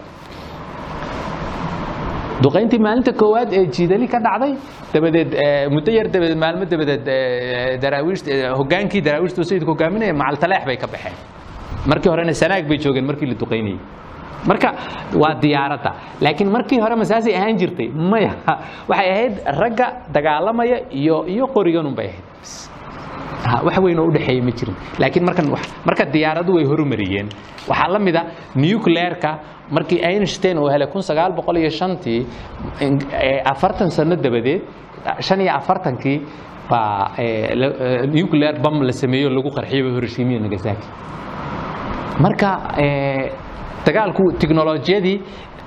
duqayntii 2.45 2.79
maalinta 2.85 3.11
koowaad 3.21 3.49
ee 3.57 3.65
jiidali 3.75 4.07
ka 4.13 4.19
dhacday 4.25 4.53
dabadeed 4.93 5.31
muddo 5.75 5.91
yar 5.97 6.07
dabadeed 6.13 6.37
maalmo 6.43 6.65
dabadeed 6.73 7.07
daraawiishta 7.83 8.29
eh, 8.35 8.51
hogaankii 8.59 9.01
daraawiishta 9.07 9.43
sayidku 9.49 9.71
hogaaminaya 9.73 10.13
macaltaleex 10.21 10.63
bay 10.69 10.77
ka 10.83 10.87
baxeen. 10.93 11.15
Markii 11.91 12.09
horena 12.13 12.33
sanaag 12.41 12.63
bay 12.69 12.77
joogeen 12.83 13.05
markii 13.09 13.27
la 13.31 13.35
duqaynayey 13.43 13.79
marka 14.49 14.69
waa 15.21 15.33
diyaaradda. 15.43 15.91
Laakiin 16.21 16.49
markii 16.55 16.79
hore 16.83 16.95
masaasay 17.01 17.33
ahaan 17.39 17.57
jirtay 17.61 17.89
maya 18.11 18.31
waxay 18.89 19.09
ahayd 19.13 19.35
ragga 19.61 19.87
dagaalamaya 20.15 20.77
iyo 21.01 21.17
iyo 21.33 21.45
qoriganun 21.55 21.95
bay 21.99 22.07
ahayd 22.11 22.25
wax 23.65 23.77
weyn 23.85 23.99
oo 23.99 24.07
u 24.07 24.11
dhexeeya 24.11 24.43
ma 24.43 24.51
jirin. 24.51 24.75
Laakiin 24.99 25.25
marka 25.85 26.05
diyaaradu 26.13 26.53
way 26.57 26.65
horumariyeen 26.65 27.27
waxaa 27.69 27.87
la 27.93 27.99
mida 27.99 28.21
nuclearka. 28.55 29.31
Markii 29.71 29.99
einstein 30.09 30.57
uu 30.59 30.69
helay 30.71 30.87
ee, 33.13 33.41
afartan 33.51 33.89
sano 33.91 34.15
dabadeed 34.15 34.61
shan 35.19 35.41
iyo 35.41 35.51
afartankii 35.59 36.21
baa 36.69 37.11
nuclear 38.15 38.55
bam 38.63 38.81
la 38.87 38.91
sameeyo 38.91 39.29
lagu 39.29 39.49
qarxiyay 39.57 39.83
hiroshima 39.95 40.31
iyo 40.31 40.39
nagasaki. 40.45 40.87
Marka 42.23 42.49
dagaalku 43.85 44.23
tiknolojiyadii 44.39 45.17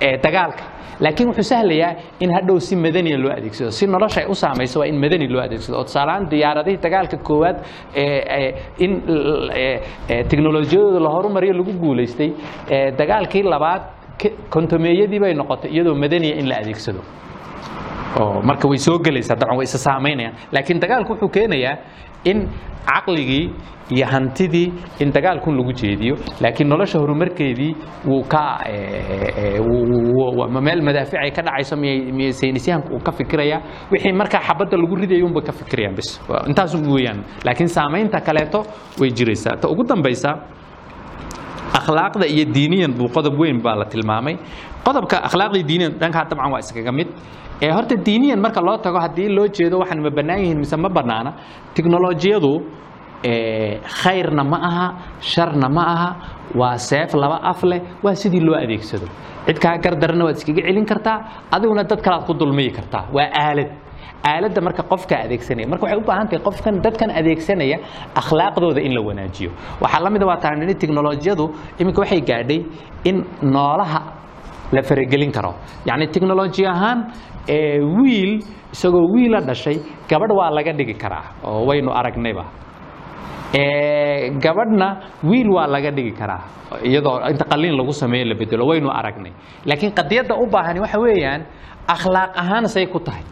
ee, 0.01 0.17
dagaalka 0.23 0.63
laakiin 1.05 1.27
wuxuu 1.29 1.43
sahlayaa 1.53 1.91
in 2.23 2.29
hadhow 2.37 2.57
si 2.67 2.75
madaniya 2.85 3.17
loo 3.23 3.31
adeegsado 3.37 3.71
si 3.77 3.87
nolosha 3.87 4.19
ay 4.21 4.27
u 4.29 4.35
saamayso 4.43 4.79
waa 4.81 4.87
in 4.91 4.97
madani 5.03 5.27
loo 5.33 5.41
adeegsado 5.45 5.77
oo 5.79 5.83
tusaalehaan 5.89 6.29
diyaaradihii 6.33 6.81
dagaalka 6.85 7.17
koowaad 7.27 7.57
in 8.85 8.91
tiknolojiyadooda 10.29 10.99
la 11.05 11.09
horumariyo 11.15 11.53
lagu 11.53 11.73
guulaystay 11.83 12.29
dagaalkii 12.99 13.43
labaad 13.53 13.81
kontomeeyadii 14.53 15.19
bay 15.23 15.33
noqotay 15.33 15.71
iyadoo 15.75 15.95
madaniya 16.03 16.35
in 16.41 16.47
la 16.49 16.55
adeegsado 16.61 17.01
marka 18.49 18.67
way 18.71 18.77
soo 18.77 18.97
gelaysaa 19.05 19.35
dabcan 19.41 19.57
way 19.57 19.63
isa 19.69 19.77
saamaynayaan 19.87 20.35
laakiin 20.51 20.79
dagaalku 20.83 21.11
wuxuu 21.13 21.29
keenayaa 21.37 21.75
in 22.25 22.47
caqligii 22.85 23.45
iyo 23.91 24.05
hantidii 24.07 24.67
in 24.99 25.11
dagaalkun 25.11 25.55
lagu 25.57 25.73
jeediyo. 25.73 26.15
Laakiin 26.41 26.69
nolosha 26.69 26.99
horumarkeedii 26.99 27.75
wuu 28.07 28.23
ka 28.23 28.59
meel 30.61 30.81
madaafic 30.81 31.19
ay 31.19 31.31
ka 31.31 31.41
dhacayso 31.41 31.75
miyay 31.77 32.31
saynisyahanku 32.31 32.93
uu 32.95 32.99
ka 33.03 33.11
fikiraya 33.11 33.57
wixii 33.91 34.13
markaa 34.13 34.39
xabadda 34.47 34.77
lagu 34.77 34.95
ridayo 34.95 35.25
unbay 35.25 35.43
ka 35.43 35.51
fikirayaan 35.51 35.95
bis 35.95 36.19
Waa 36.29 36.43
intaas 36.47 36.73
un 36.75 36.87
weeyaan. 36.93 37.23
Laakiin 37.45 37.67
saamaynta 37.67 38.21
kaleeto 38.21 38.63
way 38.99 39.09
jiraysaa. 39.11 39.57
Ta 39.61 39.67
ugu 39.67 39.83
dambaysa 39.83 40.29
akhlaaqda 41.79 42.25
iyo 42.27 42.45
diiniyan 42.53 42.93
buu 42.97 43.07
qodob 43.15 43.39
weyn 43.39 43.61
baa 43.63 43.75
la 43.75 43.85
tilmaamay. 43.85 44.35
Qodobka 44.85 45.17
akhlaaqda 45.27 45.57
iyo 45.59 45.67
diiniyan 45.67 45.91
dhankaa 45.99 46.25
dabcan 46.29 46.51
waa 46.53 46.59
iskaga 46.59 46.91
mid 46.91 47.07
ee 47.61 47.71
horta 47.75 47.95
diiniyan 48.05 48.39
marka 48.45 48.61
loo 48.67 48.77
tago 48.77 48.99
haddii 49.05 49.29
loo 49.37 49.47
jeedo 49.57 49.75
waxaan 49.81 50.01
ma 50.05 50.09
bannaan 50.17 50.39
yihiin 50.43 50.57
mise 50.63 50.75
ma 50.77 50.89
bannaana. 50.89 51.31
Tiknolojiyadu 51.75 52.51
khayrna 54.01 54.43
ma 54.51 54.57
aha 54.69 54.87
sharna 55.31 55.67
ma 55.69 55.83
aha 55.93 56.09
waa 56.59 56.77
seef 56.77 57.13
laba 57.13 57.37
af 57.51 57.63
leh 57.63 57.81
waa 58.03 58.15
sidii 58.15 58.41
loo 58.47 58.55
adeegsado. 58.63 59.07
Cid 59.45 59.57
kaa 59.63 59.77
gardarana 59.83 60.23
waad 60.25 60.35
iskaga 60.37 60.61
celin 60.67 60.85
kartaa 60.85 61.17
adiguna 61.51 61.83
dad 61.83 62.01
kalaad 62.01 62.25
ku 62.27 62.33
dulmiyi 62.33 62.71
kartaa. 62.77 63.03
Waa 63.15 63.29
aalad. 63.43 63.69
Aaladda 64.23 64.61
marka 64.61 64.83
qofka 64.91 65.15
adeegsanaya 65.25 65.67
marka 65.71 65.83
waxay 65.85 65.97
u 66.01 66.05
baahan 66.09 66.27
tahay 66.29 66.41
qofkan 66.47 66.81
dadkan 66.85 67.09
adeegsanaya 67.19 67.77
akhlaaqdooda 68.21 68.81
in 68.87 68.93
la 68.97 69.01
wanaajiyo. 69.01 69.51
Waxaa 69.81 70.01
la 70.03 70.09
mid 70.09 70.21
a 70.23 70.25
waa 70.25 70.37
taanini 70.43 70.73
tiknolojiyadu 70.81 71.45
iminka 71.79 72.01
waxay 72.03 72.21
gaadhay 72.21 72.59
in 73.09 73.17
noolaha 73.41 74.01
la 74.75 74.81
faragelin 74.81 75.31
karo. 75.31 75.51
Yacni 75.85 76.07
tiknoloji 76.13 76.63
ahaan 76.73 76.99
wiil 77.47 78.39
isagoo 78.73 79.05
wiila 79.13 79.39
dhashay 79.41 79.77
gabadh 80.09 80.31
waa 80.39 80.49
laga 80.51 80.73
dhigi 80.73 80.93
karaa 80.93 81.25
oo 81.43 81.65
waynu 81.67 81.91
aragnayba. 81.91 82.45
Gabadhna 84.43 84.87
wiil 85.23 85.49
waa 85.49 85.67
laga 85.67 85.91
dhigi 85.91 86.11
karaa 86.11 86.43
iyadoo 86.83 87.19
inta 87.29 87.45
qaliin 87.45 87.75
lagu 87.75 87.91
sameeyo 87.91 88.25
la 88.25 88.35
bedelo 88.35 88.65
waynu 88.67 88.89
aragnay. 88.89 89.31
Laakiin 89.65 89.91
qadiyadda 89.91 90.35
u 90.35 90.45
baahani 90.47 90.79
waxa 90.79 90.99
weeyaan 90.99 91.41
akhlaaq 91.87 92.31
ahaan 92.41 92.67
say 92.67 92.85
ku 92.87 92.99
tahay. 92.99 93.23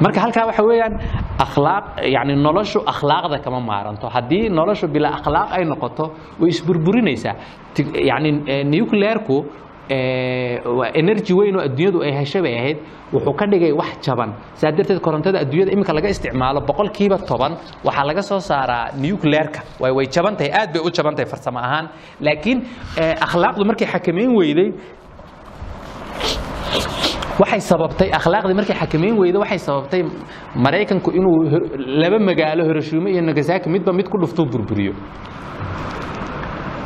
Marka 0.00 0.20
halkaa 0.20 0.46
waxa 0.46 0.62
weeyaan 0.62 0.94
akhlaaq 1.44 1.84
yani 2.14 2.36
noloshu 2.36 2.78
akhlaaqda 2.86 3.38
kama 3.44 3.60
maaranto. 3.60 4.08
Haddii 4.08 4.48
noloshu 4.48 4.86
bilaa 4.86 5.18
akhlaaq 5.18 5.48
ay 5.58 5.64
noqoto 5.64 6.04
way 6.40 6.50
isburburinaysaa 6.54 7.34
yani 8.10 8.30
nuclearku 8.70 9.36
waa 9.90 10.90
energy 10.94 11.32
weyn 11.34 11.56
oo 11.56 11.62
adduunyadu 11.68 12.02
ay 12.06 12.12
heshay 12.20 12.42
bay 12.42 12.54
ahayd. 12.58 12.78
Wuxuu 13.12 13.34
ka 13.36 13.46
dhigay 13.46 13.72
wax 13.72 13.90
jaban. 14.06 14.30
Saa 14.54 14.70
darteed 14.72 15.00
korontada 15.00 15.38
adduunyada 15.44 15.72
iminka 15.72 15.92
laga 15.92 16.08
isticmaalo 16.08 16.60
boqolkiiba 16.68 17.18
toban 17.28 17.52
waxaa 17.84 18.04
laga 18.10 18.22
soo 18.22 18.40
saaraa 18.40 18.92
nuclearka. 18.96 19.60
Way 19.80 19.92
way 19.92 20.06
jaban 20.06 20.36
tahay 20.36 20.50
aad 20.60 20.72
bay 20.72 20.80
u 20.86 20.90
jaban 20.90 21.14
tahay 21.14 21.28
farsamo 21.32 21.58
ahaan. 21.58 21.86
Laakiin 22.20 22.58
akhlaaqdu 23.26 23.64
markay 23.70 23.86
xakameyn 23.94 24.30
weyday 24.38 24.70
waxay 27.40 27.60
sababtay 27.70 28.08
akhlaaqdii 28.18 28.54
markay 28.60 28.76
xakameyn 28.80 29.14
weyda 29.20 29.38
waxay 29.42 29.58
sababtay 29.58 30.02
maraykanku 30.64 31.10
inuu 31.18 31.36
laba 32.02 32.18
magaalo 32.18 32.62
hiroshima 32.68 33.10
iyo 33.10 33.22
nagasaki 33.22 33.68
midba 33.74 33.92
mid 33.92 34.08
ku 34.08 34.18
dhuftuu 34.22 34.46
burburiyo 34.52 34.92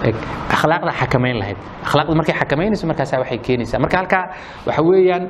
Eg, 0.07 0.15
akhlaaqda 0.55 0.93
xakameyn 1.01 1.37
lahayd. 1.41 1.59
Akhlaaqdu 1.87 2.15
markay 2.19 2.35
xakameynayso 2.41 2.87
markaasa 2.87 3.19
waxay 3.23 3.39
keenaysaa. 3.47 3.79
Marka 3.83 3.97
halkaa 4.01 4.25
waxa 4.67 4.83
weeyaan 4.89 5.25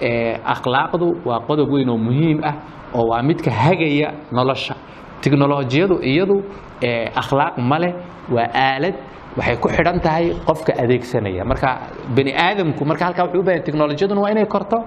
eh, 0.00 0.38
akhlaaqdu 0.54 1.06
waa 1.28 1.40
qodob 1.48 1.68
weyn 1.74 1.88
oo 1.90 1.98
muhiim 1.98 2.38
ah 2.44 2.54
oo 2.94 3.04
waa 3.10 3.22
midka 3.22 3.50
hagaya 3.50 4.08
nolosha. 4.32 4.74
Tiknolojiyadu 5.22 5.96
iyadu 6.02 6.36
eh, 6.80 7.10
akhlaaq 7.20 7.54
ma 7.70 7.78
leh 7.78 7.92
waa 8.34 8.48
aalad 8.54 8.94
waxay 9.36 9.56
ku 9.60 9.68
xidhan 9.68 10.00
tahay 10.00 10.32
qofka 10.48 10.72
adeegsanaya. 10.82 11.44
Marka 11.44 11.68
bani 12.16 12.32
aadamku 12.32 12.84
marka 12.84 13.04
halkaa 13.04 13.24
wuxuu 13.26 13.40
u 13.40 13.44
baahan 13.44 13.62
tiknolojiyaduna 13.66 14.20
waa 14.24 14.30
inay 14.32 14.46
korto. 14.46 14.78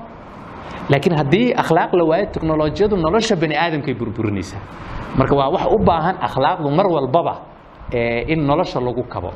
Laakiin 0.89 1.17
haddii 1.17 1.53
akhlaaq 1.53 1.91
la 1.93 2.03
waayo 2.09 2.25
tiknolojiyadu 2.33 2.95
nolosha 2.97 3.35
bani 3.35 3.55
aadamkay 3.55 3.93
burburinaysaa. 3.93 4.61
Marka 5.17 5.35
waa 5.35 5.49
wax 5.53 5.65
u 5.69 5.77
baahan 5.85 6.15
akhlaaqdu 6.27 6.69
mar 6.77 6.87
walbaba 6.95 7.35
in 7.91 8.45
nolosha 8.47 8.79
lagu 8.79 9.03
kabo. 9.09 9.31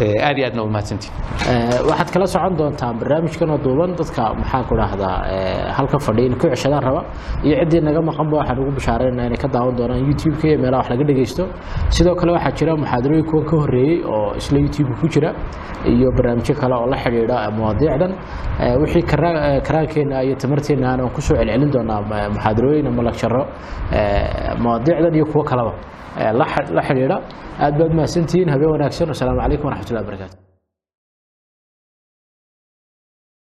Eh, 0.00 0.14
aad 0.22 0.38
iyo 0.38 0.46
aadna 0.46 0.62
u 0.62 0.68
mahadsantihin 0.70 1.12
Ee, 1.48 1.82
waxaad 1.90 2.10
kala 2.12 2.26
socon 2.26 2.54
doontaa 2.56 2.92
barnaamijkan 2.94 3.50
oo 3.50 3.58
duuban. 3.58 3.96
Dadka 3.98 4.34
maxaa 4.34 4.62
ku 4.68 4.74
dhahdaa 4.76 5.72
halka 5.76 5.98
fadhiya 5.98 6.26
inay 6.26 6.38
ku 6.38 6.46
ceshadaan 6.48 6.82
raba. 6.86 7.02
Iyo 7.42 7.56
ciddii 7.62 7.80
naga 7.82 8.00
maqanba 8.02 8.36
waxaan 8.38 8.58
ugu 8.62 8.70
bashaareynaa 8.78 9.26
inay 9.26 9.38
ka 9.42 9.48
daawan 9.48 9.74
doonaan 9.76 10.06
youtube-ka 10.06 10.46
iyo 10.48 10.58
meelaha 10.62 10.78
wax 10.82 10.90
laga 10.90 11.04
dhegeysto 11.08 11.44
sidoo 11.90 12.14
kale 12.14 12.32
waxaa 12.32 12.52
jira 12.58 12.76
muxaadarooyin 12.76 13.24
kuwa 13.26 13.42
ka 13.50 13.56
horreeyey 13.56 14.04
oo 14.06 14.34
isla 14.38 14.58
youtube 14.60 14.90
ku 15.00 15.06
jira. 15.08 15.30
Iyo 15.84 16.08
barnaamijyo 16.16 16.54
kale 16.54 16.74
oo 16.78 16.86
la 16.86 16.96
xidhiidha 16.96 17.50
mawaadiicdan 17.50 18.12
wixii 18.82 19.02
kara- 19.02 19.42
ee, 19.46 19.60
karaankeenna 19.66 20.22
iyo 20.22 20.34
tamarteenna 20.36 20.90
aan 20.94 21.10
ku 21.10 21.20
soo 21.20 21.34
celcelin 21.34 21.70
doonaa 21.74 22.00
muxaadarooyin 22.34 22.86
ama 22.86 23.02
laksharo 23.02 23.42
ee, 23.92 24.54
mawaadiicdan 24.62 25.14
iyo 25.14 25.26
kuwo 25.26 25.42
kaleba 25.44 25.72
la 26.40 26.44
xi- 26.52 26.72
la 26.76 26.82
xidhiidha. 26.88 27.16
Aad 27.64 27.74
baad 27.80 27.92
mahadsantihiin 27.98 28.48
habeen 28.54 28.70
wanaagsan. 28.74 29.06
Wasalaamu 29.12 29.40
calaykum 29.44 29.66
waraxmatullahi 29.68 30.04
wabarakaatu 30.06 30.47